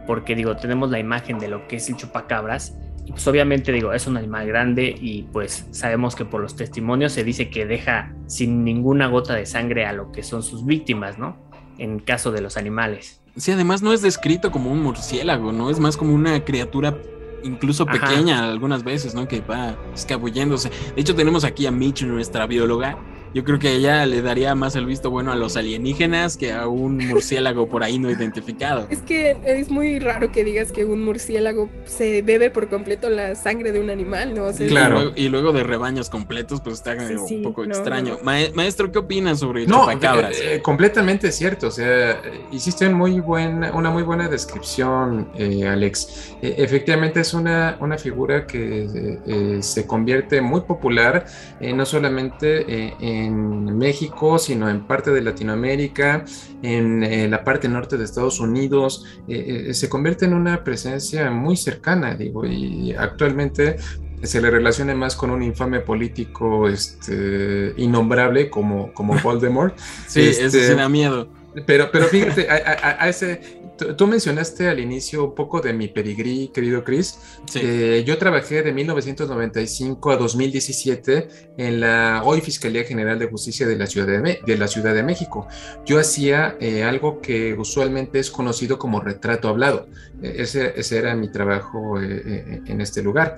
Porque 0.07 0.37
digo, 0.37 0.57
tenemos 0.57 0.91
la 0.91 1.01
imagen 1.01 1.41
de 1.41 1.49
lo 1.49 1.67
que 1.67 1.77
es 1.77 1.89
el 1.89 1.97
chupacabras 1.97 2.79
y 3.05 3.11
pues 3.11 3.27
obviamente 3.27 3.73
digo, 3.73 3.93
es 3.93 4.07
un 4.07 4.17
animal 4.17 4.47
grande 4.47 4.95
y 4.99 5.25
pues 5.25 5.67
sabemos 5.73 6.15
que 6.15 6.25
por 6.25 6.41
los 6.41 6.55
testimonios 6.55 7.13
se 7.13 7.25
dice 7.25 7.51
que 7.51 7.67
deja 7.67 8.15
sin 8.29 8.63
ninguna 8.63 9.09
gota 9.09 9.35
de 9.35 9.47
sangre 9.47 9.85
a 9.85 9.93
lo 9.93 10.13
que 10.13 10.23
son 10.23 10.45
sus 10.45 10.65
víctimas, 10.65 11.19
¿no? 11.19 11.37
En 11.79 11.99
caso 11.99 12.33
de 12.33 12.41
los 12.41 12.57
animales. 12.57 13.21
Sí, 13.37 13.51
además 13.51 13.83
no 13.83 13.93
es 13.93 14.01
descrito 14.01 14.53
como 14.53 14.71
un 14.71 14.83
murciélago, 14.83 15.53
¿no? 15.53 15.71
Es 15.71 15.81
más 15.81 15.97
como 15.97 16.15
una 16.15 16.45
criatura 16.45 16.97
incluso 17.43 17.85
pequeña 17.85 18.45
algunas 18.45 18.85
veces, 18.85 19.15
¿no? 19.15 19.29
Que 19.29 19.41
va 19.41 19.77
escabulléndose. 19.95 20.71
De 20.95 21.01
hecho, 21.01 21.15
tenemos 21.15 21.45
aquí 21.45 21.67
a 21.67 21.71
Mitch, 21.71 22.03
nuestra 22.05 22.47
bióloga, 22.47 22.97
yo 23.35 23.43
creo 23.43 23.59
que 23.59 23.73
ella 23.73 24.07
le 24.07 24.23
daría 24.23 24.55
más 24.55 24.77
el 24.77 24.87
visto 24.87 25.11
bueno 25.11 25.33
a 25.33 25.35
los 25.37 25.57
alienígenas 25.57 26.37
que 26.37 26.53
a 26.53 26.69
un 26.69 26.99
murciélago 26.99 27.69
por 27.69 27.83
ahí 27.83 27.99
no 27.99 28.09
identificado. 28.09 28.87
Es 28.91 29.03
que 29.03 29.37
es 29.45 29.71
muy 29.71 29.99
raro 29.99 30.31
que 30.31 30.45
digas 30.45 30.71
que 30.71 30.85
un 30.85 31.05
murciélago 31.05 31.69
se 31.85 32.23
bebe 32.23 32.51
por 32.51 32.69
completo 32.69 33.11
la 33.11 33.35
sangre 33.35 33.73
de 33.73 33.81
un 33.81 33.91
animal, 33.91 34.35
¿no? 34.35 34.53
claro. 34.69 35.13
Y 35.17 35.29
luego, 35.29 35.53
de 35.53 35.65
rebaños 35.65 36.11
completos, 36.11 36.61
pues 36.61 36.77
está 36.77 36.95
un 36.95 37.43
poco 37.43 37.65
extraño. 37.65 38.19
maestro, 38.23 38.93
¿qué 38.93 38.99
opinas 39.01 39.41
sobre 39.41 39.67
no, 39.67 39.81
chupacabras? 39.81 40.39
Eh, 40.39 40.55
eh, 40.55 40.63
completamente 40.63 41.33
cierto. 41.33 41.69
O 41.69 41.71
sea, 41.73 42.23
hiciste 42.53 42.89
muy 42.89 43.19
buena, 43.19 43.73
una 43.73 43.91
muy 43.91 44.05
buena 44.05 44.29
descripción, 44.29 45.29
eh, 45.37 45.67
Alex. 45.67 46.37
efectivamente 46.41 47.21
es 47.21 47.35
una, 47.35 47.77
una 47.81 47.99
figura 47.99 48.47
que 48.47 49.59
se 49.61 49.87
convierte 49.87 50.41
muy 50.41 50.61
popular, 50.61 51.27
no 51.61 51.85
solamente 51.85 52.95
en 53.01 53.24
en 53.25 53.77
México, 53.77 54.39
sino 54.39 54.69
en 54.69 54.87
parte 54.87 55.11
de 55.11 55.23
Latinoamérica, 55.23 56.25
en, 56.63 57.03
eh, 57.03 57.29
la 57.29 57.45
parte 57.45 57.69
norte 57.69 57.97
de 57.97 58.05
Estados 58.05 58.41
Unidos, 58.41 59.05
eh, 59.29 59.67
eh, 59.69 59.75
se 59.75 59.89
convierte 59.89 60.25
en 60.25 60.35
una 60.35 60.65
presencia 60.65 61.31
muy 61.31 61.57
cercana, 61.57 62.15
digo, 62.15 62.45
y 62.47 62.93
actualmente 62.93 63.77
se 64.23 64.41
le 64.41 64.51
relaciona 64.51 64.95
más 64.95 65.17
con 65.17 65.31
un 65.31 65.43
infame 65.43 65.81
político 65.81 66.69
este, 66.69 67.75
innombrable 67.77 68.49
como, 68.49 68.93
como 68.93 69.15
Voldemort. 69.23 69.77
sí, 70.07 70.21
eso 70.21 70.51
sí 70.51 70.59
este, 70.59 70.75
da 70.75 70.89
miedo. 70.89 71.29
Pero, 71.67 71.91
pero 71.93 72.07
fíjate, 72.07 72.49
a, 72.51 73.09
ese, 73.09 73.41
tú 73.77 74.07
mencionaste 74.07 74.69
al 74.69 74.79
inicio 74.81 75.25
un 75.25 75.35
poco 75.35 75.61
de 75.61 75.73
mi 75.73 75.89
pedigrí, 75.89 76.49
querido 76.49 76.85
Chris. 76.85 77.19
Eh, 77.55 78.05
yo 78.07 78.19
trabajé 78.19 78.63
de 78.63 78.73
1995 78.73 80.11
a 80.11 80.17
2017 80.17 81.29
en 81.59 81.81
la 81.81 82.23
hoy 82.25 82.41
Fiscalía 82.41 82.85
General 82.85 83.19
de 83.19 83.27
Justicia 83.27 83.67
de 83.67 83.77
la 83.77 83.87
Ciudad 83.87 84.07
de, 84.07 84.41
de 84.45 84.59
la 84.59 84.69
Ciudad 84.69 84.95
de 84.95 85.03
México. 85.03 85.49
Yo 85.85 85.99
hacía 85.99 86.57
eh, 86.61 86.85
algo 86.85 87.21
que 87.21 87.55
usualmente 87.55 88.19
es 88.19 88.31
conocido 88.31 88.79
como 88.79 89.01
retrato 89.01 89.49
hablado. 89.49 89.89
E, 90.23 90.43
ese, 90.43 90.73
ese, 90.77 90.99
era 90.99 91.15
mi 91.15 91.31
trabajo 91.31 92.01
eh, 92.01 92.63
en 92.67 92.81
este 92.81 93.03
lugar. 93.03 93.37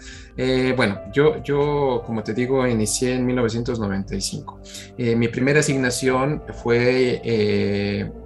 bueno, 0.76 1.00
yo, 1.12 1.42
yo, 1.42 2.02
como 2.04 2.22
te 2.22 2.34
digo, 2.34 2.66
inicié 2.66 3.14
en 3.14 3.26
1995. 3.26 4.60
mi 4.98 5.28
primera 5.28 5.60
asignación 5.60 6.42
fue 6.62 7.22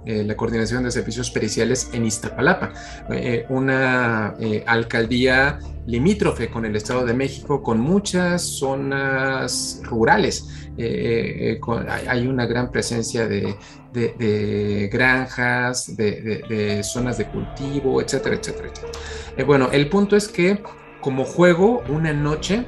eh, 0.03 0.23
la 0.23 0.35
Coordinación 0.35 0.83
de 0.83 0.89
Servicios 0.89 1.29
Periciales 1.29 1.91
en 1.93 2.05
Iztapalapa, 2.05 2.73
eh, 3.11 3.45
una 3.49 4.33
eh, 4.39 4.63
alcaldía 4.65 5.59
limítrofe 5.85 6.49
con 6.49 6.65
el 6.65 6.75
Estado 6.75 7.05
de 7.05 7.13
México, 7.13 7.61
con 7.61 7.79
muchas 7.79 8.41
zonas 8.41 9.79
rurales. 9.83 10.47
hay 10.77 12.27
una 12.27 12.47
gran 12.47 12.71
presencia 12.71 13.27
de, 13.27 14.89
granjas, 14.91 15.95
de, 15.95 16.81
zonas 16.83 17.19
de 17.19 17.25
cultivo, 17.25 18.01
etcétera, 18.01 18.37
etcétera, 18.37 18.69
etcétera. 18.69 19.45
bueno, 19.45 19.69
el 19.71 19.87
punto 19.87 20.15
es 20.15 20.27
que 20.27 20.63
como 20.99 21.25
juego, 21.25 21.83
una 21.89 22.11
noche 22.11 22.65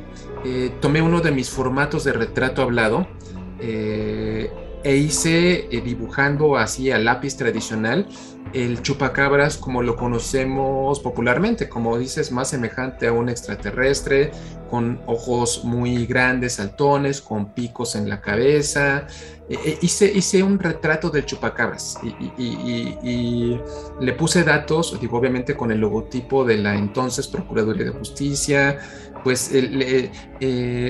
tomé 0.82 1.02
uno 1.02 1.22
de 1.22 1.32
mis 1.32 1.50
formatos 1.50 2.04
de 2.04 2.14
retrato 2.14 2.62
hablado 2.62 3.08
e 4.84 4.96
hice 4.98 5.68
eh, 5.72 5.82
dibujando 5.82 6.58
así 6.58 6.92
a 6.92 6.98
lápiz 6.98 7.38
tradicional 7.38 8.08
el 8.54 8.82
chupacabras 8.82 9.58
como 9.58 9.82
lo 9.82 9.96
conocemos 9.96 11.00
popularmente, 11.00 11.68
como 11.68 11.98
dices, 11.98 12.32
más 12.32 12.50
semejante 12.50 13.08
a 13.08 13.12
un 13.12 13.30
extraterrestre, 13.30 14.32
con 14.70 15.02
ojos 15.06 15.64
muy 15.64 16.06
grandes, 16.06 16.54
saltones, 16.54 17.22
con 17.22 17.54
picos 17.54 17.96
en 17.96 18.10
la 18.10 18.22
cabeza. 18.22 19.08
E, 19.50 19.56
e, 19.56 19.78
hice, 19.82 20.12
hice 20.12 20.44
un 20.44 20.60
retrato 20.60 21.10
del 21.10 21.26
chupacabras 21.26 22.00
y, 22.04 23.60
le 24.00 24.14
puse 24.14 24.44
datos, 24.44 25.00
digo, 25.00 25.18
obviamente 25.18 25.56
con 25.56 25.72
el 25.72 25.80
logotipo 25.80 26.46
de 26.46 26.58
la 26.58 26.76
entonces 26.76 27.28
Procuraduría 27.28 27.86
de 27.86 27.92
Justicia, 27.92 28.80
pues 29.24 29.52
eh, 29.54 30.12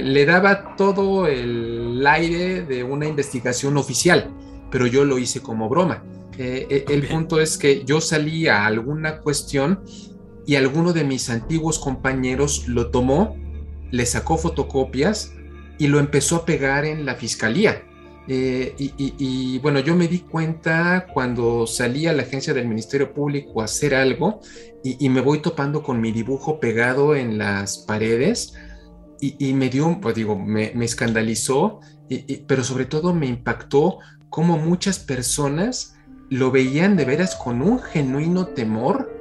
le, 0.03 0.25
daba 0.25 0.75
todo 0.75 1.27
el 1.27 2.05
aire 2.05 2.63
de 2.63 2.83
una 2.83 3.05
investigación 3.07 3.77
oficial, 3.77 4.33
pero 4.71 4.87
yo 4.87 5.05
lo 5.05 5.17
hice 5.17 5.41
como 5.41 5.69
broma. 5.69 6.03
Eh, 6.37 6.67
eh, 6.69 6.85
el 6.89 7.07
punto 7.07 7.39
es 7.39 7.57
que 7.57 7.83
yo 7.85 8.01
salí 8.01 8.47
a 8.47 8.65
alguna 8.65 9.19
cuestión 9.19 9.83
y 10.47 10.55
alguno 10.55 10.91
de 10.91 11.03
mis 11.03 11.29
antiguos 11.29 11.77
compañeros 11.77 12.67
lo 12.67 12.89
tomó, 12.89 13.37
le 13.91 14.05
sacó 14.05 14.37
fotocopias 14.37 15.33
y 15.77 15.87
lo 15.87 15.99
empezó 15.99 16.37
a 16.37 16.45
pegar 16.45 16.85
en 16.85 17.05
la 17.05 17.15
fiscalía. 17.15 17.83
Eh, 18.27 18.73
y, 18.77 19.59
bueno, 19.59 19.79
yo 19.79 19.95
me 19.95 20.07
di 20.07 20.19
cuenta 20.19 21.05
cuando 21.13 21.67
salí 21.67 22.07
a 22.07 22.13
la 22.13 22.23
agencia 22.23 22.53
del 22.53 22.67
Ministerio 22.67 23.13
Público 23.13 23.61
a 23.61 23.65
hacer 23.65 23.93
algo 23.93 24.39
y, 24.83 25.09
me 25.09 25.21
voy 25.21 25.39
topando 25.39 25.83
con 25.83 25.99
mi 25.99 26.11
dibujo 26.11 26.59
pegado 26.59 27.15
en 27.15 27.37
las 27.37 27.79
paredes 27.79 28.53
y, 29.19 29.53
me 29.53 29.69
dio, 29.69 29.99
pues 30.01 30.15
digo, 30.15 30.37
me, 30.37 30.71
me 30.75 30.85
escandalizó, 30.85 31.79
pero 32.47 32.63
sobre 32.63 32.85
todo 32.85 33.13
me 33.13 33.27
impactó 33.27 33.99
cómo 34.29 34.57
muchas 34.57 34.99
personas 34.99 35.95
lo 36.29 36.51
veían 36.51 36.97
de 36.97 37.05
veras 37.05 37.35
con 37.35 37.61
un 37.61 37.79
genuino 37.79 38.47
temor 38.47 39.13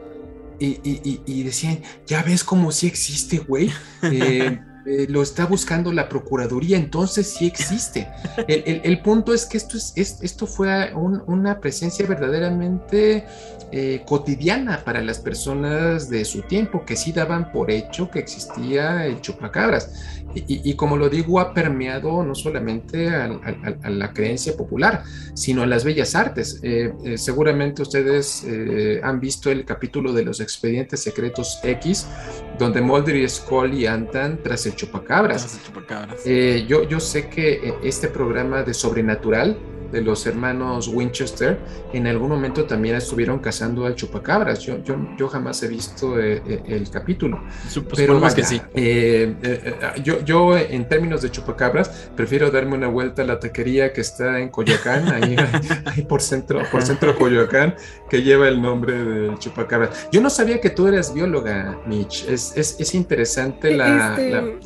y, 0.59 1.43
decían, 1.43 1.81
ya 2.07 2.23
ves 2.23 2.45
cómo 2.45 2.73
sí 2.73 2.87
existe, 2.87 3.39
güey. 3.39 3.71
Eh, 4.03 4.61
eh, 4.85 5.07
lo 5.09 5.23
está 5.23 5.47
buscando 5.47 5.93
la 5.93 6.09
Procuraduría, 6.09 6.77
entonces 6.77 7.29
sí 7.29 7.47
existe. 7.47 8.09
El, 8.49 9.01
punto 9.01 9.33
es 9.33 9.47
que 9.47 9.57
esto, 9.57 9.77
es, 9.77 10.19
esto 10.21 10.47
fue 10.47 10.93
una 10.95 11.61
presencia 11.61 12.07
verdaderamente 12.07 13.25
eh, 13.71 14.03
cotidiana 14.05 14.83
para 14.85 15.01
las 15.01 15.19
personas 15.19 16.11
de 16.11 16.25
su 16.25 16.43
tiempo, 16.43 16.85
que 16.85 16.97
sí 16.97 17.13
daban 17.13 17.53
por 17.53 17.71
hecho 17.71 18.11
que 18.11 18.19
existía 18.19 19.07
el 19.07 19.21
chupacabras. 19.21 19.93
Y, 20.35 20.75
como 20.77 20.97
lo 20.97 21.11
digo, 21.11 21.41
ha 21.41 21.53
permeado 21.53 22.25
no 22.25 22.35
solamente 22.35 23.11
a, 23.11 23.29
la 23.91 24.15
creencia 24.15 24.57
popular, 24.57 25.03
sino 25.35 25.63
a 25.63 25.67
las 25.67 25.85
bellas 25.85 26.15
artes. 26.15 26.59
Eh, 26.63 26.91
seguramente 27.17 27.83
ustedes 27.83 28.43
han 29.03 29.21
visto 29.21 29.51
el 29.51 29.67
capítulo 29.67 30.15
de 30.15 30.25
los 30.25 30.41
expedientes 30.41 31.03
secretos 31.03 31.61
X, 31.63 32.07
donde 32.59 32.81
Mulder 32.81 33.17
y 33.17 33.29
Scully 33.29 33.87
andan 33.87 34.43
tras 34.43 34.67
el 34.67 34.75
chupacabras. 34.75 35.61
yo, 36.67 36.83
yo 36.89 37.01
sé 37.01 37.29
que 37.29 37.75
este 37.83 38.09
programa 38.09 38.63
de 38.63 38.75
sobrenatural 38.75 39.57
de 39.93 40.01
los 40.01 40.27
hermanos 40.27 40.89
Winchester, 40.89 41.59
en 41.93 42.07
algún 42.07 42.31
momento 42.31 42.65
también 42.65 42.97
estuvieron 42.97 43.39
cazando 43.39 43.85
al 43.85 43.95
chupacabras. 43.95 44.61
Yo, 44.61 44.83
yo, 44.83 44.97
yo 45.19 45.29
jamás 45.29 45.63
he 45.63 45.69
visto 45.69 46.19
eh, 46.19 46.43
eh, 46.47 46.63
el, 46.67 46.91
capítulo. 46.91 47.43
pero 47.95 48.19
más 48.19 48.35
que 48.35 48.43
sí. 48.43 48.61
Eh, 48.75 49.35
yo, 50.03 50.25
yo, 50.25 50.57
en 50.57 50.89
términos 50.89 51.23
de 51.23 51.31
chupacabras, 51.31 52.11
prefiero 52.17 52.51
darme 52.51 52.75
una 52.75 52.89
vuelta 52.89 53.23
a 53.23 53.27
la 53.27 53.39
taquería 53.39 53.93
que 53.93 54.01
está 54.01 54.41
en 54.41 54.49
Coyoacán, 54.49 55.09
ahí, 55.13 55.37
por 56.09 56.23
centro, 56.23 56.63
por 56.73 56.83
centro 56.83 57.17
Coyoacán, 57.17 57.77
que 58.09 58.23
lleva 58.23 58.49
el 58.49 58.61
nombre 58.61 59.05
de 59.05 59.39
chupacabras. 59.39 60.09
Yo 60.11 60.21
no 60.21 60.31
sabía 60.31 60.61
que 60.61 60.71
tú 60.71 60.87
eres 60.87 61.13
bióloga, 61.13 61.79
Mitch. 61.87 62.27
Es, 62.29 62.57
es, 62.57 62.77
es 62.81 62.95
interesante 62.95 63.77
la... 63.77 64.17
Este, 64.17 64.59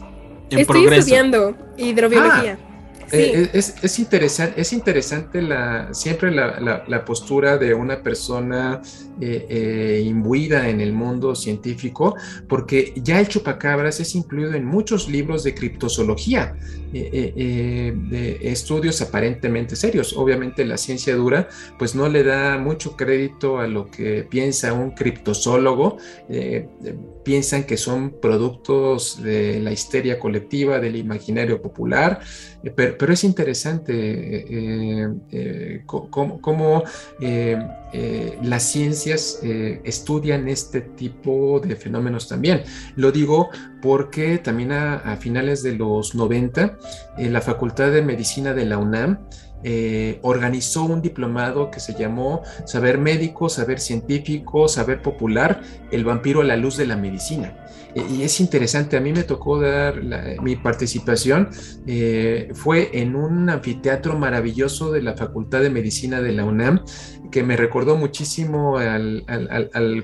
estoy 0.50 0.86
estudiando 0.86 1.56
hidrobiología. 1.76 2.58
Ah, 2.60 2.65
eh, 3.12 3.50
es, 3.52 3.74
es, 3.82 3.98
interesante, 3.98 4.60
es 4.60 4.72
interesante 4.72 5.42
la, 5.42 5.92
siempre 5.94 6.30
la, 6.30 6.84
la, 6.86 7.04
postura 7.04 7.56
de 7.56 7.72
una 7.74 8.02
persona 8.02 8.80
eh, 9.20 9.46
eh, 9.48 10.02
imbuida 10.04 10.68
en 10.68 10.80
el 10.80 10.92
mundo 10.92 11.34
científico, 11.34 12.16
porque 12.48 12.92
ya 12.96 13.20
el 13.20 13.28
chupacabras 13.28 14.00
es 14.00 14.14
incluido 14.14 14.54
en 14.54 14.64
muchos 14.64 15.08
libros 15.08 15.44
de 15.44 15.54
criptozoología, 15.54 16.56
de 16.92 18.38
estudios 18.42 19.02
aparentemente 19.02 19.76
serios. 19.76 20.16
Obviamente 20.16 20.64
la 20.64 20.76
ciencia 20.76 21.14
dura, 21.14 21.48
pues 21.78 21.94
no 21.94 22.08
le 22.08 22.24
da 22.24 22.58
mucho 22.58 22.96
crédito 22.96 23.58
a 23.58 23.66
lo 23.66 23.90
que 23.90 24.26
piensa 24.28 24.72
un 24.72 24.92
criptozoólogo 24.92 25.98
piensan 27.26 27.64
que 27.64 27.76
son 27.76 28.20
productos 28.22 29.20
de 29.20 29.58
la 29.58 29.72
histeria 29.72 30.16
colectiva, 30.20 30.78
del 30.78 30.94
imaginario 30.94 31.60
popular, 31.60 32.20
eh, 32.62 32.70
pero, 32.70 33.12
es 33.12 33.24
interesante 33.24 33.92
eh, 33.92 35.08
eh, 35.32 35.82
cómo, 35.86 36.84
las 38.42 38.62
ciencias 38.62 39.40
estudian 39.42 40.46
este 40.48 40.82
tipo 40.82 41.58
de 41.58 41.74
fenómenos 41.74 42.28
también. 42.28 42.62
Lo 42.94 43.10
digo 43.10 43.48
porque 43.82 44.38
también 44.38 44.70
a, 44.70 45.16
finales 45.16 45.64
de 45.64 45.72
los 45.72 46.14
90, 46.14 46.78
la 47.18 47.40
Facultad 47.40 47.90
de 47.90 48.02
Medicina 48.02 48.54
de 48.54 48.66
la 48.66 48.78
UNAM 48.78 49.18
eh, 49.62 50.18
organizó 50.22 50.84
un 50.84 51.02
diplomado 51.02 51.70
que 51.70 51.80
se 51.80 51.94
llamó 51.94 52.42
Saber 52.64 52.98
Médico, 52.98 53.48
Saber 53.48 53.80
Científico, 53.80 54.68
Saber 54.68 55.02
Popular, 55.02 55.60
el 55.90 56.04
vampiro 56.04 56.40
a 56.40 56.44
la 56.44 56.56
luz 56.56 56.76
de 56.76 56.86
la 56.86 56.96
medicina. 56.96 57.56
Y 57.96 58.22
es 58.22 58.40
interesante, 58.40 58.98
a 58.98 59.00
mí 59.00 59.12
me 59.12 59.22
tocó 59.22 59.58
dar 59.58 60.02
mi 60.42 60.56
participación, 60.56 61.48
eh, 61.86 62.50
fue 62.52 62.90
en 62.92 63.16
un 63.16 63.48
anfiteatro 63.48 64.18
maravilloso 64.18 64.92
de 64.92 65.00
la 65.00 65.14
Facultad 65.14 65.62
de 65.62 65.70
Medicina 65.70 66.20
de 66.20 66.32
la 66.32 66.44
UNAM, 66.44 66.84
que 67.30 67.42
me 67.42 67.56
recordó 67.56 67.96
muchísimo 67.96 68.76
al, 68.78 69.24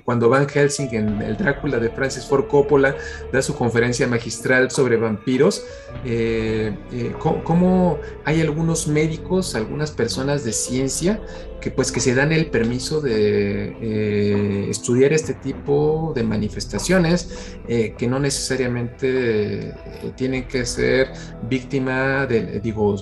cuando 0.05 0.28
Van 0.30 0.49
Helsing 0.49 0.88
en 0.93 1.22
El 1.22 1.36
Drácula 1.36 1.78
de 1.78 1.90
Francis 1.90 2.24
Ford 2.24 2.47
Coppola 2.49 2.97
da 3.30 3.43
su 3.43 3.55
conferencia 3.55 4.07
magistral 4.09 4.70
sobre 4.70 4.97
vampiros, 4.97 5.62
eh, 6.05 6.74
eh, 6.93 7.12
cómo, 7.18 7.99
hay 8.24 8.40
algunos 8.40 8.88
médicos, 8.88 9.55
algunas 9.55 9.90
personas 9.90 10.45
de 10.45 10.53
ciencia 10.53 11.20
que 11.61 11.70
pues 11.70 11.93
que 11.93 12.01
se 12.01 12.12
dan 12.12 12.32
el 12.32 12.47
permiso 12.47 13.01
de 13.01 14.68
estudiar 14.68 15.12
este 15.12 15.32
tipo 15.32 16.12
de 16.16 16.24
manifestaciones 16.24 17.57
que 17.90 18.06
no 18.06 18.18
necesariamente 18.18 19.74
tienen 20.16 20.44
que 20.44 20.64
ser 20.64 21.12
víctima 21.48 22.26
de, 22.26 22.60
digo, 22.60 22.96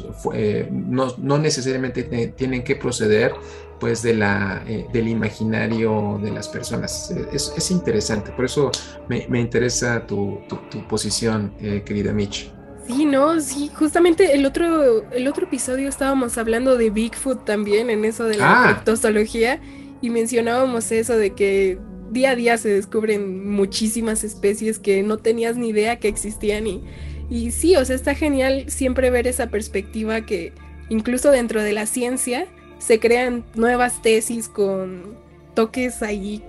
no, 0.71 1.15
no 1.19 1.39
necesariamente 1.39 2.05
tienen 2.37 2.65
que 2.65 2.77
proceder 2.77 3.33
pues 3.81 4.03
de 4.03 4.15
la, 4.15 4.63
eh, 4.69 4.87
del 4.93 5.09
imaginario 5.09 6.21
de 6.23 6.31
las 6.31 6.49
personas. 6.49 7.13
Es, 7.33 7.71
interesante, 7.71 8.31
por 8.31 8.45
eso 8.45 8.71
me, 9.09 9.41
interesa 9.41 10.07
tu, 10.07 10.41
posición, 10.89 11.53
eh, 11.61 11.83
querida 11.85 12.13
Mitch. 12.13 12.53
Sí, 12.87 13.05
no, 13.05 13.41
sí, 13.41 13.71
justamente 13.75 14.35
el 14.35 14.45
otro, 14.47 15.11
el 15.11 15.27
otro 15.27 15.47
episodio 15.47 15.89
estábamos 15.89 16.37
hablando 16.39 16.77
de 16.77 16.91
Bigfoot 16.91 17.45
también, 17.45 17.89
en 17.89 18.05
eso 18.05 18.25
de 18.25 18.37
la 18.37 18.83
ah. 18.83 19.61
y 20.03 20.11
mencionábamos 20.11 20.91
eso 20.93 21.17
de 21.17 21.31
que 21.35 21.79
día 22.11 22.31
a 22.31 22.37
día 22.37 22.59
se 22.59 22.69
descubren 22.69 23.49
muchísimas 23.51 24.25
especies 24.25 24.79
que 24.79 25.03
no 25.03 25.19
tenías 25.19 25.57
ni 25.57 25.69
idea 25.69 25.99
que 25.99 26.09
existían 26.09 26.67
y, 26.67 26.83
y 27.31 27.51
sí, 27.53 27.77
o 27.77 27.85
sea, 27.85 27.97
está 27.97 28.15
genial 28.15 28.65
siempre 28.69 29.11
ver 29.11 29.27
esa 29.27 29.49
perspectiva 29.49 30.21
que 30.23 30.53
incluso 30.91 31.31
dentro 31.31 31.63
de 31.63 31.73
la 31.73 31.87
ciencia, 31.87 32.47
se 32.79 32.99
crean 32.99 33.45
nuevas 33.55 34.03
tesis 34.03 34.49
con 34.49 35.17
toques 35.55 36.03
ahí 36.03 36.43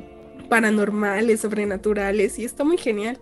paranormales, 0.49 1.41
sobrenaturales, 1.41 2.38
y 2.39 2.43
está 2.43 2.64
muy 2.64 2.78
genial. 2.78 3.18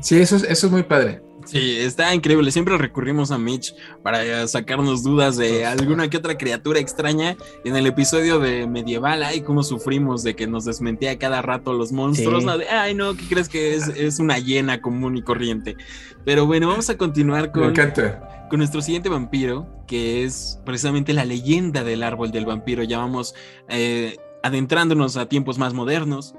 Sí, 0.00 0.20
eso 0.20 0.36
es, 0.36 0.44
eso 0.44 0.66
es 0.66 0.72
muy 0.72 0.82
padre. 0.82 1.20
Sí, 1.48 1.78
está 1.78 2.14
increíble. 2.14 2.52
Siempre 2.52 2.76
recurrimos 2.76 3.30
a 3.30 3.38
Mitch 3.38 3.74
para 4.02 4.46
sacarnos 4.46 5.02
dudas 5.02 5.38
de 5.38 5.64
alguna 5.64 6.10
que 6.10 6.18
otra 6.18 6.36
criatura 6.36 6.78
extraña. 6.78 7.38
En 7.64 7.74
el 7.74 7.86
episodio 7.86 8.38
de 8.38 8.66
Medieval, 8.66 9.22
ay, 9.22 9.40
cómo 9.40 9.62
sufrimos 9.62 10.22
de 10.22 10.36
que 10.36 10.46
nos 10.46 10.66
desmentía 10.66 11.18
cada 11.18 11.40
rato 11.40 11.72
los 11.72 11.90
monstruos. 11.90 12.44
ay, 12.70 12.94
no, 12.94 13.16
¿qué 13.16 13.24
crees 13.30 13.48
que 13.48 13.74
es, 13.74 13.88
es, 13.88 14.18
una 14.18 14.38
hiena 14.38 14.82
común 14.82 15.16
y 15.16 15.22
corriente? 15.22 15.76
Pero 16.26 16.44
bueno, 16.44 16.68
vamos 16.68 16.90
a 16.90 16.98
continuar 16.98 17.50
con, 17.50 17.72
con 17.72 18.58
nuestro 18.58 18.82
siguiente 18.82 19.08
vampiro, 19.08 19.66
que 19.86 20.24
es 20.24 20.60
precisamente 20.66 21.14
la 21.14 21.24
leyenda 21.24 21.82
del 21.82 22.02
árbol 22.02 22.30
del 22.30 22.44
vampiro. 22.44 22.82
Ya 22.82 22.98
vamos 22.98 23.34
eh, 23.70 24.18
adentrándonos 24.42 25.16
a 25.16 25.30
tiempos 25.30 25.56
más 25.56 25.72
modernos. 25.72 26.34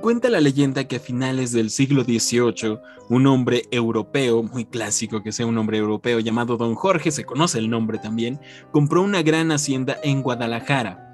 Cuenta 0.00 0.30
la 0.30 0.40
leyenda 0.40 0.84
que 0.84 0.96
a 0.96 1.00
finales 1.00 1.52
del 1.52 1.70
siglo 1.70 2.04
XVIII, 2.04 2.78
un 3.08 3.26
hombre 3.26 3.64
europeo, 3.70 4.42
muy 4.42 4.64
clásico 4.64 5.22
que 5.22 5.32
sea 5.32 5.46
un 5.46 5.58
hombre 5.58 5.78
europeo 5.78 6.20
llamado 6.20 6.56
Don 6.56 6.74
Jorge, 6.74 7.10
se 7.10 7.24
conoce 7.24 7.58
el 7.58 7.70
nombre 7.70 7.98
también, 7.98 8.40
compró 8.72 9.02
una 9.02 9.22
gran 9.22 9.52
hacienda 9.52 9.98
en 10.02 10.22
Guadalajara 10.22 11.09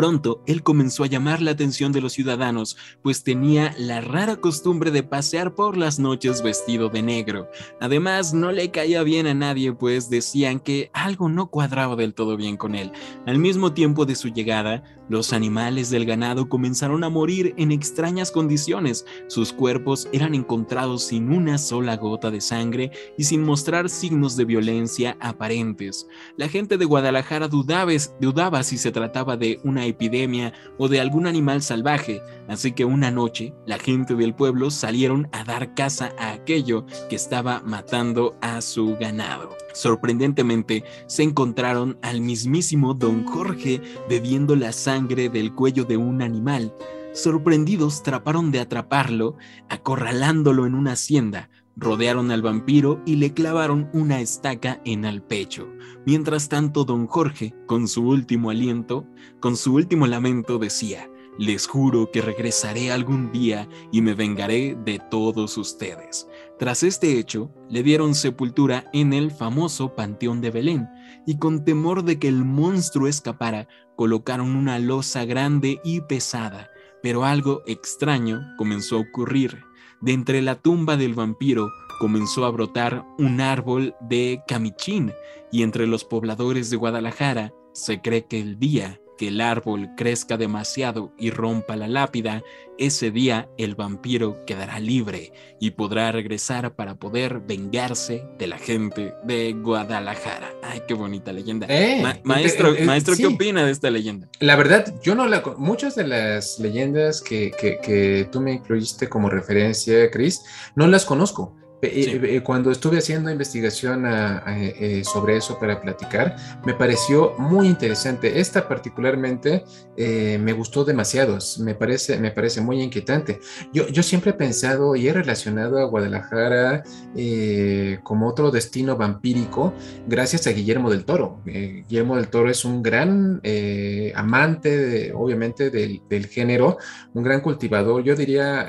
Pronto, 0.00 0.42
él 0.46 0.62
comenzó 0.62 1.04
a 1.04 1.08
llamar 1.08 1.42
la 1.42 1.50
atención 1.50 1.92
de 1.92 2.00
los 2.00 2.14
ciudadanos, 2.14 2.78
pues 3.02 3.22
tenía 3.22 3.74
la 3.76 4.00
rara 4.00 4.36
costumbre 4.36 4.90
de 4.90 5.02
pasear 5.02 5.54
por 5.54 5.76
las 5.76 5.98
noches 5.98 6.42
vestido 6.42 6.88
de 6.88 7.02
negro. 7.02 7.50
Además, 7.82 8.32
no 8.32 8.50
le 8.50 8.70
caía 8.70 9.02
bien 9.02 9.26
a 9.26 9.34
nadie, 9.34 9.74
pues 9.74 10.08
decían 10.08 10.58
que 10.58 10.90
algo 10.94 11.28
no 11.28 11.50
cuadraba 11.50 11.96
del 11.96 12.14
todo 12.14 12.38
bien 12.38 12.56
con 12.56 12.76
él. 12.76 12.92
Al 13.26 13.38
mismo 13.38 13.74
tiempo 13.74 14.06
de 14.06 14.14
su 14.14 14.28
llegada, 14.28 14.82
los 15.10 15.32
animales 15.32 15.90
del 15.90 16.06
ganado 16.06 16.48
comenzaron 16.48 17.02
a 17.02 17.08
morir 17.08 17.52
en 17.58 17.72
extrañas 17.72 18.30
condiciones. 18.30 19.04
Sus 19.26 19.52
cuerpos 19.52 20.08
eran 20.12 20.36
encontrados 20.36 21.02
sin 21.02 21.32
una 21.32 21.58
sola 21.58 21.96
gota 21.96 22.30
de 22.30 22.40
sangre 22.40 22.92
y 23.18 23.24
sin 23.24 23.42
mostrar 23.42 23.90
signos 23.90 24.36
de 24.36 24.44
violencia 24.44 25.16
aparentes. 25.20 26.06
La 26.36 26.48
gente 26.48 26.78
de 26.78 26.84
Guadalajara 26.84 27.48
dudaba, 27.48 27.90
dudaba 28.20 28.62
si 28.62 28.78
se 28.78 28.92
trataba 28.92 29.36
de 29.36 29.58
una 29.64 29.89
epidemia 29.90 30.52
o 30.78 30.88
de 30.88 31.00
algún 31.00 31.26
animal 31.26 31.62
salvaje, 31.62 32.22
así 32.48 32.72
que 32.72 32.84
una 32.84 33.10
noche 33.10 33.52
la 33.66 33.78
gente 33.78 34.14
del 34.14 34.34
pueblo 34.34 34.70
salieron 34.70 35.28
a 35.32 35.44
dar 35.44 35.74
caza 35.74 36.12
a 36.18 36.32
aquello 36.32 36.86
que 37.08 37.16
estaba 37.16 37.60
matando 37.64 38.36
a 38.40 38.60
su 38.60 38.96
ganado. 38.96 39.56
Sorprendentemente, 39.72 40.84
se 41.06 41.22
encontraron 41.22 41.98
al 42.02 42.20
mismísimo 42.20 42.94
don 42.94 43.24
Jorge 43.24 43.80
bebiendo 44.08 44.56
la 44.56 44.72
sangre 44.72 45.28
del 45.28 45.54
cuello 45.54 45.84
de 45.84 45.96
un 45.96 46.22
animal. 46.22 46.74
Sorprendidos, 47.12 48.02
trataron 48.02 48.52
de 48.52 48.60
atraparlo, 48.60 49.36
acorralándolo 49.68 50.66
en 50.66 50.74
una 50.74 50.92
hacienda, 50.92 51.50
rodearon 51.80 52.30
al 52.30 52.42
vampiro 52.42 53.00
y 53.06 53.16
le 53.16 53.32
clavaron 53.32 53.88
una 53.94 54.20
estaca 54.20 54.80
en 54.84 55.06
el 55.06 55.22
pecho. 55.22 55.66
Mientras 56.04 56.48
tanto, 56.48 56.84
don 56.84 57.06
Jorge, 57.06 57.54
con 57.66 57.88
su 57.88 58.06
último 58.06 58.50
aliento, 58.50 59.06
con 59.40 59.56
su 59.56 59.74
último 59.74 60.06
lamento, 60.06 60.58
decía, 60.58 61.10
Les 61.38 61.66
juro 61.66 62.10
que 62.12 62.20
regresaré 62.20 62.92
algún 62.92 63.32
día 63.32 63.66
y 63.90 64.02
me 64.02 64.12
vengaré 64.12 64.76
de 64.84 65.00
todos 65.10 65.56
ustedes. 65.56 66.28
Tras 66.58 66.82
este 66.82 67.18
hecho, 67.18 67.50
le 67.70 67.82
dieron 67.82 68.14
sepultura 68.14 68.84
en 68.92 69.14
el 69.14 69.30
famoso 69.30 69.94
Panteón 69.94 70.42
de 70.42 70.50
Belén, 70.50 70.88
y 71.26 71.38
con 71.38 71.64
temor 71.64 72.04
de 72.04 72.18
que 72.18 72.28
el 72.28 72.44
monstruo 72.44 73.08
escapara, 73.08 73.68
colocaron 73.96 74.54
una 74.54 74.78
losa 74.78 75.24
grande 75.24 75.80
y 75.82 76.02
pesada. 76.02 76.70
Pero 77.02 77.24
algo 77.24 77.62
extraño 77.66 78.42
comenzó 78.58 78.96
a 78.96 79.00
ocurrir. 79.00 79.69
De 80.00 80.12
entre 80.12 80.40
la 80.40 80.54
tumba 80.54 80.96
del 80.96 81.14
vampiro 81.14 81.70
comenzó 81.98 82.46
a 82.46 82.50
brotar 82.50 83.04
un 83.18 83.40
árbol 83.40 83.94
de 84.00 84.42
camichín, 84.48 85.12
y 85.52 85.62
entre 85.62 85.86
los 85.86 86.04
pobladores 86.04 86.70
de 86.70 86.76
Guadalajara 86.76 87.52
se 87.72 88.00
cree 88.00 88.26
que 88.26 88.40
el 88.40 88.58
día 88.58 89.00
que 89.20 89.28
el 89.28 89.42
árbol 89.42 89.90
crezca 89.98 90.38
demasiado 90.38 91.12
y 91.18 91.28
rompa 91.28 91.76
la 91.76 91.88
lápida, 91.88 92.42
ese 92.78 93.10
día 93.10 93.50
el 93.58 93.74
vampiro 93.74 94.46
quedará 94.46 94.80
libre 94.80 95.34
y 95.60 95.72
podrá 95.72 96.10
regresar 96.10 96.74
para 96.74 96.94
poder 96.94 97.40
vengarse 97.40 98.24
de 98.38 98.46
la 98.46 98.56
gente 98.56 99.12
de 99.24 99.52
Guadalajara. 99.52 100.54
Ay, 100.62 100.80
qué 100.88 100.94
bonita 100.94 101.34
leyenda. 101.34 101.66
Eh, 101.68 102.02
maestro, 102.24 102.72
eh, 102.74 102.78
eh, 102.80 102.86
maestro 102.86 103.14
sí. 103.14 103.20
¿qué 103.24 103.28
opina 103.28 103.66
de 103.66 103.72
esta 103.72 103.90
leyenda? 103.90 104.26
La 104.38 104.56
verdad, 104.56 104.94
yo 105.02 105.14
no 105.14 105.26
la. 105.26 105.42
Muchas 105.58 105.96
de 105.96 106.06
las 106.06 106.58
leyendas 106.58 107.20
que, 107.20 107.50
que- 107.60 107.78
que 107.82 108.26
tú 108.32 108.40
me 108.40 108.54
incluiste 108.54 109.10
como 109.10 109.28
referencia, 109.28 110.10
Chris, 110.10 110.42
no 110.76 110.86
las 110.86 111.04
conozco. 111.04 111.59
Sí. 111.82 112.20
eh, 112.22 112.42
Cuando 112.42 112.70
estuve 112.70 112.98
haciendo 112.98 113.30
investigación 113.30 114.04
a- 114.06 114.42
a- 114.44 114.58
eh, 114.62 115.02
sobre 115.04 115.36
eso 115.36 115.58
para 115.58 115.80
platicar, 115.80 116.36
me 116.64 116.74
pareció 116.74 117.34
muy 117.38 117.68
interesante. 117.68 118.38
Esta 118.40 118.68
particularmente 118.68 119.64
eh, 119.96 120.38
me 120.40 120.52
gustó 120.52 120.84
demasiado, 120.84 121.38
me 121.60 121.74
parece, 121.74 122.18
me 122.18 122.30
parece 122.30 122.60
muy 122.60 122.82
inquietante. 122.82 123.38
Yo, 123.72 123.86
yo 123.88 124.02
siempre 124.02 124.30
he 124.30 124.34
pensado 124.34 124.96
y 124.96 125.08
he 125.08 125.12
relacionado 125.12 125.78
a 125.78 125.84
Guadalajara 125.84 126.82
eh, 127.16 127.98
como 128.02 128.28
otro 128.28 128.50
destino 128.50 128.96
vampírico 128.96 129.74
gracias 130.06 130.46
a 130.46 130.50
Guillermo 130.52 130.90
del 130.90 131.04
Toro. 131.04 131.40
Eh, 131.46 131.84
Guillermo 131.88 132.16
del 132.16 132.28
Toro 132.28 132.50
es 132.50 132.64
un 132.64 132.82
gran 132.82 133.40
eh, 133.42 134.12
amante, 134.14 134.76
de- 134.76 135.12
obviamente, 135.12 135.70
del, 135.70 136.00
del 136.08 136.26
género, 136.26 136.78
un 137.14 137.22
gran 137.22 137.40
cultivador, 137.40 138.02
yo 138.02 138.14
diría, 138.16 138.68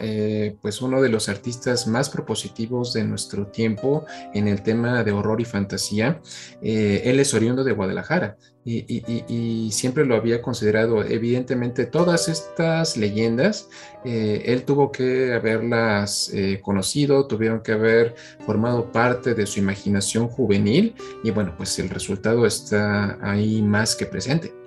pues 0.62 0.82
uno 0.82 1.02
de 1.02 1.10
los 1.10 1.30
artistas 1.30 1.88
más 1.88 2.10
propositivos 2.10 2.94
de 2.94 3.01
nuestro 3.10 3.48
tiempo 3.48 4.06
en 4.34 4.48
el 4.48 4.62
tema 4.62 5.04
de 5.04 5.12
horror 5.12 5.42
y 5.42 5.46
fantasía. 5.46 6.22
Eh, 6.62 7.02
él 7.06 7.20
es 7.20 7.34
oriundo 7.34 7.64
de 7.64 7.74
Guadalajara. 7.74 8.38
Y, 8.64 9.70
siempre 9.72 10.06
lo 10.06 10.16
había 10.16 10.42
considerado, 10.42 11.04
evidentemente, 11.04 11.86
todas 11.88 12.28
estas 12.28 12.96
leyendas, 12.96 13.68
eh, 14.06 14.44
él 14.46 14.64
tuvo 14.66 14.92
que 14.92 15.34
haberlas 15.34 16.30
eh, 16.32 16.60
conocido, 16.62 17.26
tuvieron 17.26 17.62
que 17.62 17.72
haber 17.72 18.14
formado 18.46 18.92
parte 18.92 19.34
de 19.34 19.48
su 19.48 19.60
imaginación 19.60 20.28
juvenil 20.28 20.94
y 21.24 21.32
bueno, 21.32 21.56
pues 21.58 21.80
el 21.80 21.90
resultado 21.90 22.46
está 22.46 23.18
ahí 23.22 23.64
más 23.64 23.96
que 23.96 24.06
presente. 24.06 24.61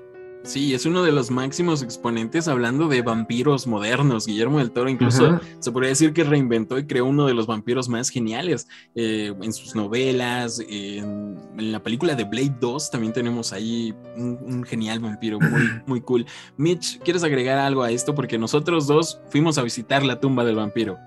Sí, 0.44 0.74
es 0.74 0.84
uno 0.84 1.02
de 1.02 1.10
los 1.10 1.30
máximos 1.30 1.82
exponentes 1.82 2.48
hablando 2.48 2.86
de 2.86 3.00
vampiros 3.00 3.66
modernos. 3.66 4.26
Guillermo 4.26 4.58
del 4.58 4.72
Toro 4.72 4.90
incluso 4.90 5.40
se 5.58 5.72
podría 5.72 5.88
decir 5.88 6.12
que 6.12 6.22
reinventó 6.22 6.78
y 6.78 6.86
creó 6.86 7.06
uno 7.06 7.26
de 7.26 7.32
los 7.32 7.46
vampiros 7.46 7.88
más 7.88 8.10
geniales 8.10 8.68
eh, 8.94 9.32
en 9.40 9.52
sus 9.54 9.74
novelas. 9.74 10.60
En, 10.68 11.38
en 11.56 11.72
la 11.72 11.82
película 11.82 12.14
de 12.14 12.24
Blade 12.24 12.56
2 12.60 12.90
también 12.90 13.14
tenemos 13.14 13.54
ahí 13.54 13.94
un, 14.16 14.38
un 14.42 14.64
genial 14.64 15.00
vampiro 15.00 15.40
muy, 15.40 15.62
muy 15.86 16.00
cool. 16.02 16.26
Mitch, 16.58 16.98
¿quieres 17.00 17.24
agregar 17.24 17.56
algo 17.56 17.82
a 17.82 17.90
esto? 17.90 18.14
Porque 18.14 18.36
nosotros 18.36 18.86
dos 18.86 19.22
fuimos 19.30 19.56
a 19.56 19.62
visitar 19.62 20.04
la 20.04 20.20
tumba 20.20 20.44
del 20.44 20.56
vampiro. 20.56 20.98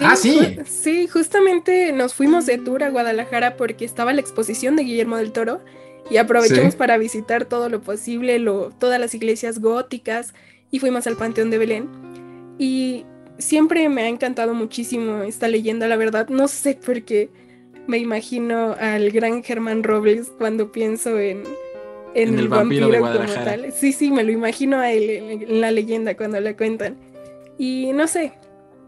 Ah, 0.00 0.16
sí. 0.16 0.58
Sí, 0.66 1.06
justamente 1.06 1.92
nos 1.92 2.14
fuimos 2.14 2.46
de 2.46 2.58
tour 2.58 2.82
a 2.82 2.90
Guadalajara 2.90 3.56
porque 3.56 3.84
estaba 3.84 4.12
la 4.12 4.20
exposición 4.20 4.76
de 4.76 4.82
Guillermo 4.82 5.16
del 5.16 5.32
Toro 5.32 5.60
y 6.10 6.16
aprovechamos 6.18 6.74
Sí. 6.74 6.78
para 6.78 6.98
visitar 6.98 7.44
todo 7.46 7.68
lo 7.68 7.80
posible, 7.80 8.38
lo, 8.38 8.70
todas 8.78 9.00
las 9.00 9.14
iglesias 9.14 9.58
góticas 9.60 10.34
y 10.70 10.78
fuimos 10.78 11.06
al 11.06 11.16
Panteón 11.16 11.50
de 11.50 11.58
Belén. 11.58 11.88
Y 12.58 13.04
siempre 13.38 13.88
me 13.88 14.02
ha 14.02 14.08
encantado 14.08 14.54
muchísimo 14.54 15.22
esta 15.22 15.48
leyenda, 15.48 15.88
la 15.88 15.96
verdad. 15.96 16.28
No 16.28 16.48
sé 16.48 16.74
por 16.74 17.02
qué 17.02 17.28
me 17.86 17.98
imagino 17.98 18.74
al 18.80 19.10
gran 19.10 19.42
Germán 19.42 19.82
Robles 19.82 20.32
cuando 20.38 20.72
pienso 20.72 21.18
en, 21.18 21.42
en, 22.14 22.28
En 22.28 22.34
el 22.34 22.40
el, 22.40 22.48
vampiro 22.48 22.88
vampiro, 22.88 22.88
de 22.88 22.98
como 22.98 23.10
Guadalajara. 23.12 23.44
tal. 23.62 23.72
Sí, 23.72 23.92
sí, 23.92 24.10
me 24.10 24.24
lo 24.24 24.32
imagino 24.32 24.78
a 24.78 24.90
él 24.92 25.10
en, 25.10 25.42
en 25.42 25.60
la 25.60 25.70
leyenda 25.70 26.16
cuando 26.16 26.40
la 26.40 26.56
cuentan. 26.56 26.96
Y 27.58 27.92
no 27.94 28.06
sé, 28.08 28.32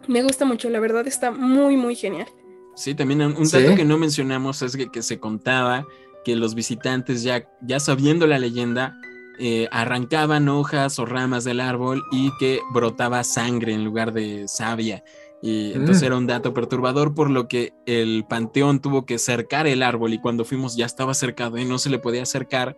me 0.09 0.23
gusta 0.23 0.45
mucho, 0.45 0.69
la 0.71 0.81
verdad 0.81 1.07
está 1.07 1.31
muy, 1.31 1.77
muy 1.77 1.95
genial. 1.95 2.27
Sí, 2.75 2.95
también 2.95 3.21
un, 3.23 3.45
Sí. 3.47 3.61
dato 3.63 3.75
que 3.77 3.85
no 3.85 3.99
mencionamos 3.99 4.63
es 4.63 4.77
que, 4.77 4.89
que 4.91 5.03
se 5.03 5.19
contaba 5.19 5.85
que 6.25 6.37
los 6.37 6.55
visitantes 6.55 7.23
ya, 7.23 7.49
ya 7.63 7.81
sabiendo 7.81 8.27
la 8.27 8.39
leyenda, 8.39 8.97
eh, 9.39 9.69
arrancaban 9.71 10.49
hojas 10.49 10.99
o 10.99 11.07
ramas 11.07 11.45
del 11.45 11.61
árbol 11.61 12.03
y 12.11 12.31
que 12.39 12.61
brotaba 12.73 13.23
sangre 13.23 13.73
en 13.73 13.85
lugar 13.85 14.13
de 14.13 14.49
savia. 14.49 15.05
Y 15.41 15.73
entonces 15.75 16.03
Mm. 16.03 16.07
era 16.07 16.17
un 16.17 16.27
dato 16.27 16.53
perturbador, 16.53 17.15
por 17.15 17.31
lo 17.31 17.47
que 17.47 17.73
el 17.87 18.25
panteón 18.29 18.81
tuvo 18.81 19.07
que 19.07 19.19
cercar 19.19 19.69
el 19.69 19.85
árbol 19.85 20.13
y 20.13 20.21
cuando 20.21 20.45
fuimos 20.45 20.77
ya 20.77 20.87
estaba 20.87 21.15
cercado 21.15 21.57
y 21.59 21.65
no 21.65 21.79
se 21.79 21.91
le 21.91 22.01
podía 22.01 22.23
acercar 22.23 22.77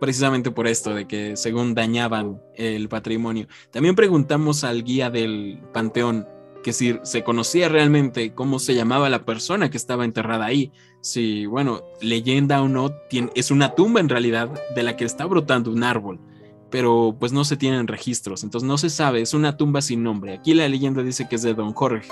precisamente 0.00 0.50
por 0.50 0.66
esto, 0.66 0.92
de 0.94 1.06
que 1.06 1.36
según 1.36 1.74
dañaban 1.74 2.38
el 2.56 2.90
patrimonio. 2.90 3.46
También 3.70 3.94
preguntamos 3.94 4.62
al 4.64 4.84
guía 4.84 5.08
del 5.08 5.62
panteón 5.72 6.26
que 6.62 6.74
si 6.74 6.98
se 7.04 7.22
conocía 7.22 7.68
realmente 7.70 8.34
cómo 8.34 8.58
se 8.58 8.74
llamaba 8.74 9.08
la 9.08 9.24
persona 9.24 9.70
que 9.70 9.76
estaba 9.78 10.04
enterrada 10.04 10.44
ahí, 10.44 10.72
si, 11.04 11.44
bueno, 11.44 11.82
leyenda 12.00 12.62
o 12.62 12.68
no, 12.68 12.90
es 13.34 13.50
una 13.50 13.74
tumba 13.74 14.00
en 14.00 14.08
realidad 14.08 14.48
de 14.74 14.82
la 14.82 14.96
que 14.96 15.04
está 15.04 15.26
brotando 15.26 15.70
un 15.70 15.84
árbol, 15.84 16.18
pero 16.70 17.14
pues 17.20 17.30
no 17.30 17.44
se 17.44 17.58
tienen 17.58 17.86
registros, 17.86 18.42
entonces 18.42 18.66
no 18.66 18.78
se 18.78 18.88
sabe, 18.88 19.20
es 19.20 19.34
una 19.34 19.58
tumba 19.58 19.82
sin 19.82 20.02
nombre. 20.02 20.32
Aquí 20.32 20.54
la 20.54 20.66
leyenda 20.66 21.02
dice 21.02 21.28
que 21.28 21.36
es 21.36 21.42
de 21.42 21.52
Don 21.52 21.74
Jorge, 21.74 22.08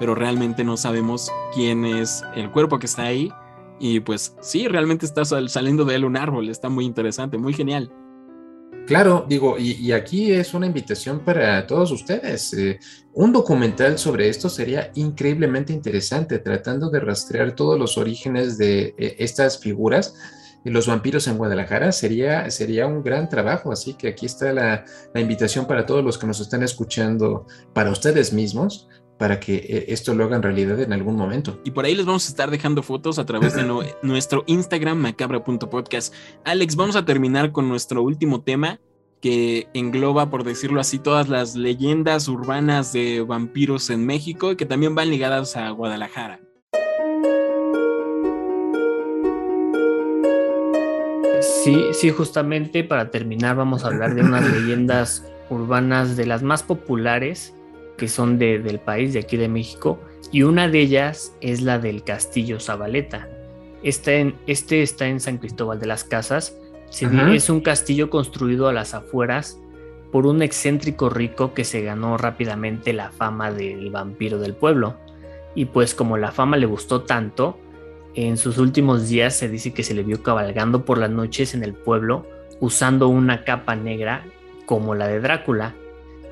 pero 0.00 0.16
realmente 0.16 0.64
no 0.64 0.76
sabemos 0.76 1.30
quién 1.54 1.84
es 1.84 2.24
el 2.34 2.50
cuerpo 2.50 2.80
que 2.80 2.86
está 2.86 3.04
ahí. 3.04 3.30
Y 3.78 4.00
pues 4.00 4.34
sí, 4.40 4.66
realmente 4.66 5.06
está 5.06 5.24
sal- 5.24 5.48
saliendo 5.48 5.84
de 5.84 5.94
él 5.94 6.04
un 6.04 6.16
árbol, 6.16 6.48
está 6.48 6.68
muy 6.68 6.84
interesante, 6.84 7.38
muy 7.38 7.52
genial. 7.52 7.92
Claro, 8.86 9.24
digo, 9.26 9.56
y, 9.58 9.92
aquí 9.92 10.30
es 10.32 10.52
una 10.52 10.66
invitación 10.66 11.20
para 11.20 11.66
todos 11.66 11.90
ustedes. 11.90 12.52
eh, 12.52 12.78
un 13.14 13.32
documental 13.32 13.98
sobre 13.98 14.28
esto 14.28 14.50
sería 14.50 14.90
increíblemente 14.94 15.72
interesante, 15.72 16.38
tratando 16.38 16.90
de 16.90 17.00
rastrear 17.00 17.54
todos 17.54 17.78
los 17.78 17.96
orígenes 17.96 18.58
de 18.58 18.94
eh, 18.98 19.16
estas 19.20 19.58
figuras. 19.58 20.14
Los 20.64 20.86
vampiros 20.86 21.26
en 21.28 21.38
Guadalajara 21.38 21.92
sería, 21.92 22.50
sería 22.50 22.86
un 22.86 23.02
gran 23.02 23.28
trabajo, 23.30 23.72
así 23.72 23.94
que 23.94 24.08
aquí 24.08 24.26
está 24.26 24.52
la 24.52 24.84
invitación 25.14 25.66
para 25.66 25.86
todos 25.86 26.04
los 26.04 26.18
que 26.18 26.26
nos 26.26 26.40
están 26.40 26.62
escuchando, 26.62 27.46
para 27.72 27.90
ustedes 27.90 28.32
mismos, 28.32 28.88
para 29.18 29.38
que 29.40 29.54
eh, 29.56 29.84
esto 29.88 30.14
lo 30.14 30.24
hagan 30.24 30.42
realidad 30.42 30.80
en 30.80 30.92
algún 30.92 31.16
momento. 31.16 31.60
Y 31.64 31.70
por 31.70 31.84
ahí 31.84 31.94
les 31.94 32.04
vamos 32.06 32.26
a 32.26 32.28
estar 32.28 32.50
dejando 32.50 32.82
fotos 32.82 33.18
a 33.18 33.26
través 33.26 33.54
de 33.54 33.62
no- 33.66 33.82
nuestro 34.02 34.42
Instagram, 34.46 34.98
macabra.podcast. 34.98 36.12
Alex, 36.44 36.76
vamos 36.76 36.96
a 36.96 37.04
terminar 37.04 37.52
con 37.52 37.68
nuestro 37.68 38.02
último 38.02 38.42
tema 38.42 38.80
que 39.20 39.68
engloba, 39.72 40.28
por 40.30 40.44
decirlo 40.44 40.80
así, 40.80 40.98
todas 40.98 41.28
las 41.30 41.54
leyendas 41.54 42.28
urbanas 42.28 42.92
de 42.92 43.22
vampiros 43.22 43.88
en 43.88 44.04
México 44.04 44.52
y 44.52 44.56
que 44.56 44.66
también 44.66 44.94
van 44.94 45.08
ligadas 45.08 45.56
a 45.56 45.70
Guadalajara. 45.70 46.40
Sí, 51.40 51.86
sí, 51.92 52.10
justamente 52.10 52.84
para 52.84 53.10
terminar 53.10 53.56
vamos 53.56 53.84
a 53.84 53.88
hablar 53.88 54.14
de 54.14 54.22
unas 54.22 54.46
leyendas 54.52 55.24
urbanas 55.50 56.16
de 56.16 56.26
las 56.26 56.42
más 56.42 56.62
populares 56.62 57.54
que 57.96 58.08
son 58.08 58.38
de- 58.38 58.58
del 58.58 58.78
país, 58.80 59.12
de 59.12 59.20
aquí 59.20 59.36
de 59.36 59.48
México, 59.48 59.98
y 60.32 60.42
una 60.42 60.68
de 60.68 60.80
ellas 60.80 61.34
es 61.40 61.62
la 61.62 61.78
del 61.78 62.02
Castillo 62.02 62.58
Zabaleta. 62.60 63.28
Este, 63.82 64.20
en- 64.20 64.34
este 64.46 64.82
está 64.82 65.06
en 65.06 65.20
San 65.20 65.38
Cristóbal 65.38 65.78
de 65.78 65.86
las 65.86 66.04
Casas. 66.04 66.56
Se 66.90 67.06
es 67.34 67.50
un 67.50 67.60
castillo 67.60 68.08
construido 68.08 68.68
a 68.68 68.72
las 68.72 68.94
afueras 68.94 69.58
por 70.12 70.26
un 70.26 70.42
excéntrico 70.42 71.10
rico 71.10 71.52
que 71.54 71.64
se 71.64 71.82
ganó 71.82 72.16
rápidamente 72.16 72.92
la 72.92 73.10
fama 73.10 73.50
del 73.50 73.90
vampiro 73.90 74.38
del 74.38 74.54
pueblo. 74.54 74.94
Y 75.56 75.64
pues 75.66 75.94
como 75.94 76.16
la 76.16 76.30
fama 76.30 76.56
le 76.56 76.66
gustó 76.66 77.02
tanto, 77.02 77.58
en 78.14 78.36
sus 78.36 78.58
últimos 78.58 79.08
días 79.08 79.34
se 79.36 79.48
dice 79.48 79.72
que 79.74 79.82
se 79.82 79.92
le 79.92 80.04
vio 80.04 80.22
cabalgando 80.22 80.84
por 80.84 80.98
las 80.98 81.10
noches 81.10 81.52
en 81.54 81.64
el 81.64 81.74
pueblo 81.74 82.26
usando 82.60 83.08
una 83.08 83.42
capa 83.44 83.74
negra 83.74 84.24
como 84.66 84.94
la 84.94 85.08
de 85.08 85.18
Drácula. 85.20 85.74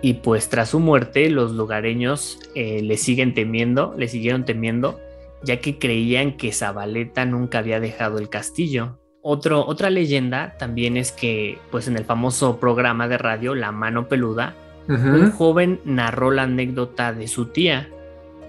Y 0.03 0.15
pues 0.15 0.49
tras 0.49 0.71
su 0.71 0.81
muerte 0.81 1.31
los 1.31 1.53
lugareños 1.53 2.41
eh, 2.55 2.83
le 2.83 2.97
siguen 2.97 3.35
temiendo, 3.35 3.95
le 3.97 4.09
siguieron 4.09 4.45
temiendo, 4.45 5.01
ya 5.45 5.61
que 5.61 5.79
creían 5.79 6.37
que 6.37 6.53
Zabaleta 6.53 7.25
nunca 7.25 7.59
había 7.59 7.79
dejado 7.79 8.19
el 8.19 8.29
castillo. 8.29 8.99
Otro, 9.23 9.65
otra 9.65 9.91
leyenda 9.91 10.57
también 10.59 10.97
es 10.97 11.13
que 11.13 11.59
pues 11.71 11.87
en 11.87 11.97
el 11.97 12.05
famoso 12.05 12.59
programa 12.59 13.07
de 13.07 13.19
radio 13.19 13.55
La 13.55 13.71
Mano 13.71 14.09
Peluda 14.09 14.57
un 14.89 15.31
joven 15.31 15.81
narró 15.85 16.33
la 16.33 16.43
anécdota 16.43 17.13
de 17.13 17.29
su 17.29 17.47
tía, 17.47 17.89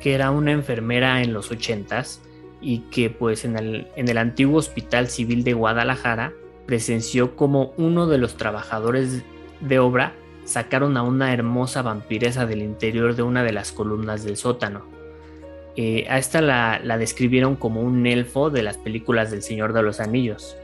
que 0.02 0.14
era 0.16 0.32
una 0.32 0.52
enfermera 0.52 1.22
en 1.22 1.32
los 1.32 1.52
ochentas 1.52 2.22
y 2.60 2.80
que 2.90 3.10
pues 3.10 3.46
en 3.46 3.56
el, 3.56 3.88
en 3.96 4.10
el 4.10 4.18
antiguo 4.18 4.58
Hospital 4.58 5.08
Civil 5.08 5.44
de 5.44 5.54
Guadalajara 5.54 6.34
presenció 6.66 7.36
como 7.36 7.74
uno 7.78 8.08
de 8.08 8.18
los 8.18 8.36
trabajadores 8.36 9.24
de 9.62 9.80
obra 9.80 10.14
sacaron 10.46 10.98
a 10.98 11.04
una 11.04 11.34
hermosa 11.34 11.82
vampiresa 11.82 12.46
del 12.46 12.62
interior 12.62 13.16
de 13.16 13.24
una 13.24 13.44
de 13.44 13.54
las 13.54 13.72
columnas 13.72 14.24
del 14.24 14.38
sótano. 14.38 14.86
Eh, 15.76 16.06
a 16.10 16.20
esta 16.20 16.42
la, 16.42 16.80
describieron 16.98 17.56
como 17.56 17.82
un 17.82 18.06
elfo 18.06 18.50
de 18.50 18.64
las 18.64 18.78
películas 18.78 19.32
del 19.32 19.42
Señor 19.42 19.74
de 19.74 19.84
los 19.84 20.00
Anillos. 20.00 20.56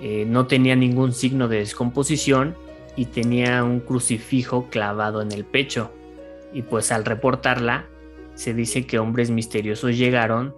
Eh, 0.00 0.24
no 0.26 0.46
tenía 0.46 0.76
ningún 0.76 1.12
signo 1.12 1.48
de 1.48 1.58
descomposición 1.58 2.56
y 2.96 3.06
tenía 3.06 3.62
un 3.64 3.80
crucifijo 3.80 4.68
clavado 4.70 5.20
en 5.20 5.32
el 5.32 5.44
pecho. 5.44 5.92
Y 6.52 6.62
pues 6.62 6.92
al 6.92 7.04
reportarla, 7.04 7.86
se 8.34 8.54
dice 8.54 8.86
que 8.86 8.98
hombres 8.98 9.30
misteriosos 9.30 9.98
llegaron, 9.98 10.54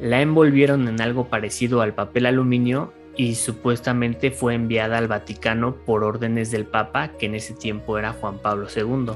la 0.00 0.22
envolvieron 0.22 0.88
en 0.88 1.00
algo 1.00 1.28
parecido 1.28 1.82
al 1.82 1.94
papel 1.94 2.26
aluminio 2.26 2.92
y 3.16 3.34
supuestamente 3.36 4.30
fue 4.30 4.54
enviada 4.54 4.98
al 4.98 5.08
Vaticano 5.08 5.76
por 5.76 6.04
órdenes 6.04 6.50
del 6.50 6.64
Papa, 6.64 7.12
que 7.18 7.26
en 7.26 7.34
ese 7.34 7.54
tiempo 7.54 7.98
era 7.98 8.12
Juan 8.12 8.38
Pablo 8.38 8.66
II. 8.74 9.12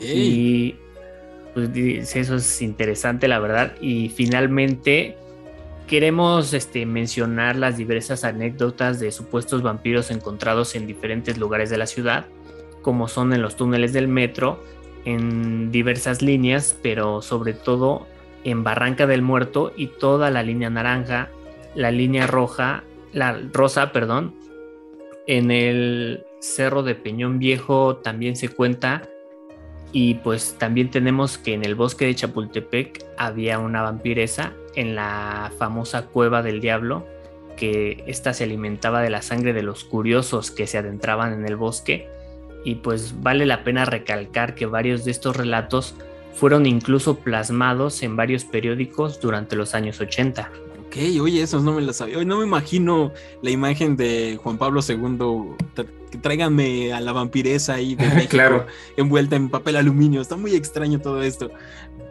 Y 0.00 0.76
pues, 1.54 1.70
eso 2.16 2.36
es 2.36 2.62
interesante, 2.62 3.28
la 3.28 3.38
verdad. 3.38 3.74
Y 3.80 4.08
finalmente 4.08 5.16
queremos 5.86 6.52
este, 6.52 6.86
mencionar 6.86 7.56
las 7.56 7.76
diversas 7.76 8.24
anécdotas 8.24 8.98
de 8.98 9.12
supuestos 9.12 9.62
vampiros 9.62 10.10
encontrados 10.10 10.74
en 10.74 10.86
diferentes 10.86 11.38
lugares 11.38 11.70
de 11.70 11.78
la 11.78 11.86
ciudad, 11.86 12.26
como 12.82 13.08
son 13.08 13.32
en 13.32 13.42
los 13.42 13.56
túneles 13.56 13.92
del 13.92 14.08
metro, 14.08 14.62
en 15.04 15.70
diversas 15.70 16.22
líneas, 16.22 16.76
pero 16.82 17.22
sobre 17.22 17.52
todo 17.52 18.06
en 18.44 18.64
Barranca 18.64 19.06
del 19.06 19.22
Muerto 19.22 19.72
y 19.76 19.88
toda 19.88 20.30
la 20.30 20.42
línea 20.42 20.70
naranja, 20.70 21.30
la 21.76 21.90
línea 21.92 22.26
roja, 22.26 22.82
la 23.12 23.38
rosa, 23.52 23.92
perdón. 23.92 24.34
En 25.26 25.50
el 25.50 26.24
Cerro 26.40 26.82
de 26.82 26.94
Peñón 26.94 27.38
Viejo 27.38 27.96
también 27.96 28.34
se 28.34 28.48
cuenta. 28.48 29.08
Y 29.92 30.14
pues 30.14 30.56
también 30.58 30.90
tenemos 30.90 31.38
que 31.38 31.54
en 31.54 31.64
el 31.64 31.74
bosque 31.74 32.06
de 32.06 32.14
Chapultepec 32.14 33.04
había 33.16 33.58
una 33.58 33.82
vampiresa 33.82 34.52
en 34.74 34.94
la 34.94 35.52
famosa 35.58 36.06
cueva 36.06 36.42
del 36.42 36.60
diablo, 36.60 37.06
que 37.56 38.04
ésta 38.06 38.34
se 38.34 38.44
alimentaba 38.44 39.00
de 39.00 39.10
la 39.10 39.22
sangre 39.22 39.52
de 39.52 39.62
los 39.62 39.84
curiosos 39.84 40.50
que 40.50 40.66
se 40.66 40.78
adentraban 40.78 41.32
en 41.32 41.46
el 41.46 41.56
bosque. 41.56 42.08
Y 42.64 42.76
pues 42.76 43.22
vale 43.22 43.46
la 43.46 43.64
pena 43.64 43.84
recalcar 43.84 44.54
que 44.54 44.66
varios 44.66 45.04
de 45.04 45.12
estos 45.12 45.36
relatos 45.36 45.94
fueron 46.34 46.66
incluso 46.66 47.20
plasmados 47.20 48.02
en 48.02 48.16
varios 48.16 48.44
periódicos 48.44 49.20
durante 49.20 49.56
los 49.56 49.74
años 49.74 50.00
80. 50.00 50.50
Ok, 50.96 51.20
oye, 51.20 51.42
esos 51.42 51.62
no 51.62 51.72
me 51.74 51.82
los 51.82 51.96
sabía. 51.96 52.24
No 52.24 52.38
me 52.38 52.46
imagino 52.46 53.12
la 53.42 53.50
imagen 53.50 53.96
de 53.96 54.38
Juan 54.42 54.56
Pablo 54.56 54.80
II. 54.86 55.54
Tráiganme 56.22 56.94
a 56.94 57.02
la 57.02 57.12
vampiresa 57.12 57.74
ahí 57.74 57.94
de 57.94 58.08
México, 58.14 58.30
claro. 58.30 58.66
envuelta 58.96 59.36
en 59.36 59.50
papel 59.50 59.76
aluminio. 59.76 60.22
Está 60.22 60.36
muy 60.36 60.54
extraño 60.54 60.98
todo 60.98 61.22
esto. 61.22 61.50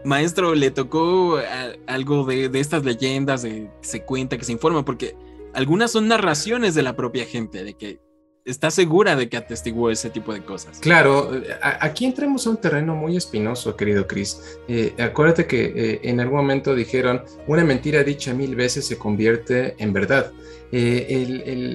Maestro, 0.04 0.54
¿le 0.54 0.70
tocó 0.70 1.40
algo 1.88 2.26
de, 2.26 2.50
de 2.50 2.60
estas 2.60 2.86
leyendas? 2.86 3.42
De, 3.42 3.72
se 3.82 4.04
cuenta, 4.04 4.38
que 4.38 4.46
se 4.46 4.52
informa, 4.52 4.86
porque 4.86 5.16
algunas 5.56 5.90
son 5.90 6.08
narraciones 6.08 6.76
de 6.76 6.84
la 6.84 6.96
propia 6.96 7.26
gente, 7.26 7.64
de 7.64 7.74
que 7.74 8.00
está 8.46 8.70
segura 8.70 9.16
de 9.16 9.28
que 9.28 9.38
atestiguó 9.38 9.90
ese 9.90 10.10
tipo 10.12 10.32
de 10.32 10.42
cosas. 10.42 10.80
Claro, 10.80 11.32
aquí 11.62 12.06
entramos 12.06 12.46
a 12.46 12.52
un 12.52 12.58
terreno 12.58 12.96
muy 12.96 13.18
espinoso, 13.18 13.76
querido 13.76 14.08
Chris. 14.08 14.60
Eh, 14.68 14.94
acuérdate 15.00 15.48
que 15.48 15.66
eh, 15.66 16.00
en 16.04 16.20
algún 16.20 16.38
momento 16.38 16.76
dijeron, 16.76 17.24
una 17.48 17.64
mentira 17.64 18.04
dicha 18.04 18.34
mil 18.34 18.56
veces 18.56 18.86
se 18.86 18.98
convierte 18.98 19.76
en 19.80 19.92
verdad. 19.92 20.32
Eh, 20.78 21.24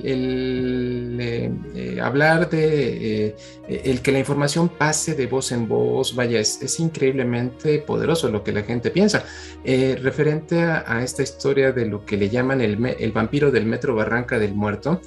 el, 0.04 1.16
eh, 1.18 1.50
eh, 1.74 2.00
hablar 2.02 2.50
de 2.50 3.34
el 3.66 4.02
que 4.02 4.12
la 4.12 4.18
información 4.18 4.68
pase 4.68 5.14
de 5.14 5.26
voz 5.26 5.52
en 5.52 5.66
voz, 5.66 6.14
vaya, 6.14 6.38
es, 6.38 6.78
increíblemente 6.80 7.78
poderoso 7.78 8.30
lo 8.30 8.44
que 8.44 8.52
la 8.52 8.62
gente 8.62 8.90
piensa. 8.90 9.24
referente 9.64 10.60
a, 10.60 11.02
esta 11.02 11.22
historia 11.22 11.72
de 11.72 11.86
lo 11.86 12.04
que 12.04 12.18
le 12.18 12.28
llaman 12.28 12.60
el, 12.60 13.12
vampiro 13.12 13.50
del 13.50 13.64
Metro 13.64 13.94
Barranca 13.94 14.38
del 14.38 14.52
Muerto, 14.52 15.00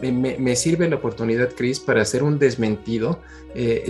me, 0.00 0.38
me, 0.38 0.56
sirve 0.56 0.88
la 0.88 0.96
oportunidad, 0.96 1.50
Chris, 1.54 1.78
para 1.78 2.00
hacer 2.00 2.22
un 2.22 2.38
desmentido. 2.38 3.20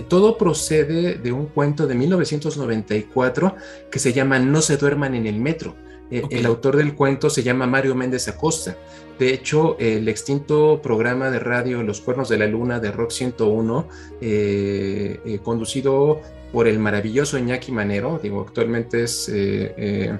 todo 0.09 0.37
procede 0.37 1.15
de 1.15 1.31
un 1.31 1.45
cuento 1.45 1.87
de 1.87 1.95
1994 1.95 3.55
que 3.89 3.99
se 3.99 4.11
llama 4.11 4.39
No 4.39 4.61
se 4.61 4.75
duerman 4.75 5.15
en 5.15 5.25
el 5.25 5.39
metro. 5.39 5.73
El 6.09 6.45
autor 6.45 6.77
del 6.77 6.95
cuento 6.95 7.29
se 7.29 7.43
llama 7.43 7.67
Mario 7.67 7.93
Méndez 7.93 8.27
Acosta. 8.27 8.77
De 9.19 9.33
hecho, 9.33 9.77
el 9.79 10.07
extinto 10.09 10.79
programa 10.81 11.31
de 11.31 11.39
radio 11.39 11.81
Los 11.81 12.01
Cuernos 12.01 12.29
de 12.29 12.37
la 12.37 12.45
Luna 12.45 12.79
de 12.79 12.91
Rock 12.91 13.11
101, 13.11 13.87
eh, 14.21 15.19
eh, 15.25 15.39
conducido 15.41 16.21
por 16.51 16.67
el 16.67 16.77
maravilloso 16.77 17.37
Iñaki 17.37 17.71
Manero, 17.71 18.19
digo, 18.21 18.41
actualmente 18.41 19.03
es 19.03 19.29
eh, 19.33 20.17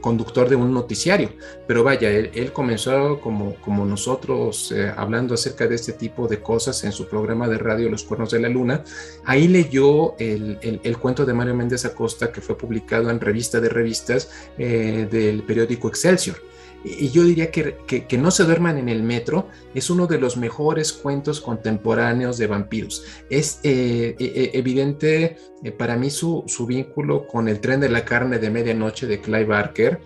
conductor 0.00 0.48
de 0.48 0.56
un 0.56 0.72
noticiario, 0.72 1.30
pero 1.66 1.84
vaya, 1.84 2.10
él, 2.10 2.52
comenzó 2.52 3.20
como, 3.20 3.84
nosotros 3.86 4.74
hablando 4.96 5.34
acerca 5.34 5.66
de 5.66 5.76
este 5.76 5.92
tipo 5.92 6.26
de 6.26 6.40
cosas 6.40 6.82
en 6.84 6.92
su 6.92 7.08
programa 7.08 7.46
de 7.46 7.58
radio 7.58 7.88
Los 7.88 8.04
Cuernos 8.04 8.30
de 8.30 8.40
la 8.40 8.48
Luna. 8.48 8.82
Ahí 9.24 9.48
leyó 9.48 10.16
el, 10.18 10.58
el 10.62 10.98
cuento 10.98 11.24
de 11.24 11.34
Mario 11.34 11.54
Méndez 11.54 11.84
Acosta 11.84 12.32
que 12.32 12.40
fue 12.40 12.56
publicado 12.56 13.10
en 13.10 13.20
revista 13.20 13.60
de 13.60 13.68
revistas 13.68 14.30
del 14.56 15.42
periódico 15.46 15.88
Excelsior 15.88 16.36
y 16.84 17.10
yo 17.10 17.24
diría 17.24 17.50
que, 17.50 17.76
que, 17.86 18.18
No 18.18 18.30
se 18.30 18.44
duerman 18.44 18.78
en 18.78 18.88
el 18.88 19.02
metro 19.02 19.48
es 19.74 19.90
uno 19.90 20.06
de 20.06 20.18
los 20.18 20.36
mejores 20.36 20.92
cuentos 20.92 21.40
contemporáneos 21.40 22.38
de 22.38 22.46
vampiros. 22.46 23.04
Es 23.28 23.60
eh, 23.64 24.16
eh, 24.18 24.32
eh, 24.34 24.50
evidente 24.54 25.36
para 25.76 25.96
mí 25.96 26.10
su, 26.10 26.44
su, 26.46 26.66
vínculo 26.66 27.26
con 27.26 27.48
el 27.48 27.60
tren 27.60 27.80
de 27.80 27.88
la 27.88 28.04
carne 28.04 28.38
de 28.38 28.50
medianoche 28.50 29.06
de 29.06 29.20
Clive 29.20 29.44
Barker, 29.44 30.00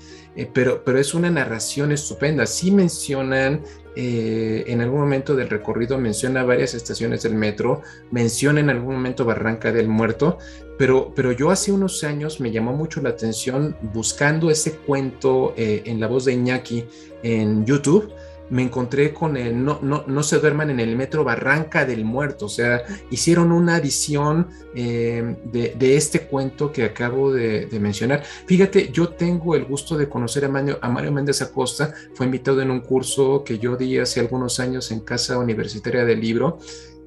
pero, 0.54 0.82
pero 0.82 0.98
es 0.98 1.12
una 1.12 1.30
narración 1.30 1.92
estupenda. 1.92 2.46
Sí 2.46 2.70
mencionan 2.70 3.62
eh, 3.94 4.64
en 4.66 4.80
algún 4.80 5.00
momento 5.00 5.36
del 5.36 5.48
recorrido 5.48 5.98
menciona 5.98 6.44
varias 6.44 6.74
estaciones 6.74 7.22
del 7.22 7.34
metro, 7.34 7.82
menciona 8.10 8.60
en 8.60 8.70
algún 8.70 8.94
momento 8.94 9.24
Barranca 9.24 9.72
del 9.72 9.88
Muerto, 9.88 10.38
pero, 10.78 11.12
pero 11.14 11.32
yo 11.32 11.50
hace 11.50 11.72
unos 11.72 12.02
años 12.04 12.40
me 12.40 12.50
llamó 12.50 12.72
mucho 12.72 13.00
la 13.00 13.10
atención 13.10 13.76
buscando 13.92 14.50
ese 14.50 14.72
cuento 14.72 15.54
eh, 15.56 15.82
en 15.84 16.00
la 16.00 16.06
voz 16.06 16.24
de 16.24 16.32
Iñaki 16.32 16.84
en 17.22 17.64
YouTube 17.66 18.12
me 18.52 18.62
encontré 18.62 19.14
con 19.14 19.38
el 19.38 19.64
no, 19.64 19.78
no, 19.80 20.04
no, 20.06 20.22
se 20.22 20.38
duerman 20.38 20.68
en 20.68 20.78
el 20.78 20.94
metro 20.94 21.24
Barranca 21.24 21.86
del 21.86 22.04
Muerto, 22.04 22.46
o 22.46 22.48
sea, 22.50 22.82
hicieron 23.10 23.50
una 23.50 23.78
edición 23.78 24.48
eh, 24.74 25.36
de, 25.44 25.96
este 25.96 26.26
cuento 26.26 26.70
que 26.70 26.84
acabo 26.84 27.32
de, 27.32 27.66
mencionar. 27.80 28.22
Fíjate, 28.22 28.90
yo 28.92 29.08
tengo 29.08 29.56
el 29.56 29.64
gusto 29.64 29.96
de 29.96 30.06
conocer 30.06 30.44
a 30.44 30.48
Mario, 30.50 30.78
a 30.82 30.90
Mario 30.90 31.12
Méndez 31.12 31.40
Acosta, 31.40 31.94
fue 32.14 32.26
invitado 32.26 32.60
en 32.60 32.70
un 32.70 32.80
curso 32.80 33.42
que 33.42 33.58
yo 33.58 33.74
di 33.76 33.98
hace 33.98 34.20
algunos 34.20 34.60
años 34.60 34.92
en 34.92 35.00
Casa 35.00 35.38
Universitaria 35.38 36.04
del 36.04 36.20
Libro 36.20 36.58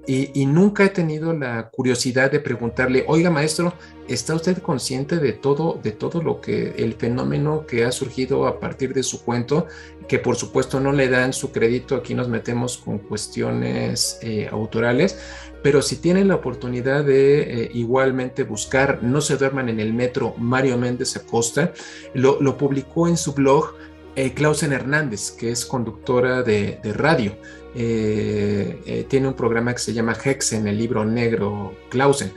y, 0.07 0.45
nunca 0.45 0.85
he 0.85 0.89
tenido 0.89 1.33
la 1.33 1.69
curiosidad 1.69 2.31
de 2.31 2.39
preguntarle, 2.39 3.05
oiga 3.07 3.31
maestro, 3.31 3.73
¿está 4.07 4.35
usted 4.35 4.59
consciente 4.59 5.17
de 5.17 5.33
todo, 5.33 5.79
de 5.81 5.91
todo 5.91 6.21
lo 6.21 6.41
que 6.41 6.75
el 6.77 6.93
fenómeno 6.93 7.65
que 7.65 7.85
ha 7.85 7.91
surgido 7.91 8.45
a 8.45 8.59
partir 8.59 8.93
de 8.93 9.03
su 9.03 9.23
cuento? 9.23 9.67
Que 10.07 10.19
por 10.19 10.35
supuesto 10.35 10.79
no 10.79 10.91
le 10.91 11.09
dan 11.09 11.33
su 11.33 11.51
crédito, 11.51 11.95
aquí 11.95 12.13
nos 12.13 12.29
metemos 12.29 12.77
con 12.77 12.99
cuestiones 12.99 14.19
eh, 14.21 14.47
autorales, 14.51 15.17
pero 15.65 15.81
si 15.81 15.95
tienen 15.95 16.27
la 16.27 16.35
oportunidad 16.35 17.03
de 17.03 17.63
eh, 17.63 17.71
igualmente 17.73 18.43
buscar 18.43 19.01
No 19.01 19.19
se 19.19 19.35
duerman 19.35 19.67
en 19.67 19.79
el 19.79 19.95
metro, 19.95 20.35
Mario 20.37 20.77
Méndez 20.77 21.17
Acosta, 21.17 21.73
lo, 22.13 22.55
publicó 22.55 23.07
en 23.07 23.17
su 23.17 23.33
blog 23.33 23.73
eh, 24.15 24.35
Clausen 24.35 24.73
Hernández, 24.73 25.31
que 25.31 25.49
es 25.49 25.65
conductora 25.65 26.43
de, 26.43 26.79
radio. 26.93 27.35
Eh, 27.76 28.82
eh, 28.86 29.05
tiene 29.09 29.28
un 29.28 29.34
programa 29.34 29.73
que 29.73 29.80
se 29.80 29.93
llama 29.93 30.13
Hexen, 30.13 30.67
el 30.67 30.78
libro 30.78 31.05
negro 31.05 31.76
Clausen. 31.89 32.32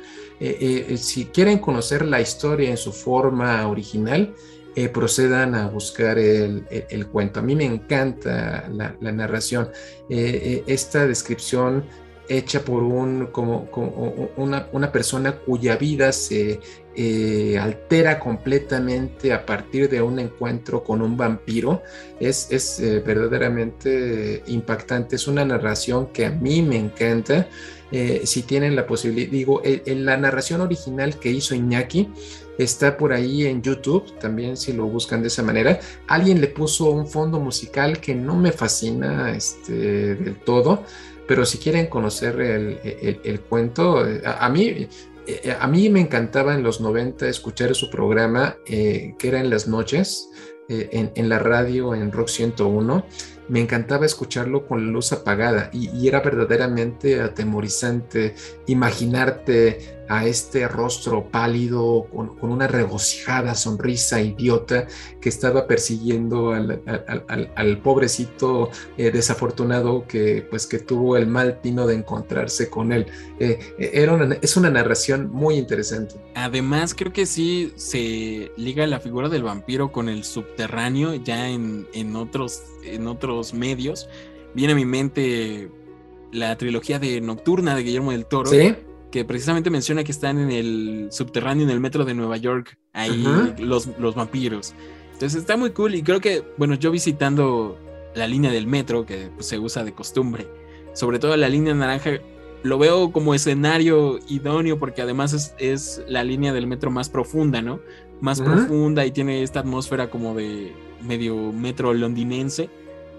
si 0.97 1.27
quieren 1.27 1.59
conocer 1.59 2.05
la 2.05 2.21
historia 2.21 2.71
en 2.71 2.77
su 2.77 2.93
forma 2.93 3.67
original, 3.69 4.35
procedan 4.93 5.57
a 5.57 5.69
buscar 5.69 6.19
el, 6.19 7.07
cuento. 7.11 7.41
A 7.41 7.43
mí 7.43 7.57
me 7.57 7.65
encanta 7.65 8.69
la, 8.69 9.13
narración. 9.13 9.71
esta 10.09 11.07
descripción 11.07 11.85
hecha 12.29 12.61
por 12.61 12.83
una, 12.83 13.33
persona 14.93 15.39
cuya 15.39 15.77
vida 15.77 16.13
se 16.13 16.61
eh, 17.01 17.57
altera 17.57 18.19
completamente 18.19 19.33
a 19.33 19.47
partir 19.47 19.89
de 19.89 20.03
un 20.03 20.19
encuentro 20.19 20.83
con 20.83 21.01
un 21.01 21.17
vampiro. 21.17 21.81
Es, 22.19 22.49
es 22.51 22.81
eh, 22.81 22.99
verdaderamente 22.99 24.43
impactante, 24.49 25.15
es 25.15 25.29
una 25.29 25.45
narración 25.45 26.09
que 26.09 26.27
a 26.27 26.31
mí 26.31 26.61
me 26.61 26.77
encanta. 26.77 27.47
Eh, 27.93 28.23
si 28.25 28.43
tienen 28.43 28.75
la 28.75 28.85
posibilidad, 28.85 29.31
digo, 29.31 29.63
en 29.65 30.05
la 30.05 30.17
narración 30.17 30.61
original 30.61 31.21
que 31.21 31.31
hizo 31.31 31.55
Iñaki, 31.55 32.09
está 32.59 32.97
por 32.97 33.13
ahí 33.13 33.47
en 33.47 33.63
YouTube, 33.63 34.19
también 34.19 34.57
si 34.57 34.73
lo 34.73 34.87
buscan 34.87 35.23
de 35.23 35.29
esa 35.29 35.45
manera. 35.45 35.79
Alguien 36.09 36.41
le 36.41 36.49
puso 36.49 36.91
un 36.91 37.07
fondo 37.07 37.39
musical 37.39 38.01
que 38.01 38.17
no 38.17 38.35
me 38.35 38.51
fascina 38.51 39.37
este, 39.37 40.17
del 40.17 40.35
todo, 40.41 40.83
pero 41.29 41.47
si 41.47 41.59
quieren 41.59 41.87
conocer 41.87 42.41
el, 42.41 43.41
cuento, 43.49 44.05
a, 44.25 44.49
mí... 44.49 44.89
Eh, 45.29 45.55
a 45.61 45.67
mí 45.67 45.91
me 45.91 46.01
encantaba 46.01 46.55
en 46.55 46.63
los 46.63 46.81
90 46.81 47.29
escuchar 47.29 47.75
su 47.75 47.91
programa, 47.91 48.57
eh, 48.65 49.15
que 49.19 49.29
era 49.29 49.41
en 49.41 49.51
las 49.51 49.69
noches, 49.69 50.31
eh, 50.71 51.11
en, 51.15 51.29
la 51.29 51.39
radio 51.39 51.95
en 51.95 52.11
Rock 52.13 52.29
101, 52.29 53.05
me 53.49 53.61
encantaba 53.61 54.07
escucharlo 54.07 54.67
con 54.67 54.87
la 54.87 54.93
luz 54.93 55.13
apagada 55.13 55.69
y, 55.71 56.09
era 56.09 56.21
verdaderamente 56.21 57.21
atemorizante 57.21 58.35
imaginarte 58.67 59.98
a 60.09 60.27
este 60.27 60.67
rostro 60.69 61.31
pálido 61.31 62.07
con, 62.11 62.37
una 62.41 62.67
regocijada 62.67 63.55
sonrisa 63.55 64.21
idiota 64.21 64.87
que 65.21 65.29
estaba 65.29 65.67
persiguiendo 65.67 66.53
al, 66.53 67.81
pobrecito 67.83 68.71
eh, 68.97 69.11
desafortunado 69.11 70.07
que 70.07 70.47
pues 70.49 70.67
que 70.67 70.79
tuvo 70.79 71.17
el 71.17 71.27
mal 71.27 71.61
tino 71.61 71.87
de 71.87 71.95
encontrarse 71.95 72.69
con 72.71 72.93
él. 72.93 73.07
Eh, 73.39 73.59
era 73.79 74.39
es 74.41 74.57
una 74.57 74.71
narración 74.71 75.31
muy 75.31 75.57
interesante. 75.57 76.17
Además 76.35 76.95
creo 76.95 77.13
que 77.13 77.27
sí 77.27 77.73
se 77.77 78.51
liga 78.57 78.87
la 78.87 79.01
figura 79.01 79.29
del 79.29 79.43
vampiro 79.43 79.93
con 79.93 80.09
el 80.09 80.25
subterráneo 80.25 81.15
ya 81.15 81.49
en, 81.49 81.87
en 81.93 82.17
otros 82.17 82.63
en 82.85 83.07
otros 83.07 83.55
medios. 83.55 84.09
Viene 84.55 84.73
a 84.73 84.77
mi 84.77 84.85
mente 84.85 85.71
la 86.33 86.57
trilogía 86.57 86.99
de 86.99 87.21
Nocturna 87.21 87.75
de 87.75 87.83
Guillermo 87.83 88.13
del 88.13 88.27
Toro. 88.27 88.51
Que 89.11 89.25
precisamente 89.25 89.71
menciona 89.71 90.05
que 90.05 90.13
están 90.13 90.39
en 90.39 90.51
el 90.51 91.09
subterráneo, 91.11 91.65
en 91.65 91.71
el 91.71 91.81
metro 91.81 92.05
de 92.05 92.15
Nueva 92.15 92.37
York, 92.37 92.79
ahí 92.93 93.25
los, 93.59 93.89
los 93.99 94.15
vampiros. 94.15 94.75
Entonces 95.15 95.41
está 95.41 95.57
muy 95.57 95.71
cool 95.71 95.95
y 95.95 96.03
creo 96.03 96.21
que, 96.21 96.45
bueno, 96.59 96.75
yo 96.75 96.91
visitando 96.91 97.79
la 98.15 98.27
línea 98.27 98.51
del 98.53 98.67
metro, 98.67 99.07
que 99.07 99.31
pues, 99.35 99.47
se 99.47 99.59
usa 99.59 99.83
de 99.85 99.93
costumbre, 99.93 100.47
sobre 100.93 101.19
todo 101.19 101.37
la 101.37 101.49
línea 101.49 101.75
naranja, 101.75 102.21
lo 102.63 102.79
veo 102.79 103.13
como 103.13 103.35
escenario 103.35 104.19
idóneo 104.29 104.79
porque 104.79 105.03
además 105.03 105.55
es, 105.59 106.03
la 106.09 106.25
línea 106.25 106.53
del 106.53 106.67
metro 106.67 106.91
más 106.91 107.09
profunda, 107.09 107.63
¿no? 107.63 107.81
Más 108.21 108.41
profunda 108.41 109.07
y 109.07 109.13
tiene 109.13 109.43
esta 109.43 109.61
atmósfera 109.61 110.11
como 110.11 110.35
de 110.35 110.73
medio 111.03 111.53
metro 111.53 111.95
londinense. 111.95 112.69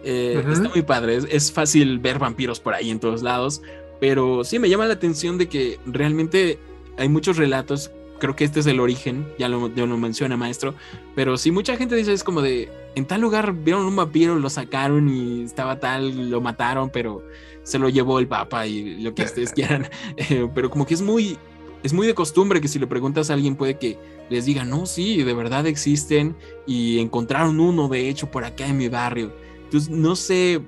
Eh, 0.04 0.44
está 0.50 0.70
muy 0.70 0.82
padre, 0.82 1.20
es, 1.30 1.52
fácil 1.52 2.00
ver 2.00 2.20
vampiros 2.20 2.60
por 2.60 2.74
ahí 2.74 2.90
en 2.90 3.00
todos 3.00 3.22
lados, 3.22 3.62
pero 4.00 4.44
sí 4.44 4.60
me 4.60 4.70
llama 4.70 4.86
la 4.86 4.94
atención 4.94 5.38
de 5.38 5.48
que 5.48 5.80
realmente 5.86 6.60
hay 6.98 7.10
muchos 7.10 7.38
relatos, 7.38 7.92
creo 8.20 8.36
que 8.36 8.44
este 8.44 8.60
es 8.60 8.66
el 8.68 8.80
origen, 8.80 9.28
ya 9.38 9.50
lo, 9.50 9.74
ya 9.74 9.86
lo 9.86 9.98
menciona 9.98 10.38
maestro, 10.38 10.76
pero 11.16 11.38
sí 11.38 11.52
mucha 11.52 11.78
gente 11.78 11.96
dice 11.96 12.14
es 12.14 12.24
como 12.24 12.42
de, 12.42 12.70
en 12.96 13.06
tal 13.06 13.22
lugar 13.22 13.54
vieron 13.54 13.86
un 13.86 13.96
vampiro, 13.96 14.38
lo 14.38 14.50
sacaron 14.50 15.10
y 15.10 15.44
estaba 15.44 15.80
tal, 15.80 16.30
lo 16.30 16.42
mataron, 16.42 16.90
pero 16.90 17.24
se 17.64 17.80
lo 17.80 17.90
llevó 17.90 18.20
el 18.20 18.28
papa 18.28 18.68
y 18.68 19.02
lo 19.02 19.14
que 19.14 19.24
ustedes 19.24 19.52
quieran, 19.54 19.88
eh, 20.18 20.50
pero 20.54 20.70
como 20.70 20.86
que 20.86 20.94
es 20.94 21.02
muy, 21.02 21.38
es 21.84 21.94
muy 21.94 22.08
de 22.08 22.14
costumbre 22.14 22.62
que 22.62 22.68
si 22.68 22.80
le 22.80 22.88
preguntas 22.88 23.30
a 23.30 23.34
alguien 23.34 23.56
puede 23.56 23.78
que 23.78 23.98
les 24.30 24.46
diga, 24.46 24.64
no, 24.64 24.86
sí, 24.86 25.24
de 25.24 25.34
verdad 25.34 25.66
existen 25.66 26.36
y 26.68 27.00
encontraron 27.00 27.60
uno, 27.60 27.88
de 27.88 28.10
hecho, 28.10 28.30
por 28.30 28.44
acá 28.44 28.68
en 28.68 28.78
mi 28.78 28.88
barrio. 28.88 29.34
Entonces, 29.64 29.90
no 29.90 30.16
sé 30.16 30.62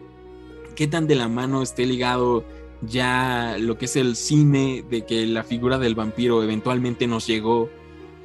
qué 0.76 0.88
tan 0.88 1.08
de 1.08 1.16
la 1.16 1.28
mano 1.28 1.62
esté 1.62 1.86
ligado 1.86 2.44
ya 2.82 3.58
lo 3.60 3.78
que 3.78 3.86
es 3.86 3.96
el 3.96 4.16
cine, 4.16 4.84
de 4.90 5.06
que 5.06 5.26
la 5.26 5.44
figura 5.44 5.78
del 5.78 5.96
vampiro 5.96 6.44
eventualmente 6.44 7.08
nos 7.08 7.28
llegó 7.28 7.70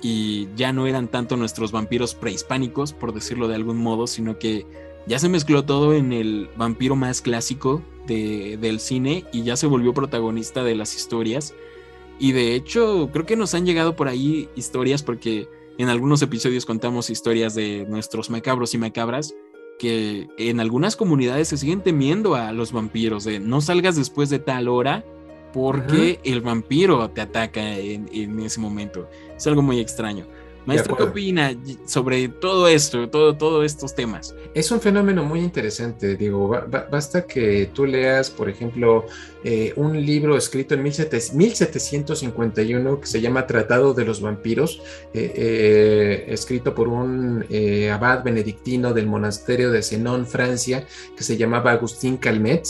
y 0.02 0.48
ya 0.57 0.72
no 0.72 0.86
eran 0.86 1.09
tanto 1.09 1.36
nuestros 1.36 1.72
vampiros 1.72 2.14
prehispánicos, 2.14 2.92
por 2.92 3.12
decirlo 3.12 3.48
de 3.48 3.54
algún 3.54 3.78
modo, 3.78 4.07
sino 4.07 4.38
que 4.38 4.66
ya 5.07 5.18
se 5.18 5.28
mezcló 5.28 5.64
todo 5.64 5.94
en 5.94 6.12
el 6.12 6.48
vampiro 6.57 6.96
más 6.96 7.20
clásico 7.20 7.82
de, 8.07 8.57
del 8.61 8.80
cine 8.80 9.24
y 9.32 9.42
ya 9.42 9.57
se 9.57 9.66
volvió 9.66 9.94
protagonista 9.94 10.64
de 10.64 10.74
las 10.74 10.94
historias. 10.94 11.54
Y 12.18 12.32
de 12.32 12.54
hecho, 12.54 13.11
creo 13.12 13.26
que 13.26 13.36
nos 13.36 13.54
han 13.54 13.66
llegado 13.66 13.94
por 13.94 14.09
ahí 14.09 14.48
historias 14.57 15.02
porque 15.02 15.48
en 15.78 15.90
algunos 15.90 16.22
episodios 16.22 16.64
contamos 16.64 17.11
historias 17.11 17.54
de 17.54 17.84
nuestros 17.88 18.30
macabros 18.30 18.72
y 18.74 18.78
macabras 18.78 19.34
que 19.79 20.29
en 20.39 20.61
algunas 20.61 20.97
comunidades 20.97 21.49
se 21.49 21.57
siguen 21.57 21.83
temiendo 21.83 22.35
a 22.35 22.53
los 22.53 22.72
vampiros, 22.72 23.24
de 23.24 23.41
no 23.41 23.61
salgas 23.61 23.97
después 23.97 24.31
de 24.31 24.39
tal 24.39 24.68
hora 24.68 25.05
porque 25.53 26.20
el 26.24 26.43
vampiro 26.43 27.09
te 27.11 27.22
ataca 27.22 27.79
en, 27.79 28.11
en, 28.12 28.39
ese 28.41 28.61
momento. 28.61 29.09
Es 29.37 29.47
algo 29.47 29.62
muy 29.62 29.81
extraño. 29.81 30.27
Maestro, 30.67 30.97
¿qué 30.97 31.05
opina 31.05 31.55
sobre 31.87 32.29
todo 32.29 32.67
esto, 32.67 33.09
todo, 33.09 33.37
todos 33.37 33.64
estos 33.64 33.95
temas? 33.95 34.35
Es 34.53 34.73
un 34.73 34.81
fenómeno 34.81 35.23
muy 35.25 35.39
interesante, 35.41 36.17
digo, 36.17 36.61
basta 36.91 37.25
que 37.27 37.71
tú 37.73 37.87
leas, 37.87 38.31
por 38.31 38.49
ejemplo, 38.49 39.07
eh, 39.45 39.73
un 39.77 40.05
libro 40.05 40.37
escrito 40.37 40.75
en 40.75 40.83
1751 40.83 43.01
que 43.01 43.07
se 43.07 43.21
llama 43.21 43.47
Tratado 43.47 43.95
de 43.95 44.05
los 44.05 44.21
Vampiros, 44.21 44.83
eh, 45.14 45.33
eh, 45.37 46.25
escrito 46.29 46.75
por 46.75 46.89
un 46.89 47.47
abad 47.93 48.25
benedictino 48.25 48.93
del 48.93 49.07
monasterio 49.07 49.71
de 49.71 49.83
Zenón, 49.83 50.27
Francia, 50.27 50.85
que 51.17 51.23
se 51.23 51.37
llamaba 51.37 51.71
Agustín 51.71 52.17
Calmet. 52.17 52.67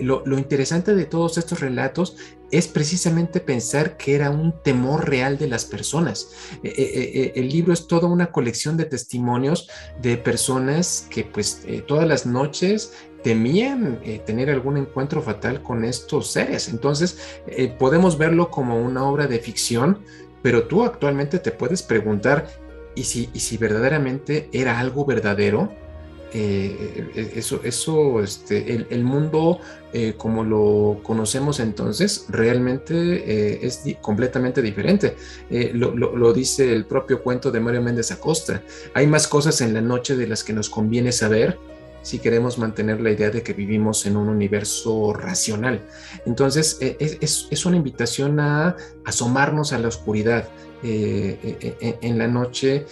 lo, 0.00 0.24
lo, 0.26 0.38
interesante 0.38 0.92
de 0.94 1.04
todos 1.04 1.38
estos 1.38 1.60
relatos 1.60 2.16
es 2.50 2.68
precisamente 2.68 3.40
pensar 3.40 3.96
que 3.96 4.14
era 4.14 4.30
un 4.30 4.54
temor 4.62 5.08
real 5.08 5.38
de 5.38 5.48
las 5.48 5.64
personas. 5.64 6.30
Eh, 6.62 6.72
eh, 6.76 7.10
eh, 7.14 7.32
el 7.36 7.48
libro 7.48 7.72
es 7.72 7.86
toda 7.86 8.08
una 8.08 8.30
colección 8.30 8.76
de 8.76 8.84
testimonios 8.84 9.68
de 10.00 10.16
personas 10.16 11.06
que 11.10 11.24
pues 11.24 11.62
todas 11.86 12.06
las 12.06 12.26
noches 12.26 12.92
temían 13.22 14.00
tener 14.24 14.50
algún 14.50 14.76
encuentro 14.76 15.20
fatal 15.20 15.62
con 15.62 15.84
estos 15.84 16.30
seres. 16.30 16.68
Entonces 16.68 17.18
podemos 17.78 18.18
verlo 18.18 18.50
como 18.50 18.80
una 18.80 19.04
obra 19.04 19.26
de 19.26 19.40
ficción, 19.40 20.04
pero 20.42 20.68
tú 20.68 20.84
actualmente 20.84 21.40
te 21.40 21.50
puedes 21.50 21.82
preguntar, 21.82 22.46
¿y 22.94 23.02
si, 23.02 23.28
y 23.32 23.40
si 23.40 23.56
verdaderamente 23.56 24.48
era 24.52 24.78
algo 24.78 25.04
verdadero? 25.04 25.72
Eh, 26.38 27.08
eh, 27.14 27.32
eso, 27.36 27.62
eso 27.64 28.20
este, 28.20 28.86
el, 28.90 29.04
mundo 29.04 29.58
eh, 29.94 30.16
como 30.18 30.44
lo 30.44 31.00
conocemos 31.02 31.60
entonces 31.60 32.26
realmente 32.28 33.64
es 33.66 33.84
completamente 34.02 34.60
diferente. 34.60 35.16
Lo, 35.72 36.32
dice 36.34 36.74
el 36.74 36.84
propio 36.84 37.22
cuento 37.22 37.50
de 37.50 37.60
Mario 37.60 37.80
Méndez 37.80 38.10
Acosta. 38.10 38.62
Hay 38.92 39.06
más 39.06 39.26
cosas 39.28 39.62
en 39.62 39.72
la 39.72 39.80
noche 39.80 40.14
de 40.14 40.26
las 40.26 40.44
que 40.44 40.52
nos 40.52 40.68
conviene 40.68 41.10
saber 41.10 41.58
si 42.02 42.18
queremos 42.18 42.58
mantener 42.58 43.00
la 43.00 43.12
idea 43.12 43.30
de 43.30 43.42
que 43.42 43.54
vivimos 43.54 44.04
en 44.04 44.18
un 44.18 44.28
universo 44.28 45.14
racional. 45.14 45.80
Entonces, 46.26 46.76
es, 46.80 47.48
es 47.50 47.66
una 47.66 47.78
invitación 47.78 48.38
a 48.40 48.76
asomarnos 49.04 49.72
a 49.72 49.78
la 49.78 49.88
oscuridad, 49.88 50.48
eh, 50.82 51.38
eh, 51.42 51.76
eh, 51.80 51.98
en 52.02 52.18
la 52.18 52.28
noche 52.28 52.84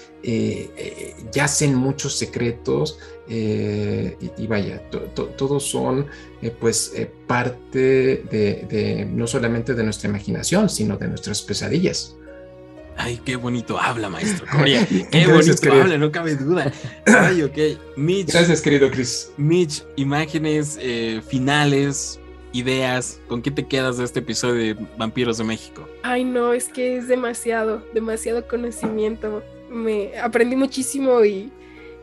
yacen 1.32 1.74
muchos 1.74 2.16
secretos 2.16 2.98
y, 3.28 4.46
vaya, 4.46 4.82
todos 4.90 5.64
son 5.64 6.06
pues 6.58 6.92
parte 7.26 8.24
de, 8.30 9.06
no 9.10 9.26
solamente 9.26 9.74
de 9.74 9.84
nuestra 9.84 10.08
imaginación, 10.08 10.70
sino 10.70 10.96
de 10.96 11.08
nuestras 11.08 11.42
pesadillas. 11.42 12.16
Ay, 12.96 13.20
qué 13.24 13.36
bonito 13.36 13.78
habla, 13.78 14.08
maestro 14.08 14.46
Coria. 14.50 14.86
Qué 14.86 15.26
bonito 15.26 15.72
habla, 15.72 15.98
no 15.98 16.10
cabe 16.10 16.36
duda. 16.36 16.72
Ay, 17.06 17.42
ok. 17.42 17.96
Mitch. 17.96 18.32
Gracias, 18.32 18.62
querido 18.62 18.90
Chris. 18.90 19.30
Mitch, 19.36 19.84
imágenes 19.96 20.78
finales, 21.28 22.18
ideas, 22.54 23.20
¿con 23.28 23.42
qué 23.42 23.50
te 23.50 23.66
quedas 23.66 23.98
de 23.98 24.04
este 24.04 24.20
episodio 24.20 24.54
de 24.54 24.86
Vampiros 24.96 25.38
de 25.38 25.44
México? 25.44 25.86
Ay, 26.02 26.24
no, 26.24 26.52
es 26.52 26.68
que 26.68 26.96
es 26.96 27.08
demasiado, 27.08 27.84
demasiado 27.92 28.46
conocimiento. 28.46 29.42
Me 29.68 30.16
aprendí 30.18 30.54
muchísimo 30.54 31.24
y, 31.24 31.50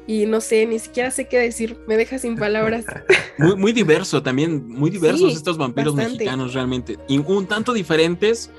y 0.06 0.26
no 0.26 0.42
sé, 0.42 0.66
ni 0.68 0.78
siquiera 0.78 1.10
sé 1.10 1.30
qué 1.30 1.40
decir, 1.40 1.78
me 1.88 1.96
deja 1.96 2.20
sin 2.20 2.36
palabras. 2.36 2.86
Muy, 3.38 3.56
muy 3.56 3.72
diverso 3.72 4.22
también, 4.22 4.68
muy 4.68 4.92
diversos 4.92 5.34
estos 5.34 5.58
vampiros 5.58 5.96
mexicanos 5.96 6.54
realmente, 6.54 7.00
y 7.08 7.18
un 7.18 7.48
tanto 7.48 7.74
diferentes 7.74 8.52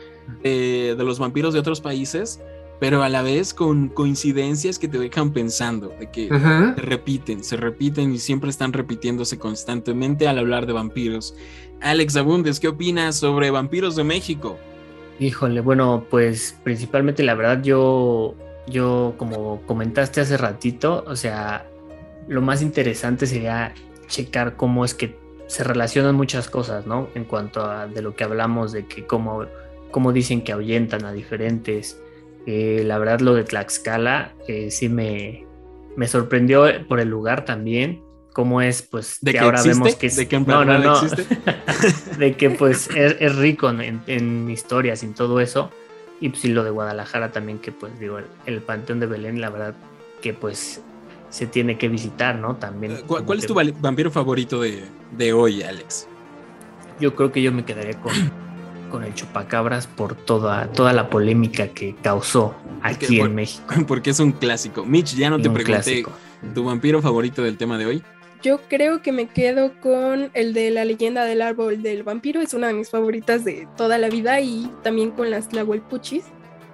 de 0.43 0.97
los 0.99 1.21
vampiros 1.21 1.55
de 1.55 1.61
otros 1.61 1.81
países, 1.81 2.41
pero 2.83 3.05
a 3.05 3.09
la 3.09 3.23
vez 3.23 3.55
con 3.55 3.91
coincidencias 3.91 4.77
que 4.77 4.89
te 4.89 4.99
dejan 4.99 5.33
pensando, 5.33 5.95
de 6.01 6.11
que 6.11 6.29
se 6.29 6.83
repiten, 6.83 7.45
se 7.45 7.57
repiten 7.57 8.13
y 8.13 8.19
siempre 8.19 8.51
están 8.51 8.73
repitiéndose 8.73 9.39
constantemente 9.39 10.27
al 10.27 10.41
hablar 10.41 10.67
de 10.67 10.73
vampiros. 10.73 11.37
Alex 11.83 12.17
Abundes, 12.17 12.61
¿qué 12.61 12.69
opinas 12.69 13.17
sobre 13.17 13.51
Vampiros 13.51 13.97
de 13.97 14.05
México? 14.05 14.59
Híjole, 15.19 15.61
bueno, 15.61 16.07
pues 16.09 16.57
principalmente 16.63 17.23
la 17.23 17.35
verdad 17.35 17.63
yo, 17.63 18.35
yo 18.67 19.15
como 19.17 19.61
comentaste 19.63 20.21
hace 20.21 20.37
ratito, 20.37 21.05
o 21.07 21.17
sea, 21.17 21.67
lo 22.29 22.41
más 22.41 22.63
interesante 22.63 23.27
sería 23.27 23.75
checar 24.07 24.57
cómo 24.57 24.85
es 24.85 24.95
que 24.95 25.19
se 25.47 25.65
relacionan 25.65 26.15
muchas 26.15 26.49
cosas, 26.49 26.87
¿no? 26.87 27.09
En 27.15 27.25
cuanto 27.25 27.65
a 27.65 27.87
de 27.87 28.01
lo 28.01 28.15
que 28.15 28.25
hablamos, 28.25 28.73
de 28.73 28.87
que 28.87 29.05
cómo, 29.05 29.45
cómo 29.91 30.13
dicen 30.13 30.43
que 30.43 30.53
ahuyentan 30.53 31.05
a 31.05 31.13
diferentes. 31.13 32.01
Eh, 32.47 32.83
la 32.87 32.99
verdad 32.99 33.21
lo 33.21 33.35
de 33.35 33.45
Tlaxcala 33.45 34.35
eh, 34.49 34.71
sí 34.71 34.89
me, 34.89 35.47
me 35.97 36.09
sorprendió 36.09 36.65
por 36.89 37.01
el 37.01 37.09
lugar 37.09 37.45
también 37.45 38.03
cómo 38.33 38.63
es, 38.63 38.83
pues, 38.83 39.19
de 39.21 39.33
que, 39.33 39.39
que 39.39 39.45
ahora 39.45 39.59
existe? 39.59 39.79
vemos 39.79 39.97
que 39.97 40.07
es, 40.07 40.17
¿De 40.17 40.29
que 40.29 40.37
en 40.37 40.47
no, 40.47 40.65
no, 40.65 40.79
no, 40.79 41.03
existe? 41.03 41.27
de 42.19 42.37
que 42.37 42.51
pues 42.51 42.89
es, 42.95 43.17
es 43.21 43.37
rico 43.37 43.71
en, 43.71 44.03
en 44.07 44.51
historias 44.51 45.03
y 45.03 45.07
en 45.07 45.15
todo 45.15 45.41
eso. 45.41 45.71
Y 46.21 46.29
pues 46.29 46.43
sí, 46.43 46.49
lo 46.49 46.63
de 46.63 46.71
Guadalajara 46.71 47.33
también, 47.33 47.59
que 47.59 47.73
pues 47.73 47.99
digo, 47.99 48.19
el, 48.19 48.27
el 48.47 48.63
Panteón 48.63 49.01
de 49.01 49.07
Belén, 49.07 49.41
la 49.41 49.51
verdad 49.51 49.75
que 50.21 50.33
pues 50.33 50.81
se 51.31 51.47
tiene 51.47 51.79
que 51.79 51.89
visitar, 51.89 52.37
¿no? 52.37 52.57
También. 52.57 52.93
¿Cuál, 52.93 53.07
como 53.07 53.25
cuál 53.25 53.39
es 53.39 53.47
tu 53.47 53.55
vampiro 53.55 54.11
favorito 54.11 54.61
de, 54.61 54.85
de 55.17 55.33
hoy, 55.33 55.63
Alex? 55.63 56.07
Yo 57.01 57.15
creo 57.17 57.33
que 57.33 57.43
yo 57.43 57.51
me 57.53 57.65
quedaría 57.65 57.99
con, 57.99 58.13
con 58.91 59.03
el 59.03 59.15
chupacabras 59.15 59.87
por 59.87 60.15
toda, 60.15 60.69
toda 60.69 60.93
la 60.93 61.09
polémica 61.11 61.69
que 61.69 61.97
causó 62.03 62.55
aquí 62.83 63.19
en 63.21 63.35
México. 63.35 63.75
Porque 63.89 64.11
es 64.11 64.21
un 64.21 64.33
clásico. 64.33 64.85
Mitch, 64.85 65.17
ya 65.17 65.31
no 65.31 65.41
te 65.41 65.49
Un 65.49 65.55
pregunté 65.55 65.83
clásico. 65.83 66.13
tu 66.55 66.65
vampiro 66.65 67.01
favorito 67.03 67.43
del 67.43 67.57
tema 67.57 67.79
de 67.79 67.87
hoy. 67.87 68.03
Yo 68.43 68.61
creo 68.69 69.03
que 69.03 69.13
me 69.13 69.29
quedo 69.29 69.73
con 69.81 70.31
el 70.35 70.53
de 70.53 70.71
la 70.73 70.85
leyenda 70.85 71.25
del 71.25 71.43
árbol 71.43 71.81
del 71.81 72.03
vampiro, 72.03 72.41
es 72.41 72.55
una 72.55 72.67
de 72.67 72.75
mis 72.75 72.91
favoritas 72.91 73.45
de 73.45 73.69
toda 73.77 73.99
la 73.99 74.09
vida 74.09 74.41
y 74.41 74.69
también 74.83 75.13
con 75.13 75.31
las 75.31 75.49
Tlahuelpuchis, 75.49 76.25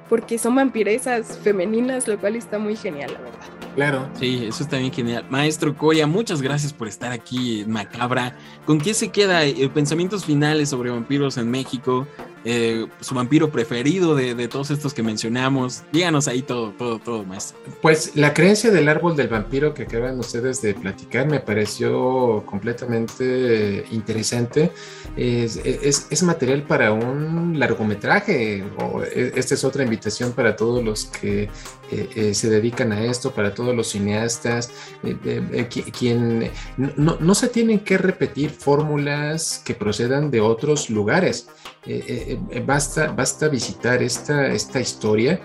porque 0.08 0.38
son 0.38 0.54
vampiresas 0.54 1.38
femeninas, 1.42 2.08
lo 2.08 2.18
cual 2.18 2.36
está 2.36 2.58
muy 2.58 2.74
genial, 2.74 3.12
la 3.12 3.20
verdad. 3.20 3.58
Claro. 3.74 4.08
Sí, 4.18 4.46
eso 4.48 4.62
está 4.62 4.78
bien 4.78 4.92
genial. 4.92 5.26
Maestro 5.28 5.76
Coria, 5.76 6.06
muchas 6.06 6.40
gracias 6.40 6.72
por 6.72 6.88
estar 6.88 7.12
aquí 7.12 7.60
en 7.60 7.70
Macabra. 7.70 8.34
¿Con 8.64 8.80
qué 8.80 8.94
se 8.94 9.10
queda? 9.10 9.44
Eh, 9.44 9.70
pensamientos 9.72 10.24
finales 10.24 10.70
sobre 10.70 10.90
vampiros 10.90 11.36
en 11.36 11.50
México. 11.50 12.06
Eh, 12.44 12.86
su 13.00 13.14
vampiro 13.14 13.50
preferido 13.50 14.14
de, 14.14 14.34
todos 14.48 14.70
estos 14.70 14.94
que 14.94 15.02
mencionamos. 15.02 15.82
Díganos 15.92 16.28
ahí 16.28 16.42
todo, 16.42 16.72
todo, 16.72 16.98
todo, 16.98 17.24
maestro. 17.24 17.58
Pues 17.82 18.12
la 18.14 18.32
creencia 18.32 18.70
del 18.70 18.88
árbol 18.88 19.16
del 19.16 19.28
vampiro 19.28 19.74
que 19.74 19.82
acaban 19.82 20.18
ustedes 20.18 20.62
de 20.62 20.74
platicar 20.74 21.26
me 21.26 21.40
pareció 21.40 22.44
completamente 22.46 23.84
interesante. 23.90 24.70
Es, 25.16 25.56
es- 25.56 26.22
material 26.22 26.62
para 26.62 26.92
un 26.92 27.58
largometraje. 27.58 28.64
o 28.78 29.02
e- 29.02 29.32
esta 29.36 29.54
es 29.54 29.64
otra 29.64 29.82
invitación 29.82 30.32
para 30.32 30.56
todos 30.56 30.84
los 30.84 31.06
que 31.06 31.44
eh, 31.90 32.08
eh, 32.14 32.34
se 32.34 32.50
dedican 32.50 32.92
a 32.92 33.04
esto, 33.04 33.32
para 33.32 33.54
todos 33.54 33.74
los 33.74 33.88
cineastas, 33.88 34.70
qui- 35.02 35.90
quien 35.92 36.50
no, 36.76 37.16
no 37.18 37.34
se 37.34 37.48
tienen 37.48 37.80
que 37.80 37.96
repetir 37.98 38.50
fórmulas 38.50 39.62
que 39.64 39.74
procedan 39.74 40.30
de 40.30 40.40
otros 40.40 40.90
lugares. 40.90 41.48
Eh, 41.88 42.04
eh, 42.06 42.38
eh, 42.50 42.60
basta, 42.60 43.12
basta 43.12 43.48
visitar 43.48 44.02
esta, 44.02 44.48
esta 44.48 44.78
historia 44.78 45.40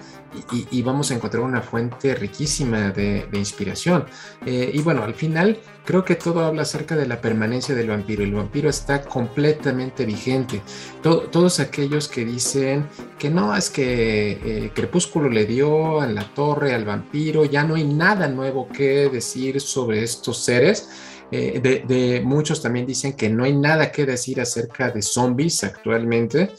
y, 0.72 0.82
vamos 0.82 1.12
a 1.12 1.14
encontrar 1.14 1.44
una 1.44 1.62
fuente 1.62 2.16
riquísima 2.16 2.90
de, 2.90 3.30
inspiración. 3.34 4.06
Eh, 4.46 4.72
y 4.74 4.82
bueno, 4.82 5.04
al 5.04 5.14
final 5.14 5.60
creo 5.86 6.04
que 6.04 6.16
todo 6.16 6.44
habla 6.44 6.64
acerca 6.64 6.96
de 6.96 7.06
la 7.06 7.22
permanencia 7.22 7.76
del 7.76 7.90
vampiro. 7.90 8.24
El 8.24 8.34
vampiro 8.34 8.68
está 8.68 9.04
completamente 9.04 10.06
vigente. 10.06 10.62
To- 11.04 11.22
todos 11.30 11.60
aquellos 11.60 12.08
que 12.08 12.26
dicen 12.26 12.90
que 13.20 13.30
no, 13.30 13.56
es 13.56 13.70
que 13.70 14.72
Crepúsculo 14.74 15.30
le 15.30 15.46
dio 15.46 16.02
a 16.02 16.08
la 16.08 16.24
torre 16.34 16.74
al 16.74 16.84
vampiro, 16.84 17.46
ya 17.46 17.64
no 17.64 17.76
hay 17.76 17.84
nada 17.86 18.28
nuevo 18.28 18.68
que 18.68 19.10
decir 19.10 19.62
sobre 19.62 20.04
estos 20.04 20.44
seres. 20.44 20.90
Eh, 21.36 21.84
de, 21.88 22.22
muchos 22.24 22.62
también 22.62 22.86
dicen 22.86 23.14
que 23.14 23.28
no 23.28 23.44
hay 23.44 23.54
nada 23.54 23.92
que 23.92 24.06
decir 24.06 24.40
acerca 24.40 24.92
de 24.92 25.02
zombies 25.02 25.64
actualmente. 25.64 26.52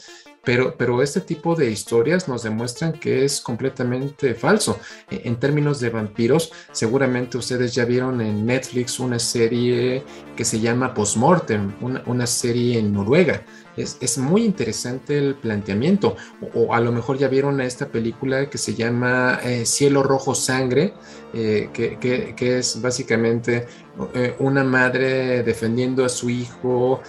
Pero, 0.43 0.75
pero 0.77 1.01
este 1.01 1.21
tipo 1.21 1.55
de 1.55 1.71
historias 1.71 2.27
nos 2.27 2.43
demuestran 2.43 2.93
que 2.93 3.25
es 3.25 3.41
completamente 3.41 4.35
falso. 4.35 4.77
Eh, 5.09 5.21
En 5.23 5.37
términos 5.39 5.79
de 5.79 5.89
vampiros, 5.89 6.51
seguramente 6.71 7.37
ustedes 7.37 7.73
ya 7.73 7.85
vieron 7.85 8.19
en 8.21 8.45
Netflix 8.45 8.99
una 8.99 9.17
serie 9.17 10.03
que 10.35 10.45
se 10.45 10.59
llama 10.59 10.93
Postmortem, 10.93 11.73
una, 11.81 12.03
una 12.05 12.27
serie 12.27 12.77
en 12.77 12.93
Noruega. 12.93 13.43
Es, 13.77 14.17
muy 14.17 14.45
interesante 14.45 15.17
el 15.17 15.35
planteamiento. 15.35 16.15
O, 16.53 16.73
a 16.73 16.79
lo 16.79 16.91
mejor 16.91 17.17
ya 17.17 17.27
vieron 17.27 17.59
esta 17.61 17.87
película 17.87 18.49
que 18.49 18.57
se 18.57 18.73
llama 18.75 19.39
eh, 19.43 19.65
Cielo 19.65 20.03
Rojo 20.03 20.33
Sangre, 20.35 20.93
eh, 21.33 21.69
que, 21.73 22.57
es 22.57 22.81
básicamente 22.81 23.67
eh, 24.13 24.35
una 24.39 24.63
madre 24.63 25.43
defendiendo 25.43 26.05
a 26.05 26.09
su 26.09 26.29
hijo, 26.29 27.01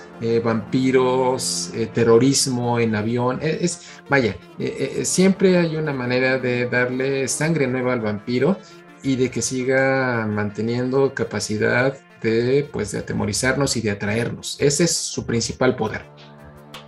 vampiros, 0.43 1.73
terrorismo 1.95 2.79
en 2.79 2.95
avión. 2.97 3.39
Es, 3.43 3.63
es- 3.63 3.81
vaya, 4.09 4.37
siempre 5.03 5.59
hay 5.59 5.77
una 5.77 5.93
manera 5.93 6.39
de 6.39 6.67
darle 6.67 7.29
sangre 7.29 7.67
nueva 7.67 7.93
al 7.93 8.01
vampiro 8.01 8.57
y 9.03 9.17
de 9.17 9.31
que 9.31 9.43
siga 9.43 10.27
manteniendo 10.27 11.15
capacidad 11.15 11.97
de, 12.23 12.69
pues, 12.73 12.93
de 12.93 12.99
atemorizarnos 12.99 13.77
y 13.77 13.81
de 13.81 13.91
atraernos. 13.93 14.57
Ese 14.61 14.85
es 14.85 14.97
su 14.97 15.27
principal 15.27 15.77
poder. 15.77 16.16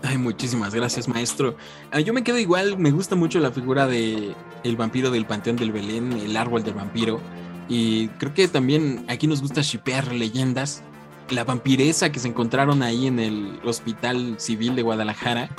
Ay, 0.02 0.16
muchísimas 0.16 0.74
gracias, 0.74 1.08
maestro. 1.08 1.56
Ah, 1.90 2.00
yo 2.00 2.12
me 2.12 2.22
quedo 2.22 2.38
igual, 2.38 2.78
me 2.78 2.90
gusta 2.92 3.16
mucho 3.16 3.40
la 3.40 3.50
figura 3.50 3.86
de 3.86 4.34
el 4.62 4.76
vampiro 4.76 5.10
del 5.10 5.26
Panteón 5.26 5.56
del 5.56 5.72
Belén, 5.72 6.12
el 6.12 6.36
árbol 6.36 6.62
del 6.62 6.74
vampiro. 6.74 7.20
Y 7.68 8.08
creo 8.18 8.32
que 8.32 8.48
también 8.48 9.04
aquí 9.08 9.26
nos 9.26 9.42
gusta 9.42 9.60
shipear 9.60 10.12
leyendas. 10.12 10.82
La 11.30 11.44
vampiresa 11.44 12.10
que 12.10 12.20
se 12.20 12.28
encontraron 12.28 12.82
ahí 12.82 13.06
en 13.06 13.18
el 13.18 13.60
Hospital 13.64 14.36
Civil 14.38 14.76
de 14.76 14.82
Guadalajara. 14.82 15.50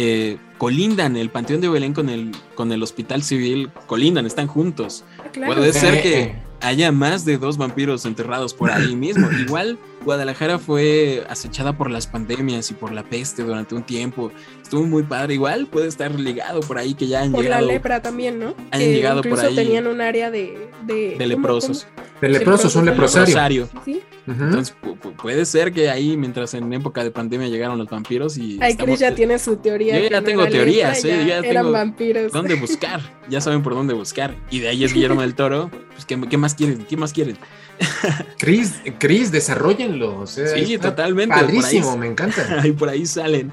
eh, 0.00 0.36
colindan 0.58 1.16
el 1.16 1.30
Panteón 1.30 1.60
de 1.60 1.68
Belén 1.68 1.92
con 1.92 2.08
el, 2.08 2.30
con 2.54 2.70
el 2.70 2.82
Hospital 2.84 3.22
Civil, 3.24 3.70
colindan, 3.86 4.26
están 4.26 4.46
juntos. 4.46 5.02
Ah, 5.18 5.24
claro. 5.32 5.54
Puede 5.54 5.72
ser 5.72 5.94
Eh, 5.94 6.02
que 6.02 6.20
eh. 6.22 6.42
haya 6.60 6.92
más 6.92 7.24
de 7.24 7.36
dos 7.38 7.56
vampiros 7.56 8.04
enterrados 8.04 8.54
por 8.54 8.70
ahí 8.70 8.94
mismo. 8.94 9.28
Igual 9.32 9.76
Guadalajara 10.04 10.58
fue 10.58 11.24
acechada 11.28 11.76
por 11.76 11.90
las 11.90 12.06
pandemias 12.06 12.70
y 12.70 12.74
por 12.74 12.92
la 12.92 13.02
peste 13.02 13.42
durante 13.42 13.74
un 13.74 13.82
tiempo. 13.82 14.30
Estuvo 14.62 14.84
muy 14.84 15.02
padre. 15.02 15.34
Igual 15.34 15.66
puede 15.66 15.88
estar 15.88 16.14
ligado 16.18 16.60
por 16.60 16.78
ahí 16.78 16.94
que 16.94 17.06
ya 17.08 17.22
han 17.22 17.32
Por 17.32 17.42
la 17.44 17.56
llegado 17.56 17.66
lepra 17.66 18.02
también, 18.02 18.38
¿no? 18.38 18.54
Han 18.70 18.80
Que 18.80 18.92
llegado 18.92 19.16
por 19.22 19.26
incluso 19.26 19.48
ahí 19.48 19.54
tenían 19.56 19.86
un 19.86 20.00
área 20.00 20.30
de... 20.30 20.68
De, 20.86 21.16
de 21.18 21.26
leprosos. 21.26 21.86
De 22.20 22.28
leprosos, 22.28 22.74
un 22.76 22.86
leprosario. 22.86 23.26
Rosario. 23.26 23.68
Sí. 23.84 24.00
Entonces 24.26 24.74
pu- 24.82 24.98
pu- 24.98 25.14
puede 25.16 25.44
ser 25.46 25.72
que 25.72 25.88
ahí, 25.88 26.16
mientras 26.16 26.52
en 26.52 26.70
época 26.72 27.02
de 27.02 27.10
pandemia 27.10 27.48
llegaron 27.48 27.78
los 27.78 27.88
vampiros 27.88 28.36
y 28.36 28.58
Ahí 28.60 28.72
estamos- 28.72 28.90
Chris 28.98 29.00
ya 29.00 29.14
tiene 29.14 29.38
su 29.38 29.56
teoría. 29.56 29.98
Yo 29.98 30.08
ya 30.10 30.20
tengo 30.22 30.46
teorías, 30.46 31.02
¿eh? 31.04 31.24
Ya 31.26 31.38
eran 31.38 31.64
tengo 31.64 31.72
vampiros. 31.72 32.32
dónde 32.32 32.54
buscar. 32.56 33.00
Ya 33.30 33.40
saben 33.40 33.62
por 33.62 33.74
dónde 33.74 33.94
buscar. 33.94 34.34
Y 34.50 34.60
de 34.60 34.68
ahí 34.68 34.84
es 34.84 34.92
Guillermo 34.92 35.22
del 35.22 35.34
Toro. 35.34 35.70
Pues 35.94 36.04
¿qué, 36.04 36.20
qué 36.28 36.36
más 36.36 36.54
quieren? 36.54 36.84
¿Qué 36.86 36.96
más 36.98 37.12
quieren? 37.14 37.38
Chris, 38.38 38.80
Chris, 38.98 39.30
desarrollenlo. 39.32 40.18
o 40.20 40.26
sea, 40.26 40.48
Sí, 40.48 40.78
totalmente, 40.78 41.34
ahí 41.34 41.42
Padrísimo, 41.44 41.96
me 41.96 42.06
encanta. 42.06 42.44
Ahí 42.62 42.72
por 42.72 42.88
ahí 42.88 43.06
salen. 43.06 43.52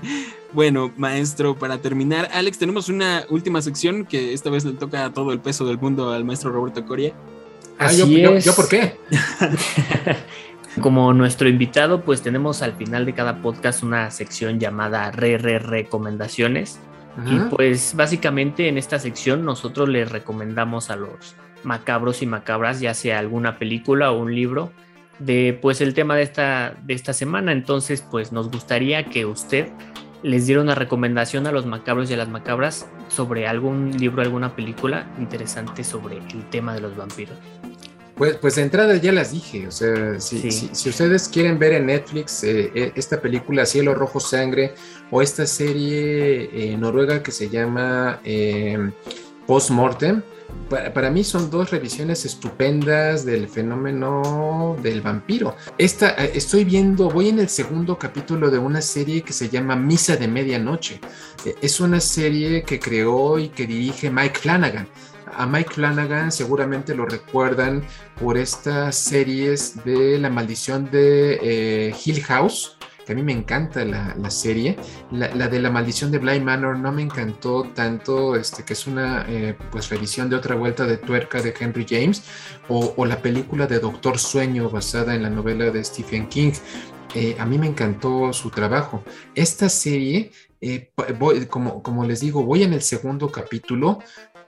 Bueno, 0.53 0.93
maestro, 0.97 1.55
para 1.55 1.79
terminar, 1.79 2.29
Alex, 2.33 2.57
tenemos 2.57 2.87
una 2.89 3.25
última 3.29 3.61
sección 3.61 4.05
que 4.05 4.33
esta 4.33 4.49
vez 4.49 4.63
le 4.63 4.73
toca 4.73 5.11
todo 5.11 5.33
el 5.33 5.39
peso 5.39 5.65
del 5.65 5.77
mundo 5.77 6.11
al 6.13 6.23
maestro 6.23 6.51
Roberto 6.51 6.85
Coria. 6.85 7.13
Ah, 7.77 7.87
Así 7.87 7.97
yo, 7.99 8.07
yo- 8.07 8.33
es. 8.35 8.45
¿yo 8.45 8.55
por 8.55 8.69
qué? 8.69 8.97
Como 10.81 11.13
nuestro 11.13 11.47
invitado, 11.47 12.01
pues 12.01 12.21
tenemos 12.21 12.61
al 12.61 12.73
final 12.75 13.05
de 13.05 13.13
cada 13.13 13.41
podcast 13.41 13.81
una 13.83 14.11
sección 14.11 14.59
llamada 14.59 15.09
Re 15.11 15.37
Re 15.37 15.59
Recomendaciones. 15.59 16.79
Y 17.25 17.37
pues 17.49 17.93
básicamente 17.95 18.67
en 18.67 18.77
esta 18.77 18.99
sección 18.99 19.45
nosotros 19.45 19.87
les 19.87 20.11
recomendamos 20.11 20.89
a 20.89 20.97
los 20.97 21.33
macabros 21.63 22.21
y 22.21 22.25
macabras, 22.25 22.79
ya 22.79 22.93
sea 22.93 23.19
alguna 23.19 23.57
película 23.59 24.11
o 24.11 24.19
un 24.19 24.33
libro, 24.35 24.71
de 25.19 25.57
pues 25.61 25.81
el 25.81 25.93
tema 25.93 26.15
de 26.15 26.23
esta, 26.23 26.75
de 26.83 26.93
esta 26.93 27.13
semana. 27.13 27.51
Entonces, 27.51 28.03
pues 28.09 28.31
nos 28.31 28.51
gustaría 28.51 29.05
que 29.05 29.25
usted 29.25 29.69
les 30.23 30.47
diera 30.47 30.61
una 30.61 30.75
recomendación 30.75 31.45
a 31.47 31.51
los 31.51 31.65
macabros 31.65 32.09
y 32.09 32.15
a 32.15 32.17
las 32.17 32.29
macabras 32.29 32.87
sobre 33.09 33.47
algún 33.47 33.91
libro, 33.97 34.21
alguna 34.21 34.55
película 34.55 35.07
interesante 35.19 35.83
sobre 35.83 36.17
el 36.17 36.49
tema 36.49 36.73
de 36.73 36.81
los 36.81 36.95
vampiros. 36.97 37.37
Pues, 38.15 38.37
pues 38.37 38.55
de 38.55 38.61
entrada 38.61 38.95
ya 38.95 39.11
las 39.11 39.33
dije, 39.33 39.67
o 39.67 39.71
sea, 39.71 40.19
si, 40.21 40.39
Sí. 40.39 40.51
si- 40.51 40.69
si 40.73 40.89
ustedes 40.89 41.27
quieren 41.27 41.59
ver 41.59 41.73
en 41.73 41.87
Netflix 41.87 42.43
eh, 42.45 42.71
eh, 42.73 42.91
esta 42.95 43.19
película 43.21 43.65
Cielo 43.65 43.93
Rojo 43.93 44.21
Sangre 44.21 44.73
o 45.11 45.21
esta 45.21 45.45
serie 45.45 46.49
eh, 46.73 46.77
noruega 46.77 47.21
que 47.21 47.31
se 47.31 47.49
llama 47.49 48.21
eh, 48.23 48.89
post-mortem. 49.47 50.21
Para, 50.69 51.11
mí 51.11 51.23
son 51.23 51.51
dos 51.51 51.69
revisiones 51.69 52.25
estupendas 52.25 53.23
del 53.23 53.47
fenómeno 53.47 54.75
del 54.81 55.01
vampiro. 55.01 55.55
Esta, 55.77 56.11
eh, 56.11 56.31
estoy 56.33 56.63
viendo, 56.63 57.09
voy 57.09 57.29
en 57.29 57.39
el 57.39 57.49
segundo 57.49 57.99
capítulo 57.99 58.49
de 58.49 58.57
una 58.57 58.81
serie 58.81 59.21
que 59.21 59.33
se 59.33 59.49
llama 59.49 59.75
Misa 59.75 60.15
de 60.15 60.27
Medianoche. 60.27 60.99
Eh, 61.45 61.55
es 61.61 61.79
una 61.79 61.99
serie 61.99 62.63
que 62.63 62.79
creó 62.79 63.37
y 63.37 63.49
que 63.49 63.67
dirige 63.67 64.09
Mike 64.09 64.39
Flanagan. 64.39 64.87
A 65.37 65.45
Mike 65.45 65.73
Flanagan 65.73 66.31
seguramente 66.31 66.95
lo 66.95 67.05
recuerdan 67.05 67.83
por 68.19 68.37
estas 68.37 68.95
series 68.95 69.83
de 69.83 70.17
La 70.17 70.29
maldición 70.29 70.89
de 70.89 71.39
eh, 71.41 71.95
Hill 72.05 72.23
House 72.23 72.77
que 73.05 73.13
a 73.13 73.15
mí 73.15 73.21
me 73.21 73.31
encanta 73.31 73.85
la, 73.85 74.29
serie. 74.31 74.77
La, 75.11 75.47
de 75.47 75.59
La 75.59 75.69
maldición 75.69 76.11
de 76.11 76.17
Bly 76.17 76.41
Manor 76.41 76.79
no 76.79 76.91
me 76.91 77.03
encantó 77.03 77.63
tanto, 77.73 78.35
este, 78.35 78.63
que 78.63 78.73
es 78.73 78.87
una 78.87 79.25
eh, 79.29 79.55
pues 79.71 79.89
revisión 79.89 80.29
de 80.29 80.35
otra 80.35 80.55
vuelta 80.55 80.85
de 80.85 80.97
tuerca 80.97 81.41
de 81.41 81.53
Henry 81.57 81.85
James, 81.87 82.23
o, 82.67 83.05
la 83.05 83.21
película 83.21 83.67
de 83.67 83.79
Doctor 83.79 84.17
Sueño 84.17 84.69
basada 84.69 85.13
en 85.13 85.23
la 85.23 85.29
novela 85.29 85.69
de 85.69 85.83
Stephen 85.83 86.27
King. 86.27 86.53
Eh, 87.13 87.35
a 87.39 87.45
mí 87.45 87.57
me 87.57 87.67
encantó 87.67 88.33
su 88.33 88.49
trabajo. 88.49 89.03
Esta 89.35 89.69
serie, 89.69 90.31
eh, 90.59 90.91
como, 91.49 91.83
como 91.83 92.05
les 92.05 92.21
digo, 92.21 92.43
voy 92.43 92.63
en 92.63 92.73
el 92.73 92.81
segundo 92.81 93.31
capítulo, 93.31 93.99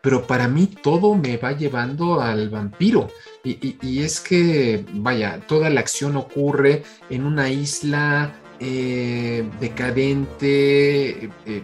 pero 0.01 0.25
para 0.25 0.47
mí 0.47 0.67
todo 0.67 1.15
me 1.15 1.37
va 1.37 1.51
llevando 1.51 2.21
al 2.21 2.49
vampiro. 2.49 3.09
Y, 3.43 3.77
y, 3.81 4.03
es 4.03 4.19
que, 4.19 4.85
vaya, 4.93 5.41
toda 5.47 5.69
la 5.69 5.79
acción 5.79 6.15
ocurre 6.17 6.83
en 7.09 7.25
una 7.25 7.49
isla 7.49 8.33
eh, 8.59 9.43
decadente, 9.59 11.29
eh, 11.45 11.63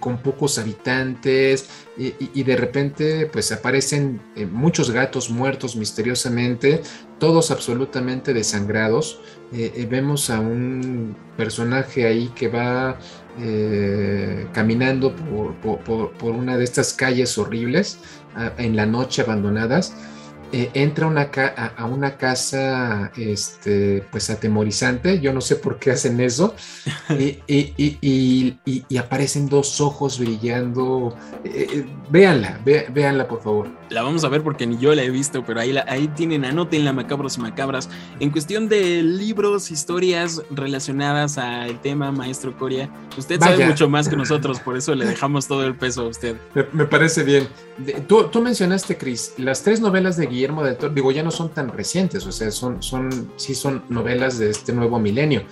con 0.00 0.18
pocos 0.18 0.58
habitantes, 0.58 1.68
y, 1.96 2.42
de 2.42 2.56
repente 2.56 3.26
pues 3.26 3.52
aparecen 3.52 4.20
eh, 4.34 4.46
muchos 4.46 4.90
gatos 4.90 5.30
muertos 5.30 5.76
misteriosamente, 5.76 6.82
todos 7.18 7.50
absolutamente 7.50 8.34
desangrados. 8.34 9.20
vemos 9.88 10.30
a 10.30 10.40
un 10.40 11.14
personaje 11.36 12.06
ahí 12.06 12.28
que 12.34 12.48
va 12.48 12.98
caminando 14.52 15.14
por, 15.14 16.32
una 16.32 16.56
de 16.56 16.64
estas 16.64 16.94
calles 16.94 17.38
horribles 17.38 17.98
en 18.56 18.74
la 18.76 18.86
noche 18.86 19.22
abandonadas 19.22 19.94
eh, 20.52 20.70
entra 20.74 21.06
una 21.06 21.30
a, 21.32 21.86
una 21.86 22.16
casa 22.16 23.10
este, 23.16 24.04
pues 24.10 24.28
atemorizante, 24.28 25.18
yo 25.18 25.32
no 25.32 25.40
sé 25.40 25.56
por 25.56 25.78
qué 25.78 25.92
hacen 25.92 26.20
eso, 26.20 26.54
y, 27.18 28.58
aparecen 28.98 29.48
dos 29.48 29.80
ojos 29.80 30.18
brillando. 30.18 31.16
Eh, 31.44 31.66
eh, 31.72 31.86
véanla, 32.10 32.60
véanla 32.64 33.26
por 33.26 33.42
favor. 33.42 33.81
La 33.92 34.02
vamos 34.02 34.24
a 34.24 34.28
ver 34.28 34.42
porque 34.42 34.66
ni 34.66 34.78
yo 34.78 34.94
la 34.94 35.02
he 35.02 35.10
visto, 35.10 35.44
pero 35.44 35.60
ahí, 35.60 35.72
la, 35.72 35.84
ahí 35.88 36.08
tienen, 36.08 36.42
la 36.42 36.92
macabros 36.92 37.38
y 37.38 37.40
macabras. 37.40 37.88
En 38.20 38.30
cuestión 38.30 38.68
de 38.68 39.02
libros, 39.02 39.70
historias 39.70 40.42
relacionadas 40.50 41.38
al 41.38 41.80
tema, 41.80 42.12
maestro 42.12 42.56
Coria, 42.56 42.90
usted 43.16 43.40
sabe 43.40 43.66
mucho 43.66 43.88
más 43.88 44.08
que 44.08 44.16
nosotros, 44.16 44.60
por 44.60 44.76
eso 44.76 44.94
le 44.94 45.06
dejamos 45.06 45.46
todo 45.46 45.64
el 45.66 45.74
peso 45.74 46.02
a 46.02 46.08
usted. 46.08 46.36
Me, 46.72 46.84
parece 46.84 47.22
bien. 47.22 47.48
Tú, 48.06 48.24
tú 48.24 48.40
mencionaste, 48.42 48.96
Cris, 48.96 49.34
las 49.38 49.62
tres 49.62 49.80
novelas 49.80 50.16
de 50.16 50.26
Guillermo 50.26 50.42
Guillermo 50.42 50.64
del 50.64 50.76
Toro, 50.76 50.92
digo, 50.92 51.12
ya 51.12 51.22
no 51.22 51.30
son 51.30 51.50
tan 51.50 51.68
recientes, 51.68 52.26
o 52.26 52.32
sea, 52.32 52.50
son, 52.50 52.82
son, 52.82 53.30
sí 53.36 53.54
son 53.54 53.84
novelas 53.88 54.38
de 54.38 54.50
este 54.50 54.72
nuevo 54.72 54.98
milenio, 54.98 55.44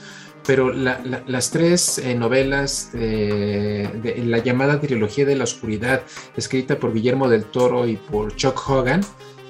pero 0.50 0.72
las 0.72 1.52
tres 1.52 1.98
eh, 1.98 2.12
novelas 2.16 2.90
de, 2.92 4.20
la 4.24 4.38
llamada 4.38 4.80
trilogía 4.80 5.24
de 5.24 5.36
la 5.36 5.44
oscuridad, 5.44 6.02
escrita 6.36 6.76
por 6.76 6.92
Guillermo 6.92 7.28
del 7.28 7.44
Toro 7.44 7.86
y 7.86 7.94
por 7.94 8.34
Chuck 8.34 8.68
Hogan, 8.68 9.00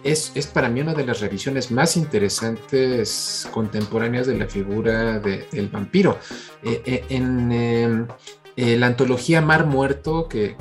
es, 0.05 0.31
para 0.53 0.69
mí 0.69 0.83
una 0.83 0.93
de 0.93 1.07
las 1.07 1.21
revisiones 1.21 1.71
más 1.71 1.97
interesantes 1.97 3.49
contemporáneas 3.51 4.27
de 4.27 4.37
la 4.37 4.47
figura 4.47 5.19
del 5.21 5.69
vampiro. 5.69 6.19
Eh, 6.63 6.83
eh, 6.85 7.05
en, 7.09 8.07
eh, 8.63 8.77
la 8.77 8.89
antología 8.89 9.41
Mar 9.41 9.65
Muerto 9.65 10.29
que, 10.29 10.55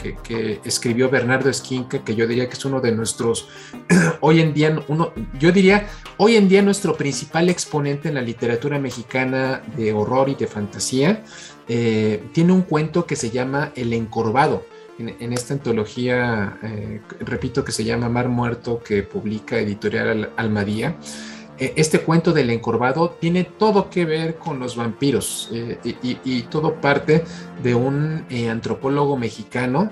escribió 0.64 1.10
Bernardo 1.10 1.50
Esquinca, 1.50 2.00
que 2.00 2.16
yo 2.16 2.28
diría 2.28 2.48
que 2.48 2.54
es 2.54 2.64
uno 2.64 2.80
de 2.80 2.94
nuestros, 2.94 3.50
hoy 4.22 4.40
en 4.40 4.54
día, 4.54 4.82
uno, 4.88 5.12
yo 5.38 5.52
diría, 5.52 5.86
hoy 6.16 6.38
en 6.38 6.48
día 6.48 6.62
nuestro 6.62 6.96
principal 6.96 7.50
exponente 7.50 8.08
en 8.08 8.16
la 8.16 8.22
literatura 8.22 8.80
mexicana 8.80 9.62
de 9.76 9.92
horror 9.92 10.30
y 10.30 10.36
de 10.36 10.48
fantasía, 10.48 11.26
eh, 11.68 12.24
tiene 12.32 12.54
un 12.54 12.62
cuento 12.62 13.06
que 13.06 13.18
se 13.18 13.32
llama 13.32 13.74
El 13.76 13.92
Encorvado. 13.92 14.64
En, 14.98 15.34
esta 15.34 15.54
antología, 15.54 16.58
eh, 16.64 17.02
repito, 17.20 17.66
que 17.66 17.74
se 17.74 17.84
llama 17.84 18.08
Mar 18.08 18.30
Muerto, 18.30 18.82
que 18.82 19.04
publica 19.04 19.60
Editorial 19.60 20.30
Almadía. 20.38 20.96
Este 21.60 22.00
cuento 22.00 22.32
del 22.32 22.50
encorvado 22.50 23.18
tiene 23.20 23.44
todo 23.44 23.90
que 23.90 24.06
ver 24.06 24.36
con 24.36 24.60
los 24.60 24.76
vampiros 24.76 25.50
eh, 25.52 25.78
y, 25.84 26.42
todo 26.44 26.80
parte 26.80 27.24
de 27.62 27.76
un 27.76 28.26
eh, 28.30 28.50
antropólogo 28.50 29.18
mexicano 29.18 29.92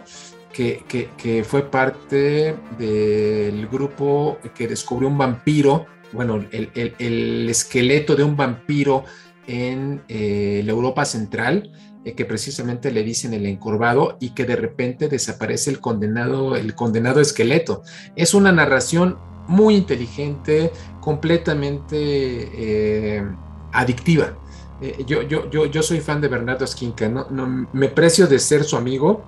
que, 0.54 1.44
fue 1.46 1.70
parte 1.70 2.56
del 2.80 3.68
grupo 3.68 4.40
que 4.56 4.68
descubrió 4.68 5.08
un 5.08 5.18
vampiro, 5.18 5.86
bueno, 6.14 6.44
el, 6.52 7.48
esqueleto 7.48 8.16
de 8.16 8.24
un 8.24 8.36
vampiro 8.36 9.04
en 9.46 10.02
la 10.08 10.72
Europa 10.72 11.06
Central, 11.06 11.72
que 12.16 12.26
precisamente 12.26 12.90
le 12.90 13.04
dicen 13.04 13.36
el 13.36 13.46
encorvado 13.46 14.18
y 14.20 14.32
que 14.32 14.46
de 14.46 14.56
repente 14.56 15.10
desaparece 15.10 15.70
el 15.70 15.80
condenado, 15.80 16.56
el 16.56 16.74
condenado 16.74 17.22
esqueleto. 17.22 17.84
Es 18.16 18.34
una 18.34 18.52
narración 18.52 19.20
muy 19.48 19.76
inteligente, 19.76 20.72
completamente 21.00 21.96
eh, 21.96 23.24
adictiva. 23.72 24.34
Eh, 24.82 25.04
yo, 25.08 25.24
yo, 25.24 25.50
yo, 25.50 25.66
yo, 25.66 25.82
soy 25.82 26.00
fan 26.02 26.22
de 26.22 26.28
Bernardo 26.28 26.66
Esquinca, 26.66 27.10
¿no? 27.10 27.28
me 27.74 27.90
precio 27.90 28.28
de 28.28 28.40
ser 28.40 28.64
su 28.64 28.78
amigo, 28.78 29.24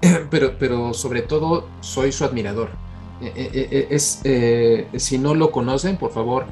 pero, 0.30 0.58
pero 0.58 0.94
sobre 0.94 1.22
todo 1.22 1.68
soy 1.80 2.12
su 2.12 2.24
admirador. 2.24 2.70
Eh, 3.22 3.88
es, 3.90 4.22
si 4.96 5.18
no 5.18 5.34
lo 5.34 5.50
conocen, 5.50 5.98
por 5.98 6.10
favor, 6.10 6.46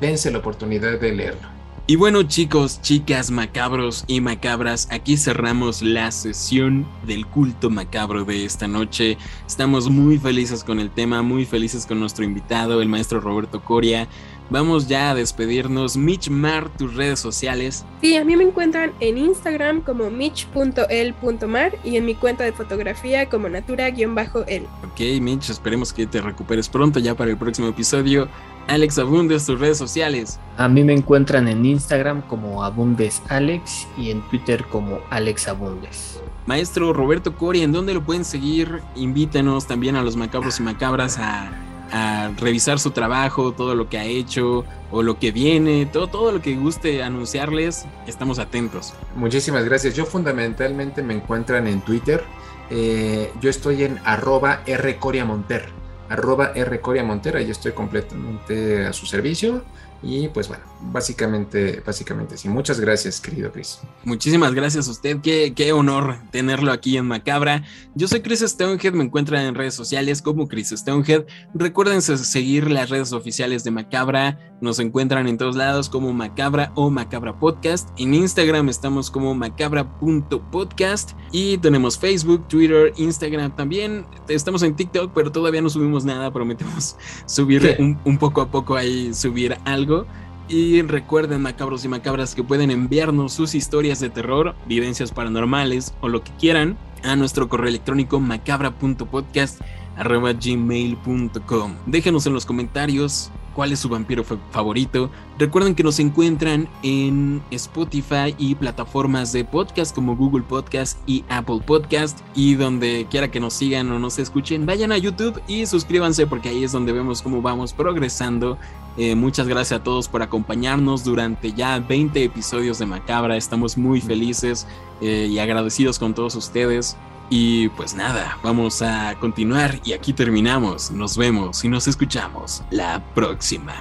dense 0.00 0.30
la 0.30 0.38
oportunidad 0.38 0.98
de 0.98 1.12
leerlo. 1.12 1.48
Y 1.86 1.96
bueno 1.96 2.22
chicos, 2.22 2.80
chicas, 2.80 3.30
macabros 3.30 4.04
y 4.06 4.22
macabras, 4.22 4.88
aquí 4.90 5.18
cerramos 5.18 5.82
la 5.82 6.10
sesión 6.12 6.86
del 7.06 7.26
culto 7.26 7.68
macabro 7.68 8.24
de 8.24 8.46
esta 8.46 8.66
noche. 8.66 9.18
Estamos 9.46 9.90
muy 9.90 10.16
felices 10.16 10.64
con 10.64 10.80
el 10.80 10.90
tema, 10.90 11.20
muy 11.20 11.44
felices 11.44 11.84
con 11.84 12.00
nuestro 12.00 12.24
invitado, 12.24 12.80
el 12.80 12.88
maestro 12.88 13.20
Roberto 13.20 13.62
Coria. 13.62 14.08
Vamos 14.48 14.88
ya 14.88 15.10
a 15.10 15.14
despedirnos. 15.14 15.96
Mitch 15.96 16.30
Mar, 16.30 16.70
tus 16.76 16.94
redes 16.94 17.18
sociales. 17.18 17.84
Sí, 18.00 18.16
a 18.16 18.24
mí 18.24 18.34
me 18.34 18.44
encuentran 18.44 18.92
en 19.00 19.18
Instagram 19.18 19.82
como 19.82 20.10
mitch.el.mar 20.10 21.78
y 21.84 21.96
en 21.96 22.06
mi 22.06 22.14
cuenta 22.14 22.44
de 22.44 22.52
fotografía 22.52 23.28
como 23.28 23.48
natura-el. 23.48 24.66
Ok, 24.84 25.00
Mitch, 25.20 25.50
esperemos 25.50 25.92
que 25.92 26.06
te 26.06 26.22
recuperes 26.22 26.68
pronto 26.68 26.98
ya 26.98 27.14
para 27.14 27.30
el 27.30 27.36
próximo 27.36 27.68
episodio. 27.68 28.28
Alex 28.68 28.98
Abundes, 28.98 29.46
tus 29.46 29.60
redes 29.60 29.78
sociales. 29.78 30.38
A 30.56 30.68
mí 30.68 30.84
me 30.84 30.92
encuentran 30.92 31.48
en 31.48 31.64
Instagram 31.64 32.22
como 32.22 32.64
Abundes 32.64 33.22
Alex 33.28 33.86
y 33.96 34.10
en 34.10 34.22
Twitter 34.28 34.64
como 34.64 35.00
Alex 35.10 35.48
Abundes. 35.48 36.20
Maestro 36.46 36.92
Roberto 36.92 37.34
Cori, 37.36 37.62
¿en 37.62 37.72
dónde 37.72 37.94
lo 37.94 38.04
pueden 38.04 38.24
seguir? 38.24 38.82
Invítenos 38.96 39.66
también 39.66 39.96
a 39.96 40.02
los 40.02 40.16
macabros 40.16 40.60
y 40.60 40.62
macabras 40.62 41.18
a 41.18 41.64
a 41.94 42.32
revisar 42.38 42.78
su 42.78 42.90
trabajo, 42.90 43.52
todo 43.52 43.74
lo 43.74 43.88
que 43.88 43.98
ha 43.98 44.04
hecho 44.04 44.64
o 44.90 45.02
lo 45.02 45.18
que 45.18 45.30
viene, 45.30 45.86
todo, 45.86 46.08
todo 46.08 46.32
lo 46.32 46.42
que 46.42 46.56
guste 46.56 47.02
anunciarles, 47.02 47.86
estamos 48.06 48.38
atentos. 48.38 48.94
Muchísimas 49.14 49.64
gracias. 49.64 49.94
Yo 49.94 50.04
fundamentalmente 50.04 51.02
me 51.02 51.14
encuentran 51.14 51.68
en 51.68 51.80
Twitter. 51.82 52.24
Eh, 52.70 53.30
yo 53.40 53.48
estoy 53.48 53.84
en 53.84 54.00
arroba 54.04 54.62
rcoriamonter. 54.66 55.68
Arroba 56.08 56.52
rcoriamonter, 56.54 57.36
ahí 57.36 57.50
estoy 57.50 57.72
completamente 57.72 58.86
a 58.86 58.92
su 58.92 59.06
servicio. 59.06 59.62
Y 60.02 60.28
pues 60.28 60.48
bueno, 60.48 60.64
básicamente, 60.92 61.82
básicamente 61.84 62.36
sí. 62.36 62.48
Muchas 62.48 62.80
gracias, 62.80 63.20
querido 63.20 63.50
Chris. 63.52 63.80
Muchísimas 64.04 64.54
gracias 64.54 64.88
a 64.88 64.90
usted. 64.90 65.20
Qué, 65.20 65.52
qué 65.54 65.72
honor 65.72 66.18
tenerlo 66.30 66.72
aquí 66.72 66.96
en 66.96 67.06
Macabra. 67.06 67.64
Yo 67.94 68.08
soy 68.08 68.20
Chris 68.20 68.40
Stonehead, 68.40 68.92
me 68.92 69.04
encuentran 69.04 69.44
en 69.46 69.54
redes 69.54 69.74
sociales 69.74 70.22
como 70.22 70.48
Chris 70.48 70.70
Stonehead. 70.70 71.24
Recuerden 71.54 72.02
seguir 72.02 72.70
las 72.70 72.90
redes 72.90 73.12
oficiales 73.12 73.64
de 73.64 73.70
Macabra. 73.70 74.38
Nos 74.60 74.78
encuentran 74.78 75.28
en 75.28 75.36
todos 75.36 75.56
lados 75.56 75.88
como 75.88 76.12
Macabra 76.12 76.72
o 76.74 76.90
Macabra 76.90 77.38
Podcast. 77.38 77.88
En 77.98 78.14
Instagram 78.14 78.68
estamos 78.68 79.10
como 79.10 79.34
macabra.podcast 79.34 81.12
y 81.32 81.58
tenemos 81.58 81.98
Facebook, 81.98 82.46
Twitter, 82.48 82.92
Instagram 82.96 83.54
también. 83.54 84.06
Estamos 84.28 84.62
en 84.62 84.74
TikTok, 84.74 85.12
pero 85.14 85.30
todavía 85.30 85.60
no 85.60 85.68
subimos 85.68 86.04
nada. 86.04 86.32
Prometemos 86.32 86.96
subir 87.26 87.76
un, 87.78 87.98
un 88.04 88.18
poco 88.18 88.40
a 88.40 88.50
poco 88.50 88.76
ahí, 88.76 89.12
subir 89.12 89.56
algo 89.64 90.06
y 90.48 90.82
recuerden, 90.82 91.42
macabros 91.42 91.84
y 91.84 91.88
macabras, 91.88 92.34
que 92.34 92.44
pueden 92.44 92.70
enviarnos 92.70 93.32
sus 93.32 93.54
historias 93.54 94.00
de 94.00 94.10
terror, 94.10 94.54
vivencias 94.66 95.12
paranormales 95.12 95.94
o 96.00 96.08
lo 96.08 96.22
que 96.22 96.32
quieran 96.38 96.76
a 97.02 97.16
nuestro 97.16 97.48
correo 97.48 97.68
electrónico 97.68 98.20
macabra.podcast 98.20 99.60
gmail.com. 99.96 101.74
Déjenos 101.86 102.26
en 102.26 102.32
los 102.32 102.46
comentarios 102.46 103.30
cuál 103.54 103.72
es 103.72 103.78
su 103.78 103.88
vampiro 103.88 104.24
favorito. 104.24 105.10
Recuerden 105.38 105.74
que 105.74 105.82
nos 105.82 106.00
encuentran 106.00 106.68
en 106.82 107.42
Spotify 107.50 108.34
y 108.36 108.54
plataformas 108.56 109.32
de 109.32 109.44
podcast 109.44 109.94
como 109.94 110.16
Google 110.16 110.42
Podcast 110.42 110.98
y 111.06 111.24
Apple 111.28 111.60
Podcast. 111.64 112.20
Y 112.34 112.54
donde 112.56 113.06
quiera 113.10 113.30
que 113.30 113.40
nos 113.40 113.54
sigan 113.54 113.90
o 113.92 113.98
nos 113.98 114.18
escuchen, 114.18 114.66
vayan 114.66 114.92
a 114.92 114.98
YouTube 114.98 115.40
y 115.46 115.66
suscríbanse 115.66 116.26
porque 116.26 116.48
ahí 116.48 116.64
es 116.64 116.72
donde 116.72 116.92
vemos 116.92 117.22
cómo 117.22 117.40
vamos 117.40 117.72
progresando. 117.72 118.58
Eh, 118.96 119.14
muchas 119.14 119.48
gracias 119.48 119.80
a 119.80 119.82
todos 119.82 120.08
por 120.08 120.22
acompañarnos 120.22 121.04
durante 121.04 121.52
ya 121.52 121.78
20 121.80 122.22
episodios 122.22 122.78
de 122.78 122.86
Macabra. 122.86 123.36
Estamos 123.36 123.76
muy 123.76 124.00
felices 124.00 124.66
eh, 125.00 125.28
y 125.30 125.38
agradecidos 125.38 125.98
con 125.98 126.14
todos 126.14 126.34
ustedes. 126.36 126.96
Y 127.30 127.68
pues 127.70 127.94
nada, 127.94 128.38
vamos 128.42 128.82
a 128.82 129.16
continuar 129.18 129.80
y 129.84 129.94
aquí 129.94 130.12
terminamos. 130.12 130.90
Nos 130.90 131.16
vemos 131.16 131.64
y 131.64 131.68
nos 131.68 131.88
escuchamos 131.88 132.62
la 132.70 133.02
próxima. 133.14 133.74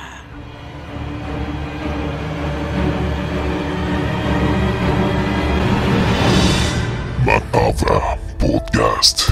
Macabra 7.26 8.18
Podcast. 8.40 9.30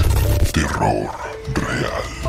Terror 0.52 1.10
real. 1.54 2.21